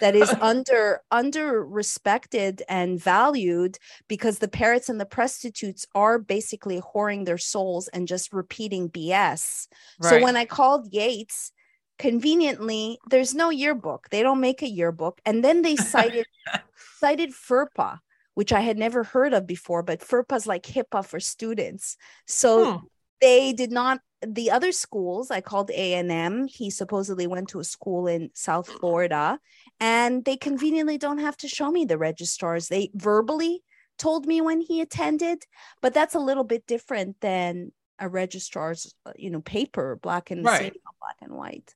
That 0.00 0.14
is 0.14 0.34
under 0.40 1.00
under 1.10 1.64
respected 1.64 2.62
and 2.68 3.00
valued 3.00 3.78
because 4.08 4.38
the 4.38 4.48
parrots 4.48 4.88
and 4.88 5.00
the 5.00 5.06
prostitutes 5.06 5.86
are 5.94 6.18
basically 6.18 6.80
whoring 6.80 7.24
their 7.24 7.38
souls 7.38 7.88
and 7.88 8.08
just 8.08 8.32
repeating 8.32 8.88
BS. 8.90 9.68
So 10.00 10.18
when 10.18 10.36
I 10.36 10.44
called 10.44 10.92
Yates, 10.92 11.52
conveniently 11.98 12.98
there's 13.08 13.34
no 13.34 13.50
yearbook. 13.50 14.08
They 14.10 14.22
don't 14.22 14.40
make 14.40 14.62
a 14.62 14.68
yearbook, 14.68 15.20
and 15.24 15.42
then 15.44 15.62
they 15.62 15.76
cited 15.76 16.26
cited 17.00 17.30
FERPA, 17.30 17.98
which 18.34 18.52
I 18.52 18.60
had 18.60 18.78
never 18.78 19.04
heard 19.04 19.32
of 19.32 19.46
before, 19.46 19.82
but 19.82 20.00
FERPA's 20.00 20.46
like 20.46 20.62
HIPAA 20.64 21.04
for 21.04 21.20
students. 21.20 21.96
So 22.26 22.72
Hmm. 22.72 22.76
they 23.20 23.52
did 23.52 23.70
not 23.70 24.00
the 24.26 24.50
other 24.50 24.72
schools 24.72 25.30
i 25.30 25.40
called 25.40 25.70
a&m 25.70 26.46
he 26.46 26.70
supposedly 26.70 27.26
went 27.26 27.48
to 27.48 27.60
a 27.60 27.64
school 27.64 28.06
in 28.06 28.30
south 28.34 28.66
florida 28.66 29.38
and 29.80 30.24
they 30.24 30.36
conveniently 30.36 30.98
don't 30.98 31.18
have 31.18 31.36
to 31.36 31.48
show 31.48 31.70
me 31.70 31.84
the 31.84 31.98
registrars 31.98 32.68
they 32.68 32.90
verbally 32.94 33.62
told 33.98 34.26
me 34.26 34.40
when 34.40 34.60
he 34.60 34.80
attended 34.80 35.44
but 35.80 35.94
that's 35.94 36.14
a 36.14 36.20
little 36.20 36.44
bit 36.44 36.66
different 36.66 37.20
than 37.20 37.72
a 37.98 38.08
registrar's 38.08 38.94
uh, 39.06 39.12
you 39.16 39.30
know 39.30 39.40
paper 39.40 39.98
black 40.02 40.30
and 40.30 40.44
Right. 40.44 40.60
saying 40.60 40.72
black 41.00 41.16
and 41.22 41.32
white 41.32 41.74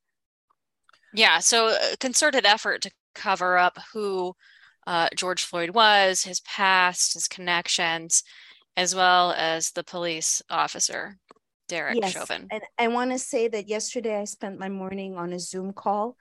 Yeah, 1.12 1.38
so 1.40 1.68
a 1.68 1.96
concerted 1.98 2.46
effort 2.46 2.82
to 2.82 2.90
cover 3.14 3.58
up 3.58 3.78
who 3.92 4.34
uh, 4.86 5.08
George 5.16 5.44
Floyd 5.44 5.70
was, 5.70 6.22
his 6.22 6.40
past, 6.40 7.14
his 7.14 7.28
connections, 7.28 8.22
as 8.76 8.94
well 8.94 9.32
as 9.32 9.70
the 9.72 9.84
police 9.84 10.42
officer, 10.48 11.16
Derek 11.68 12.04
Chauvin. 12.06 12.48
And 12.50 12.62
I 12.78 12.88
want 12.88 13.10
to 13.12 13.18
say 13.18 13.48
that 13.48 13.68
yesterday 13.68 14.18
I 14.18 14.24
spent 14.24 14.58
my 14.58 14.68
morning 14.68 15.16
on 15.16 15.32
a 15.32 15.38
Zoom 15.38 15.72
call 15.72 16.10
uh, 16.10 16.12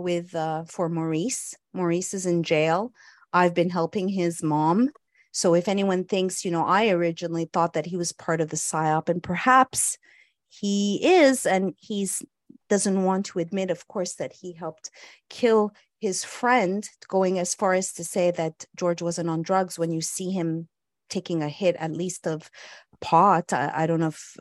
with 0.00 0.34
uh, 0.34 0.64
for 0.64 0.88
Maurice. 0.88 1.54
Maurice 1.72 2.14
is 2.14 2.26
in 2.26 2.42
jail. 2.42 2.92
I've 3.32 3.54
been 3.54 3.70
helping 3.70 4.08
his 4.08 4.42
mom. 4.42 4.90
So 5.32 5.54
if 5.54 5.68
anyone 5.68 6.04
thinks, 6.04 6.44
you 6.44 6.50
know, 6.50 6.64
I 6.64 6.90
originally 6.90 7.48
thought 7.50 7.72
that 7.72 7.86
he 7.86 7.96
was 7.96 8.12
part 8.12 8.40
of 8.40 8.50
the 8.50 8.56
psyop, 8.56 9.08
and 9.08 9.22
perhaps 9.22 9.96
he 10.48 11.00
is, 11.02 11.46
and 11.46 11.74
he's 11.78 12.22
doesn't 12.68 13.04
want 13.04 13.26
to 13.26 13.38
admit, 13.38 13.70
of 13.70 13.86
course, 13.86 14.14
that 14.14 14.32
he 14.32 14.52
helped 14.52 14.90
kill 15.28 15.72
his 16.00 16.24
friend, 16.24 16.88
going 17.08 17.38
as 17.38 17.54
far 17.54 17.74
as 17.74 17.92
to 17.92 18.04
say 18.04 18.30
that 18.30 18.64
George 18.76 19.02
wasn't 19.02 19.28
on 19.28 19.42
drugs 19.42 19.78
when 19.78 19.92
you 19.92 20.00
see 20.00 20.30
him 20.30 20.68
taking 21.08 21.42
a 21.42 21.48
hit 21.48 21.76
at 21.76 21.92
least 21.92 22.26
of 22.26 22.50
pot 23.02 23.52
i, 23.52 23.70
I 23.74 23.86
don't 23.86 24.00
know 24.00 24.08
if 24.08 24.36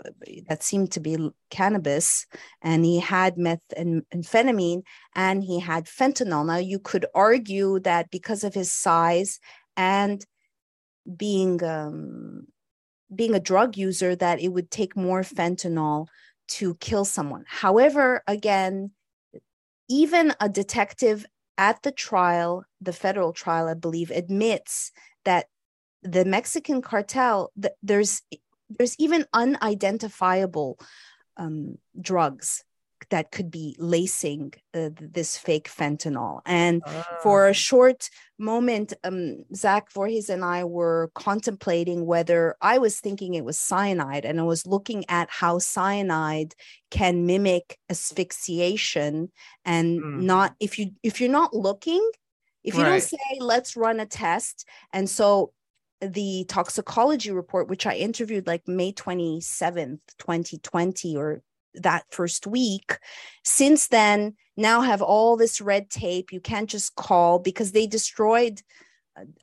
that 0.48 0.64
seemed 0.64 0.92
to 0.92 1.00
be 1.02 1.18
cannabis 1.50 2.26
and 2.62 2.86
he 2.86 3.00
had 3.00 3.38
meth 3.38 3.64
and 3.76 4.04
amphetamine 4.14 4.84
and 5.16 5.44
he 5.44 5.60
had 5.60 5.86
fentanyl. 5.86 6.46
Now 6.46 6.58
you 6.58 6.80
could 6.80 7.06
argue 7.14 7.80
that 7.82 8.10
because 8.12 8.44
of 8.44 8.54
his 8.54 8.72
size 8.72 9.40
and 9.76 10.26
being 11.18 11.64
um 11.64 12.48
being 13.14 13.36
a 13.36 13.40
drug 13.40 13.76
user 13.76 14.16
that 14.16 14.40
it 14.40 14.50
would 14.50 14.72
take 14.72 14.96
more 14.96 15.22
fentanyl 15.22 16.08
to 16.48 16.76
kill 16.76 17.04
someone. 17.04 17.44
However 17.48 18.24
again 18.28 18.92
even 19.90 20.34
a 20.40 20.48
detective 20.48 21.26
at 21.58 21.84
the 21.84 21.92
trial, 21.92 22.64
the 22.80 22.94
federal 22.94 23.34
trial, 23.34 23.68
I 23.68 23.74
believe, 23.74 24.10
admits 24.10 24.92
that 25.26 25.48
the 26.02 26.24
Mexican 26.24 26.82
cartel, 26.82 27.52
th- 27.62 27.74
there's 27.84 28.22
there's 28.78 28.96
even 29.00 29.26
unidentifiable 29.34 30.80
um, 31.38 31.78
drugs 32.00 32.64
that 33.10 33.32
could 33.32 33.50
be 33.50 33.76
lacing 33.80 34.54
uh, 34.76 34.90
this 35.00 35.36
fake 35.36 35.68
fentanyl. 35.68 36.42
And 36.46 36.84
for 37.20 37.48
a 37.48 37.54
short 37.54 38.10
moment, 38.38 38.94
um, 39.04 39.44
Zach 39.56 39.92
Voorhees 39.92 40.30
and 40.30 40.46
I 40.46 40.64
were 40.64 41.10
contemplating 41.16 42.06
whether 42.06 42.56
I 42.62 42.78
was 42.78 43.00
thinking 43.00 43.34
it 43.34 43.44
was 43.44 43.58
cyanide, 43.58 44.24
and 44.24 44.40
I 44.40 44.44
was 44.44 44.68
looking 44.68 45.04
at 45.10 45.30
how 45.32 45.58
cyanide 45.60 46.54
can 46.92 47.26
mimic 47.26 47.78
asphyxiation, 47.90 49.32
and 49.66 50.00
Mm. 50.02 50.24
not 50.24 50.56
if 50.60 50.78
you 50.78 50.92
if 51.04 51.20
you're 51.20 51.30
not 51.30 51.54
looking, 51.56 52.08
if 52.64 52.76
you 52.76 52.82
Right. 52.84 52.92
don't 52.92 53.02
say 53.02 53.18
let's 53.40 53.76
run 53.76 54.00
a 54.00 54.06
test, 54.06 54.68
and 54.94 55.10
so 55.10 55.54
the 56.02 56.46
toxicology 56.48 57.32
report, 57.32 57.70
which 57.70 57.86
I 57.86 57.96
interviewed 57.96 58.48
like 58.48 58.68
May 58.68 58.92
27th, 58.92 60.00
2020, 60.18 61.16
or 61.16 61.42
that 61.76 62.06
first 62.12 62.48
week, 62.48 62.98
since 63.44 63.88
then, 63.88 64.36
now 64.58 64.82
have 64.82 65.02
all 65.02 65.38
this 65.38 65.62
red 65.62 65.90
tape. 65.90 66.34
You 66.34 66.42
can't 66.42 66.70
just 66.70 66.96
call 66.96 67.40
because 67.40 67.72
they 67.72 67.88
destroyed. 67.88 68.62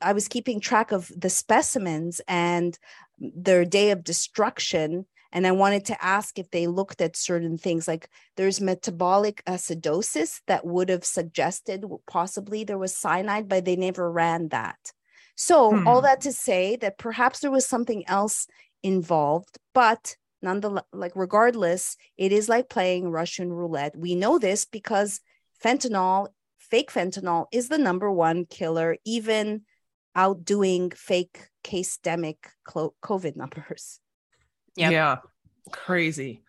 I 0.01 0.13
was 0.13 0.27
keeping 0.27 0.59
track 0.59 0.91
of 0.91 1.11
the 1.15 1.29
specimens 1.29 2.21
and 2.27 2.77
their 3.17 3.65
day 3.65 3.91
of 3.91 4.03
destruction. 4.03 5.05
And 5.31 5.45
I 5.45 5.51
wanted 5.51 5.85
to 5.85 6.03
ask 6.03 6.39
if 6.39 6.49
they 6.49 6.65
looked 6.67 7.01
at 7.01 7.15
certain 7.15 7.57
things 7.57 7.87
like 7.87 8.09
there's 8.35 8.59
metabolic 8.59 9.43
acidosis 9.45 10.41
that 10.47 10.65
would 10.65 10.89
have 10.89 11.05
suggested 11.05 11.85
possibly 12.07 12.63
there 12.63 12.79
was 12.79 12.95
cyanide, 12.95 13.47
but 13.47 13.65
they 13.65 13.75
never 13.75 14.11
ran 14.11 14.47
that. 14.49 14.91
So, 15.41 15.73
all 15.85 16.01
Hmm. 16.01 16.03
that 16.03 16.19
to 16.21 16.33
say 16.33 16.75
that 16.81 16.97
perhaps 16.97 17.39
there 17.39 17.49
was 17.49 17.65
something 17.65 18.05
else 18.09 18.45
involved, 18.83 19.57
but 19.73 20.17
nonetheless, 20.41 20.83
like 20.91 21.13
regardless, 21.15 21.95
it 22.17 22.33
is 22.33 22.49
like 22.49 22.67
playing 22.67 23.09
Russian 23.09 23.53
roulette. 23.53 23.95
We 23.95 24.15
know 24.15 24.37
this 24.37 24.65
because 24.65 25.21
fentanyl, 25.63 26.27
fake 26.57 26.91
fentanyl, 26.91 27.45
is 27.53 27.69
the 27.69 27.77
number 27.77 28.11
one 28.11 28.47
killer, 28.47 28.97
even 29.05 29.61
outdoing 30.13 30.89
fake 30.91 31.47
case 31.63 31.97
demic 32.03 32.39
COVID 32.67 33.37
numbers. 33.37 34.01
Yep. 34.75 34.91
Yeah. 34.91 35.17
Crazy. 35.71 36.43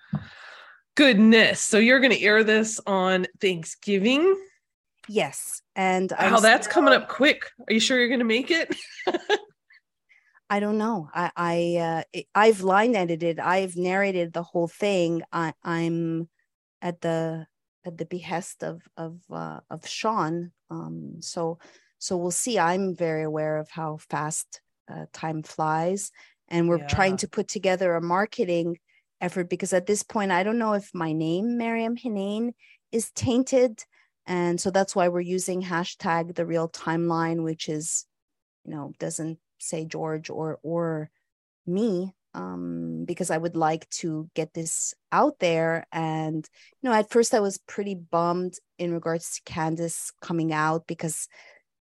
Goodness. 0.96 1.60
So 1.60 1.78
you're 1.78 2.00
going 2.00 2.12
to 2.12 2.22
air 2.22 2.42
this 2.44 2.80
on 2.86 3.26
Thanksgiving? 3.40 4.36
Yes, 5.08 5.62
and 5.74 6.10
wow, 6.12 6.36
I'm 6.36 6.42
that's 6.42 6.66
still- 6.66 6.74
coming 6.74 6.94
up 6.94 7.08
quick. 7.08 7.44
Are 7.66 7.72
you 7.72 7.80
sure 7.80 7.98
you're 7.98 8.08
going 8.08 8.20
to 8.20 8.24
make 8.24 8.50
it? 8.50 8.74
I 10.50 10.58
don't 10.60 10.78
know. 10.78 11.08
I 11.14 11.30
I 11.36 11.76
uh, 11.80 12.02
it- 12.12 12.26
I've 12.34 12.60
line 12.62 12.96
edited. 12.96 13.38
I've 13.38 13.76
narrated 13.76 14.32
the 14.32 14.42
whole 14.42 14.68
thing. 14.68 15.22
I 15.32 15.52
I'm 15.62 16.28
at 16.82 17.00
the 17.00 17.46
at 17.86 17.96
the 17.96 18.04
behest 18.06 18.62
of 18.62 18.82
of 18.96 19.20
uh, 19.30 19.60
of 19.70 19.86
Sean. 19.86 20.52
Um, 20.70 21.16
so 21.20 21.58
so 21.98 22.16
we'll 22.16 22.30
see. 22.30 22.58
I'm 22.58 22.94
very 22.94 23.22
aware 23.22 23.58
of 23.58 23.70
how 23.70 23.98
fast 24.08 24.60
uh, 24.90 25.06
time 25.12 25.42
flies, 25.42 26.10
and 26.48 26.68
we're 26.68 26.86
trying 26.88 27.16
to 27.18 27.28
put 27.28 27.46
together 27.48 27.94
a 27.94 28.02
marketing 28.02 28.78
effort 29.20 29.48
because 29.48 29.72
at 29.72 29.86
this 29.86 30.02
point 30.02 30.32
I 30.32 30.42
don't 30.42 30.58
know 30.58 30.72
if 30.72 30.90
my 30.94 31.12
name 31.12 31.58
Maryam 31.58 31.96
Henein 31.96 32.54
is 32.90 33.10
tainted, 33.12 33.84
and 34.30 34.60
so 34.60 34.70
that's 34.70 34.94
why 34.94 35.08
we're 35.08 35.20
using 35.20 35.60
hashtag 35.60 36.36
the 36.36 36.46
real 36.46 36.68
timeline, 36.68 37.42
which 37.42 37.68
is 37.68 38.06
you 38.64 38.70
know 38.70 38.92
doesn't 39.00 39.38
say 39.58 39.84
george 39.84 40.30
or 40.30 40.58
or 40.62 41.10
me 41.66 42.14
um 42.34 43.04
because 43.06 43.30
i 43.30 43.36
would 43.36 43.56
like 43.56 43.88
to 43.90 44.30
get 44.34 44.54
this 44.54 44.94
out 45.10 45.40
there. 45.40 45.84
And 45.90 46.48
you 46.80 46.88
know 46.88 46.94
at 46.94 47.10
first 47.10 47.34
i 47.34 47.40
was 47.40 47.58
pretty 47.58 47.96
bummed 47.96 48.54
in 48.78 48.94
regards 48.94 49.34
to 49.34 49.52
candace 49.52 50.12
coming 50.22 50.52
out 50.52 50.86
because 50.86 51.26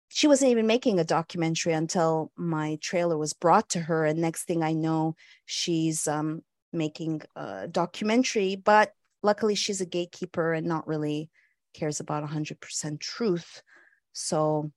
she 0.09 0.27
wasn't 0.27 0.51
even 0.51 0.67
making 0.67 0.99
a 0.99 1.05
documentary 1.05 1.73
until 1.73 2.29
my 2.35 2.77
trailer 2.81 3.17
was 3.17 3.33
brought 3.33 3.69
to 3.69 3.79
her. 3.79 4.03
And 4.05 4.19
next 4.19 4.43
thing 4.43 4.63
i 4.63 4.73
know 4.73 5.15
she's 5.45 6.09
um 6.09 6.41
making 6.73 7.21
a 7.37 7.69
documentary 7.69 8.57
but 8.57 8.91
luckily 9.21 9.55
she's 9.55 9.79
a 9.79 9.85
gatekeeper 9.85 10.51
and 10.51 10.67
not 10.67 10.87
really 10.87 11.29
cares 11.73 11.99
about 11.99 12.23
100% 12.23 12.99
truth 12.99 13.61
so 14.13 14.71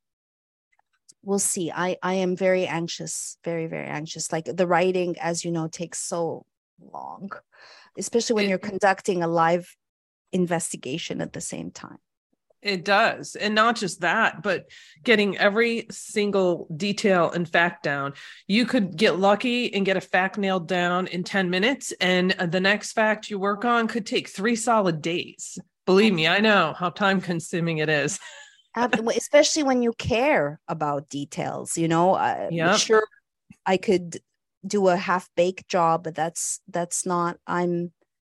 we'll 1.22 1.38
see 1.38 1.70
i 1.70 1.96
i 2.02 2.14
am 2.14 2.36
very 2.36 2.66
anxious 2.66 3.36
very 3.44 3.66
very 3.66 3.86
anxious 3.86 4.32
like 4.32 4.44
the 4.44 4.66
writing 4.66 5.16
as 5.20 5.44
you 5.44 5.50
know 5.50 5.68
takes 5.68 5.98
so 5.98 6.46
long 6.92 7.30
especially 7.98 8.34
when 8.34 8.48
you're 8.48 8.58
conducting 8.58 9.22
a 9.22 9.28
live 9.28 9.76
investigation 10.32 11.20
at 11.20 11.32
the 11.32 11.40
same 11.40 11.70
time 11.70 11.98
It 12.62 12.84
does. 12.84 13.36
And 13.36 13.54
not 13.54 13.76
just 13.76 14.00
that, 14.00 14.42
but 14.42 14.66
getting 15.04 15.38
every 15.38 15.86
single 15.90 16.66
detail 16.74 17.30
and 17.30 17.48
fact 17.48 17.84
down. 17.84 18.14
You 18.48 18.66
could 18.66 18.96
get 18.96 19.20
lucky 19.20 19.72
and 19.72 19.86
get 19.86 19.96
a 19.96 20.00
fact 20.00 20.36
nailed 20.36 20.66
down 20.66 21.06
in 21.06 21.22
10 21.22 21.48
minutes, 21.48 21.92
and 22.00 22.32
the 22.32 22.60
next 22.60 22.92
fact 22.92 23.30
you 23.30 23.38
work 23.38 23.64
on 23.64 23.86
could 23.86 24.04
take 24.04 24.28
three 24.28 24.56
solid 24.56 25.00
days. 25.00 25.58
Believe 25.86 26.12
me, 26.12 26.26
I 26.26 26.40
know 26.40 26.74
how 26.76 26.90
time 26.90 27.20
consuming 27.20 27.78
it 27.78 27.88
is. 27.88 28.18
Especially 28.76 29.62
when 29.62 29.82
you 29.82 29.92
care 29.94 30.60
about 30.68 31.08
details 31.08 31.78
you 31.78 31.88
know 31.88 32.14
I, 32.14 32.48
Yep. 32.50 32.78
sure 32.78 33.02
i 33.64 33.78
could 33.78 34.18
do 34.66 34.88
a 34.88 34.96
half 34.96 35.30
baked 35.34 35.66
job 35.66 36.04
but 36.04 36.14
that's 36.14 36.60
that's 36.68 37.06
not 37.06 37.38
i'm 37.46 37.90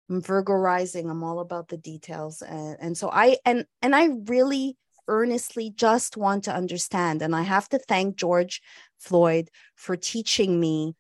i'm 0.10 0.22
virgo 0.22 0.54
rising 0.54 1.10
i'm 1.10 1.26
all 1.26 1.39
about 1.41 1.68
the 1.68 1.78
details 1.78 2.41
and, 2.41 2.78
and 2.80 2.97
so 2.97 3.10
i 3.12 3.38
and 3.45 3.66
and 3.82 3.93
i 3.93 4.12
really 4.28 4.78
earnestly 5.10 5.74
just 5.76 6.16
want 6.16 6.45
to 6.45 6.56
understand 6.56 7.22
and 7.22 7.36
i 7.36 7.41
have 7.41 7.68
to 7.68 7.78
thank 7.78 8.16
george 8.16 8.62
floyd 8.97 9.50
for 9.76 9.97
teaching 9.97 10.58
me 10.58 10.95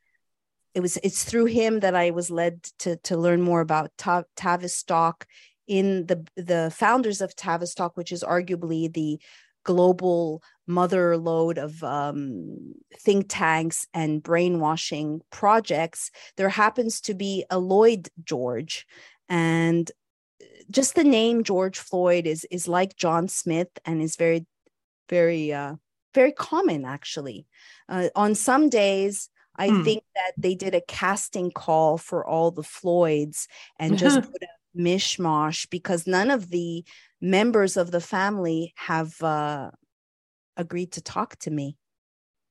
it 0.73 0.81
was 0.81 0.97
it's 1.01 1.23
through 1.23 1.45
him 1.45 1.79
that 1.79 1.95
i 1.95 2.09
was 2.09 2.29
led 2.29 2.61
to 2.79 2.97
to 2.97 3.15
learn 3.15 3.41
more 3.41 3.61
about 3.61 3.91
Ta- 3.97 4.23
tavistock 4.35 5.25
in 5.69 6.07
the 6.07 6.25
the 6.35 6.73
founders 6.75 7.21
of 7.21 7.35
tavistock 7.35 7.95
which 7.95 8.11
is 8.11 8.23
arguably 8.23 8.91
the 8.91 9.19
global 9.63 10.41
mother 10.67 11.15
load 11.15 11.57
of 11.57 11.83
um, 11.83 12.73
think 12.97 13.27
tanks 13.29 13.87
and 13.93 14.23
brainwashing 14.23 15.21
projects 15.29 16.09
there 16.37 16.49
happens 16.49 16.99
to 16.99 17.13
be 17.13 17.45
a 17.49 17.59
lloyd 17.59 18.09
george 18.23 18.85
and 19.29 19.91
just 20.71 20.95
the 20.95 21.03
name 21.03 21.43
george 21.43 21.77
floyd 21.77 22.25
is 22.25 22.45
is 22.49 22.67
like 22.67 22.95
john 22.95 23.27
smith 23.27 23.69
and 23.85 24.01
is 24.01 24.15
very 24.15 24.45
very 25.07 25.53
uh 25.53 25.75
very 26.15 26.31
common 26.31 26.83
actually 26.83 27.45
uh, 27.89 28.09
on 28.15 28.33
some 28.33 28.69
days 28.69 29.29
i 29.55 29.69
Hmm. 29.69 29.83
think 29.83 30.03
that 30.15 30.31
they 30.37 30.55
did 30.55 30.73
a 30.73 30.81
casting 30.81 31.51
call 31.51 31.97
for 31.97 32.25
all 32.25 32.49
the 32.49 32.63
floyds 32.63 33.47
and 33.77 33.97
just 33.97 34.21
put 34.31 34.41
a 34.41 34.58
mishmash 34.77 35.69
because 35.69 36.07
none 36.07 36.31
of 36.31 36.49
the 36.49 36.83
members 37.21 37.77
of 37.77 37.91
the 37.91 38.01
family 38.01 38.73
have 38.75 39.21
uh 39.21 39.71
agreed 40.57 40.91
to 40.91 41.01
talk 41.01 41.37
to 41.37 41.51
me 41.51 41.77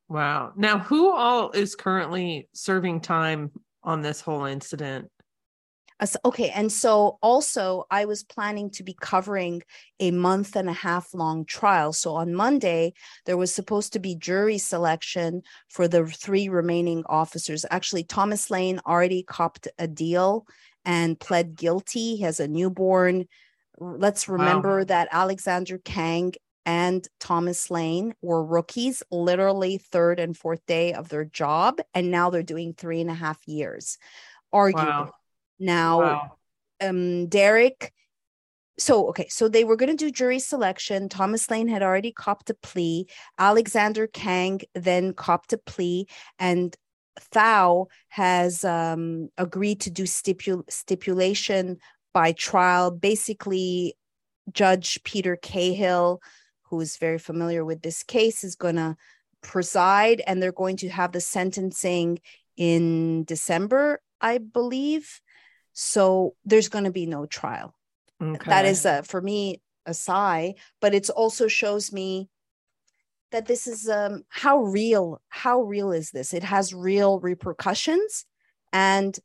Wow. 0.09 0.53
Now, 0.57 0.79
who 0.79 1.13
all 1.13 1.51
is 1.51 1.75
currently 1.75 2.49
serving 2.55 3.03
time 3.03 3.53
on 3.83 4.01
this 4.01 4.21
whole 4.21 4.45
incident? 4.45 5.11
As- 6.01 6.17
okay 6.25 6.51
and 6.51 6.71
so 6.71 7.19
also 7.21 7.85
i 7.91 8.05
was 8.05 8.23
planning 8.23 8.71
to 8.71 8.85
be 8.85 8.97
covering 9.01 9.63
a 9.99 10.13
month 10.13 10.55
and 10.55 10.69
a 10.69 10.73
half 10.73 11.13
long 11.13 11.45
trial 11.45 11.93
so 11.93 12.15
on 12.15 12.33
monday 12.33 12.93
there 13.27 13.37
was 13.37 13.53
supposed 13.53 13.93
to 13.95 13.99
be 13.99 14.15
jury 14.15 14.59
selection 14.59 15.43
for 15.69 15.89
the 15.89 16.07
three 16.07 16.49
remaining 16.49 17.03
officers 17.07 17.67
actually 17.73 18.05
thomas 18.05 18.49
lane 18.49 18.81
already 18.87 19.25
copped 19.25 19.67
a 19.81 19.89
deal 19.89 20.47
and 20.85 21.19
pled 21.19 21.55
guilty. 21.57 22.17
He 22.17 22.23
has 22.23 22.41
a 22.41 22.49
newborn. 22.49 23.27
Let's 23.79 24.29
remember 24.29 24.85
that 24.85 25.09
alexander 25.13 25.79
kueng 25.79 26.35
and 26.67 27.07
thomas 27.21 27.71
lane 27.71 28.13
were 28.21 28.45
rookies 28.45 29.03
literally 29.11 29.79
third 29.79 30.19
and 30.19 30.37
fourth 30.37 30.67
day 30.67 30.93
of 30.93 31.09
their 31.09 31.25
job 31.25 31.79
and 31.95 32.11
now 32.11 32.29
they're 32.29 32.43
doing 32.43 32.75
three 32.75 33.01
and 33.01 33.09
a 33.11 33.15
half 33.15 33.39
years. 33.47 33.97
Arguably. 34.53 34.75
Wow. 34.85 35.13
now 35.59 36.01
Wow. 36.01 36.33
um 36.81 37.29
derek 37.29 37.93
so 38.79 39.09
okay 39.09 39.29
so 39.29 39.49
they 39.49 39.65
were 39.65 39.77
going 39.77 39.97
to 39.97 40.05
do 40.05 40.11
jury 40.11 40.39
selection. 40.39 41.09
Thomas 41.09 41.51
lane 41.51 41.69
had 41.69 41.83
already 41.83 42.13
copped 42.13 42.51
a 42.51 42.55
plea. 42.55 43.07
Alexander 43.39 44.07
kang 44.07 44.61
then 44.75 45.13
copped 45.13 45.53
a 45.53 45.59
plea 45.59 46.07
and 46.39 46.77
thao 47.33 47.87
has 48.09 48.65
um 48.65 49.29
agreed 49.39 49.81
to 49.81 49.91
do 49.91 50.05
stipul- 50.05 50.71
stipulation 50.71 51.79
by 52.13 52.33
trial. 52.33 52.91
Basically 52.91 53.95
judge 54.53 55.03
peter 55.05 55.37
cahill 55.37 56.21
who 56.63 56.81
is 56.81 56.97
very 56.97 57.19
familiar 57.19 57.65
with 57.67 57.83
this 57.83 58.03
case 58.03 58.43
is 58.45 58.57
going 58.57 58.77
to 58.77 58.97
preside 59.43 60.23
and 60.27 60.43
they're 60.43 60.53
going 60.53 60.77
to 60.77 60.89
have 60.89 61.13
the 61.13 61.21
sentencing 61.21 62.19
in 62.57 63.25
december 63.25 64.01
i 64.21 64.39
believe. 64.39 65.21
So 65.75 66.35
there's 66.45 66.69
going 66.69 66.85
to 66.85 66.91
be 66.91 67.07
no 67.07 67.25
trial. 67.27 67.73
That 68.47 68.65
Okay. 68.65 68.71
is 68.71 68.85
uh, 68.85 69.03
for 69.03 69.21
me 69.21 69.61
a 69.87 69.95
sigh 69.95 70.55
but 70.81 70.95
it 70.95 71.09
also 71.11 71.47
shows 71.49 71.93
me 71.93 72.29
that 73.31 73.47
this 73.47 73.67
is 73.67 73.89
um 73.89 74.23
how 74.29 74.59
real 74.63 75.21
how 75.29 75.63
real 75.63 75.93
is 75.93 76.11
this 76.11 76.33
it 76.33 76.45
has 76.45 76.75
real 76.75 77.21
repercussions 77.21 78.25
and 78.73 79.19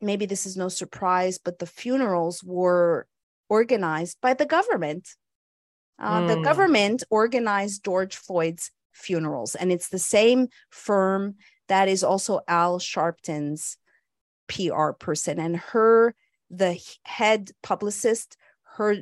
maybe 0.00 0.26
this 0.26 0.46
is 0.46 0.56
no 0.56 0.68
surprise 0.68 1.38
but 1.38 1.58
the 1.58 1.66
funerals 1.66 2.42
were 2.42 3.06
organized 3.48 4.18
by 4.20 4.34
the 4.34 4.46
government 4.46 5.08
uh, 5.98 6.26
the 6.26 6.36
Mm. 6.36 6.44
government 6.44 7.04
organized 7.10 7.84
george 7.84 8.16
floyd's 8.16 8.70
funerals 8.92 9.54
and 9.54 9.70
it's 9.72 9.88
the 9.88 9.98
same 9.98 10.48
firm 10.70 11.36
that 11.68 11.88
is 11.88 12.02
also 12.02 12.40
al 12.48 12.78
sharpton's 12.78 13.76
pr 14.48 14.90
person 14.98 15.38
and 15.38 15.56
her 15.56 16.14
the 16.50 16.80
head 17.04 17.50
publicist 17.62 18.36
her 18.76 18.96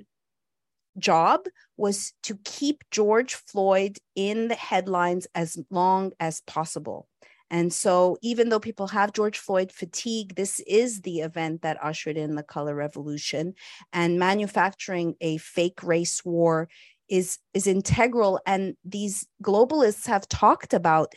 job 0.99 1.47
was 1.77 2.13
to 2.25 2.39
keep 2.45 2.85
George 2.91 3.35
Floyd 3.35 3.99
in 4.15 4.49
the 4.49 4.55
headlines 4.55 5.27
as 5.35 5.59
long 5.71 6.13
as 6.21 6.41
possible. 6.43 7.09
And 7.51 7.73
so, 7.73 8.19
even 8.21 8.51
though 8.51 8.61
people 8.61 8.89
have 8.89 9.15
George 9.15 9.39
Floyd 9.39 9.73
fatigue, 9.73 10.35
this 10.35 10.61
is 10.67 11.01
the 11.01 11.21
event 11.21 11.63
that 11.63 11.83
ushered 11.83 12.19
in 12.19 12.35
the 12.35 12.43
color 12.43 12.75
revolution. 12.75 13.55
And 13.93 14.19
manufacturing 14.19 15.15
a 15.21 15.39
fake 15.39 15.83
race 15.83 16.23
war 16.25 16.69
is, 17.09 17.39
is 17.55 17.67
integral. 17.67 18.39
And 18.47 18.77
these 18.85 19.27
globalists 19.43 20.07
have 20.09 20.29
talked 20.29 20.75
about 20.75 21.15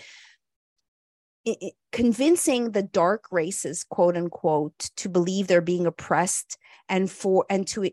i- 1.46 1.58
i- 1.62 1.72
convincing 1.92 2.72
the 2.72 2.84
dark 2.84 3.26
races, 3.32 3.84
quote 3.84 4.16
unquote, 4.16 4.78
to 4.96 5.10
believe 5.10 5.48
they're 5.48 5.62
being 5.62 5.86
oppressed 5.86 6.58
and 6.88 7.12
for 7.12 7.46
and 7.50 7.68
to 7.68 7.90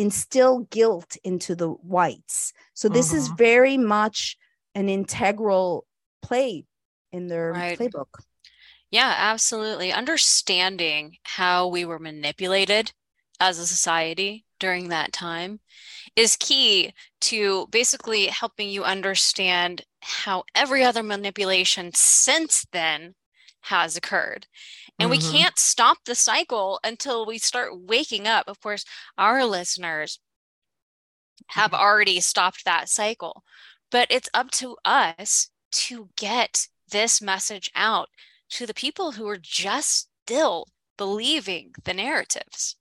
instill 0.00 0.60
guilt 0.70 1.16
into 1.24 1.54
the 1.54 1.68
whites. 1.70 2.52
So 2.74 2.88
this 2.88 3.12
is 3.12 3.28
Mhm. 3.28 3.36
very 3.36 3.76
much 3.78 4.36
an 4.74 4.88
integral 4.88 5.86
play 6.22 6.66
in 7.12 7.28
their 7.28 7.52
Right. 7.54 7.78
playbook. 7.78 8.22
Yeah, 8.90 9.14
absolutely. 9.16 9.92
Understanding 9.92 11.18
how 11.24 11.68
we 11.68 11.84
were 11.84 11.98
manipulated 11.98 12.92
as 13.38 13.58
a 13.58 13.66
society 13.66 14.44
during 14.58 14.88
that 14.88 15.12
time 15.12 15.60
is 16.16 16.36
key 16.36 16.94
to 17.22 17.68
basically 17.68 18.26
helping 18.28 18.68
you 18.70 18.84
understand 18.84 19.84
how 20.02 20.44
every 20.54 20.84
other 20.84 21.02
manipulation 21.02 21.92
since 21.94 22.66
then 22.72 23.14
has 23.62 23.96
occurred. 23.96 24.46
And 25.00 25.10
mm-hmm. 25.10 25.32
we 25.32 25.38
can't 25.38 25.58
stop 25.58 25.98
the 26.04 26.14
cycle 26.14 26.78
until 26.84 27.24
we 27.24 27.38
start 27.38 27.70
waking 27.74 28.28
up. 28.28 28.44
Of 28.48 28.60
course, 28.60 28.84
our 29.16 29.46
listeners 29.46 30.20
have 31.48 31.70
mm-hmm. 31.70 31.82
already 31.82 32.20
stopped 32.20 32.66
that 32.66 32.90
cycle, 32.90 33.42
but 33.90 34.08
it's 34.10 34.28
up 34.34 34.50
to 34.52 34.76
us 34.84 35.48
to 35.72 36.10
get 36.16 36.66
this 36.90 37.22
message 37.22 37.70
out 37.74 38.10
to 38.50 38.66
the 38.66 38.74
people 38.74 39.12
who 39.12 39.26
are 39.26 39.38
just 39.40 40.08
still 40.24 40.66
believing 40.98 41.72
the 41.84 41.94
narratives. 41.94 42.76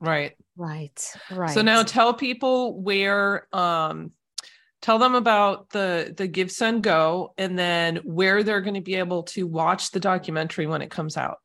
Right. 0.00 0.36
Right. 0.56 1.12
Right. 1.28 1.50
So 1.50 1.62
now 1.62 1.82
tell 1.82 2.14
people 2.14 2.80
where 2.80 3.48
um 3.52 4.12
tell 4.80 5.00
them 5.00 5.16
about 5.16 5.70
the 5.70 6.14
the 6.16 6.28
give 6.28 6.52
send 6.52 6.84
go 6.84 7.34
and 7.36 7.58
then 7.58 7.96
where 8.04 8.44
they're 8.44 8.60
going 8.60 8.74
to 8.74 8.80
be 8.80 8.94
able 8.94 9.24
to 9.24 9.44
watch 9.44 9.90
the 9.90 9.98
documentary 9.98 10.66
when 10.68 10.82
it 10.82 10.90
comes 10.90 11.16
out 11.16 11.38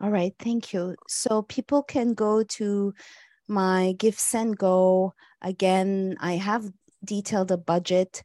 all 0.00 0.10
right 0.10 0.34
thank 0.38 0.72
you. 0.72 0.94
So 1.08 1.42
people 1.42 1.82
can 1.82 2.14
go 2.14 2.42
to 2.42 2.92
my 3.48 3.94
give 3.98 4.18
send 4.18 4.58
go. 4.58 5.14
Again 5.42 6.16
i 6.20 6.32
have 6.32 6.68
detailed 7.04 7.50
a 7.50 7.56
budget. 7.56 8.22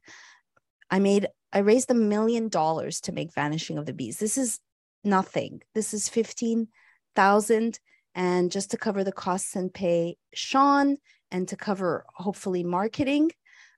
I 0.90 1.00
made 1.00 1.28
i 1.54 1.60
raised 1.60 1.92
a 1.92 1.96
million 1.96 2.50
dollars 2.50 3.02
to 3.02 3.12
make 3.12 3.34
vanishing 3.34 3.78
of 3.78 3.86
the 3.86 3.94
bees 3.94 4.18
this 4.18 4.38
is 4.38 4.60
nothing. 5.04 5.62
This 5.74 5.94
is 5.94 6.10
15000 6.10 7.80
and 8.14 8.52
just 8.52 8.72
to 8.72 8.78
cover 8.78 9.04
the 9.04 9.12
costs 9.12 9.56
and 9.56 9.74
pay 9.74 10.18
sean 10.34 10.98
and 11.32 11.48
to 11.48 11.56
cover 11.56 12.06
hopefully 12.14 12.64
marketing 12.64 13.32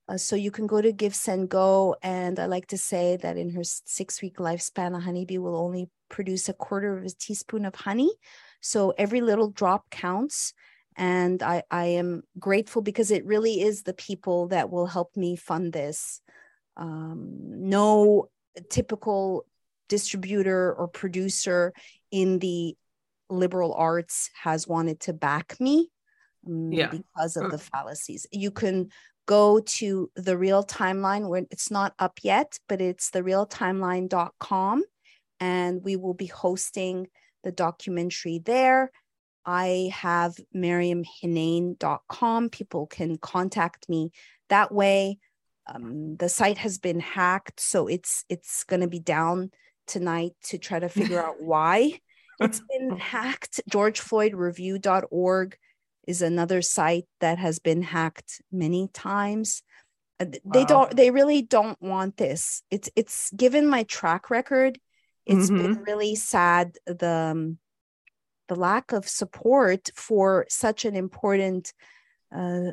uh, 0.10 0.18
so 0.18 0.36
you 0.36 0.52
can 0.52 0.68
go 0.68 0.82
to 0.82 0.92
Give 0.92 1.16
Send 1.16 1.50
Go, 1.50 1.96
and 2.02 2.40
I 2.40 2.46
like 2.46 2.68
to 2.68 2.78
say 2.78 3.18
that 3.18 3.38
in 3.38 3.50
her 3.52 3.64
six-week 3.64 4.38
lifespan, 4.38 4.96
a 4.96 5.00
honeybee 5.00 5.38
will 5.38 5.56
only 5.56 5.90
produce 6.10 6.50
a 6.50 6.54
quarter 6.54 6.98
of 6.98 7.06
a 7.06 7.10
teaspoon 7.10 7.66
of 7.66 7.76
honey. 7.76 8.12
So 8.62 8.94
every 8.98 9.22
little 9.22 9.50
drop 9.50 9.90
counts, 9.90 10.54
and 10.96 11.42
I, 11.42 11.64
I 11.72 11.86
am 11.86 12.24
grateful 12.38 12.82
because 12.82 13.12
it 13.12 13.26
really 13.26 13.62
is 13.62 13.84
the 13.84 13.94
people 13.94 14.50
that 14.50 14.70
will 14.70 14.88
help 14.88 15.16
me 15.16 15.36
fund 15.36 15.74
this. 15.74 16.22
Um, 16.78 17.38
no 17.70 18.30
typical 18.70 19.46
distributor 19.90 20.74
or 20.74 20.88
producer 20.88 21.74
in 22.12 22.40
the 22.40 22.76
liberal 23.30 23.74
arts 23.74 24.30
has 24.42 24.68
wanted 24.68 25.00
to 25.02 25.14
back 25.14 25.60
me 25.60 25.90
um, 26.48 26.72
yeah. 26.72 26.88
because 26.88 27.38
of 27.38 27.46
uh 27.46 27.50
the 27.50 27.58
fallacies. 27.58 28.28
You 28.32 28.52
can 28.52 28.90
go 29.26 29.60
to 29.60 30.12
the 30.16 30.38
real 30.38 30.64
timeline 30.64 31.28
where 31.28 31.44
it's 31.50 31.72
not 31.72 31.94
up 32.00 32.20
yet, 32.24 32.60
but 32.68 32.82
it's 32.82 33.10
the 33.12 33.22
realtimeline.com. 33.22 34.84
And 35.40 35.84
we 35.84 35.96
will 35.96 36.14
be 36.14 36.26
hosting 36.28 37.08
the 37.44 37.52
documentary 37.52 38.40
there. 38.40 38.92
I 39.46 39.92
have 39.94 40.36
maryamhenein.com. 40.56 42.50
People 42.50 42.88
can 42.88 43.18
contact 43.18 43.90
me 43.90 44.12
that 44.50 44.72
way. 44.72 45.20
Um, 45.68 46.16
the 46.18 46.30
site 46.30 46.58
has 46.60 46.78
been 46.78 47.00
hacked, 47.00 47.60
so 47.60 47.88
it's 47.88 48.26
it's 48.30 48.64
going 48.64 48.82
to 48.82 48.88
be 48.88 49.00
down 49.00 49.52
tonight 49.88 50.34
to 50.44 50.58
try 50.58 50.80
to 50.80 50.90
figure 50.90 51.24
out 51.26 51.42
why 51.42 52.00
it's 52.40 52.62
been 52.70 52.98
hacked. 52.98 53.62
GeorgeFloydReview.org 53.70 55.58
is 56.08 56.22
another 56.22 56.62
site 56.62 57.06
that 57.20 57.38
has 57.38 57.60
been 57.60 57.82
hacked 57.82 58.42
many 58.52 58.90
times. 58.94 59.64
Uh, 60.20 60.26
they 60.46 60.62
wow. 60.62 60.66
don't 60.66 60.96
they 60.96 61.12
really 61.12 61.42
don't 61.42 61.82
want 61.82 62.18
this. 62.18 62.64
It's 62.70 62.90
it's 62.96 63.32
given 63.32 63.68
my 63.68 63.84
track 63.84 64.30
record 64.30 64.80
It's 65.26 65.50
mm-hmm. 65.50 65.58
been 65.58 65.84
really 65.84 66.16
sad 66.16 66.78
the 66.86 67.32
um, 67.32 67.58
the 68.48 68.56
lack 68.56 68.92
of 68.92 69.08
support 69.08 69.90
for 69.96 70.46
such 70.50 70.86
an 70.86 70.96
important 70.96 71.74
uh, 72.36 72.72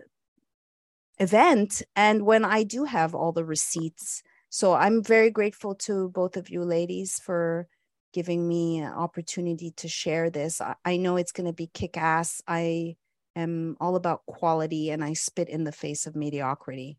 event. 1.19 1.83
And 1.95 2.23
when 2.27 2.45
i 2.45 2.65
do 2.65 2.85
have 2.85 3.15
all 3.15 3.33
the 3.33 3.45
receipts 3.45 4.23
so 4.49 4.73
i'm 4.73 5.03
very 5.03 5.31
grateful 5.31 5.75
to 5.75 6.09
both 6.09 6.37
of 6.37 6.49
you 6.51 6.65
ladies 6.65 7.21
for 7.23 7.69
giving 8.13 8.49
me 8.49 8.79
an 8.79 8.93
opportunity 8.93 9.71
to 9.77 9.87
share 9.87 10.31
this. 10.31 10.61
I, 10.61 10.75
I 10.85 10.97
know 10.97 11.17
it's 11.17 11.31
going 11.31 11.47
to 11.47 11.53
be 11.53 11.69
kick 11.73 11.97
ass 11.97 12.43
i 12.49 12.97
am 13.37 13.77
all 13.81 13.97
about 13.97 14.27
quality 14.27 14.91
and 14.91 15.03
I 15.03 15.15
spit 15.15 15.49
in 15.49 15.65
the 15.65 15.73
face 15.73 16.07
of 16.07 16.17
mediocrity. 16.17 16.99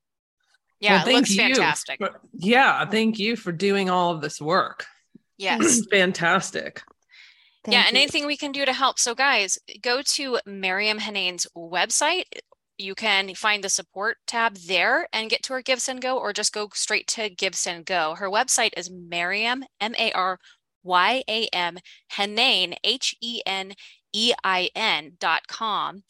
Yeah, 0.80 1.04
well, 1.04 1.10
it 1.10 1.14
looks 1.14 1.36
fantastic. 1.36 2.00
For, 2.00 2.20
yeah, 2.34 2.86
thank 2.86 3.20
you 3.20 3.36
for 3.36 3.52
doing 3.52 3.90
all 3.90 4.14
of 4.14 4.22
this 4.22 4.42
work. 4.42 4.86
Yes. 5.38 5.84
fantastic. 5.92 6.84
Thank 7.64 7.74
yeah, 7.74 7.82
you. 7.82 7.88
and 7.88 7.98
anything 7.98 8.28
we 8.28 8.38
can 8.38 8.52
do 8.52 8.64
to 8.64 8.74
help. 8.74 9.00
So, 9.00 9.16
guys, 9.16 9.58
go 9.82 10.04
to 10.04 10.38
Maryam 10.46 11.00
Henein's 11.00 11.48
website. 11.58 12.26
You 12.78 12.94
can 12.94 13.34
find 13.34 13.64
the 13.64 13.70
support 13.70 14.18
tab 14.28 14.56
there 14.58 15.08
and 15.14 15.32
get 15.32 15.42
to 15.44 15.54
her 15.54 15.64
Give 15.64 15.82
Send 15.82 16.04
Go, 16.04 16.20
or 16.20 16.32
just 16.32 16.54
go 16.54 16.70
straight 16.76 17.08
to 17.08 17.30
Give 17.30 17.56
Send 17.56 17.86
Go. 17.86 18.14
Her 18.14 18.30
website 18.30 18.72
is 18.78 18.92
Mariam, 18.92 19.64
M 19.80 19.96
A 19.98 20.12
R 20.12 20.38
Y 20.84 21.24
A 21.28 21.48
M, 21.48 21.80
Henein, 22.10 22.76
H 22.84 23.16
E 23.22 23.42
N 23.46 23.74
ein.com. 24.44 26.04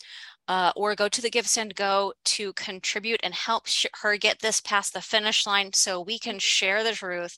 Uh, 0.48 0.72
or 0.76 0.96
go 0.96 1.08
to 1.08 1.22
the 1.22 1.30
Give 1.30 1.48
Send 1.48 1.76
Go 1.76 2.14
to 2.26 2.52
contribute 2.54 3.22
and 3.24 3.34
help 3.34 3.68
sh- 3.68 3.86
her 4.02 4.18
get 4.18 4.40
this 4.40 4.60
past 4.60 4.94
the 4.94 5.02
finish 5.02 5.46
line 5.46 5.72
so 5.72 6.02
we 6.02 6.20
can 6.20 6.40
share 6.40 6.84
the 6.84 6.92
truth 6.92 7.38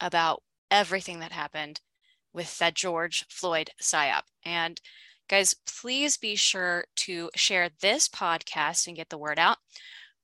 about 0.00 0.42
everything 0.70 1.20
that 1.20 1.32
happened 1.32 1.80
with 2.32 2.56
that 2.58 2.74
George 2.74 3.24
Floyd 3.28 3.70
psyop. 3.82 4.22
And 4.44 4.80
guys, 5.28 5.54
please 5.66 6.16
be 6.16 6.36
sure 6.36 6.84
to 6.96 7.30
share 7.34 7.70
this 7.80 8.08
podcast 8.08 8.86
and 8.86 8.96
get 8.96 9.10
the 9.10 9.18
word 9.18 9.38
out. 9.38 9.58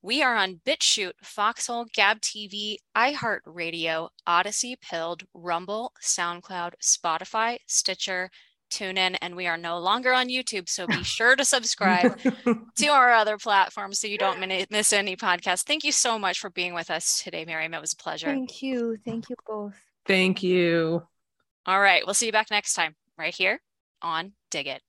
We 0.01 0.23
are 0.23 0.35
on 0.35 0.61
BitChute, 0.67 1.13
Foxhole, 1.23 1.87
Gab 1.95 2.21
TV, 2.21 2.77
iHeartRadio, 2.97 4.09
Odysee, 4.27 4.77
Pilled, 4.81 5.23
Rumble, 5.33 5.93
SoundCloud, 6.03 6.73
Spotify, 6.83 7.59
Stitcher, 7.67 8.31
tune 8.73 8.99
in 8.99 9.15
and 9.17 9.37
we 9.37 9.47
are 9.47 9.57
no 9.57 9.79
longer 9.79 10.13
on 10.13 10.29
YouTube. 10.29 10.69
So 10.69 10.87
be 10.87 11.03
sure 11.05 11.37
to 11.37 11.45
subscribe 11.45 12.19
to 12.77 12.87
our 12.87 13.13
other 13.13 13.39
platforms 13.39 13.99
so 14.01 14.07
you 14.07 14.19
don't 14.19 14.41
miss 14.71 14.93
any 14.93 15.17
podcasts. 15.17 15.63
Thank 15.63 15.85
you 15.85 15.93
so 15.93 16.19
much 16.19 16.41
for 16.41 16.51
being 16.51 16.75
with 16.75 16.91
us 16.91 17.23
today, 17.23 17.45
Maryam. 17.45 17.75
It 17.75 17.81
was 17.81 17.93
a 17.93 17.97
pleasure. 17.97 18.27
Thank 18.27 18.63
you. 18.63 18.97
Thank 19.05 19.31
you 19.31 19.37
both. 19.47 19.75
Thank 20.07 20.43
you. 20.43 21.03
All 21.67 21.81
right. 21.81 22.05
We'll 22.05 22.15
see 22.15 22.27
you 22.27 22.33
back 22.33 22.51
next 22.51 22.75
time 22.75 22.97
right 23.17 23.35
here 23.35 23.61
on 24.01 24.33
Dig 24.51 24.67
It. 24.67 24.83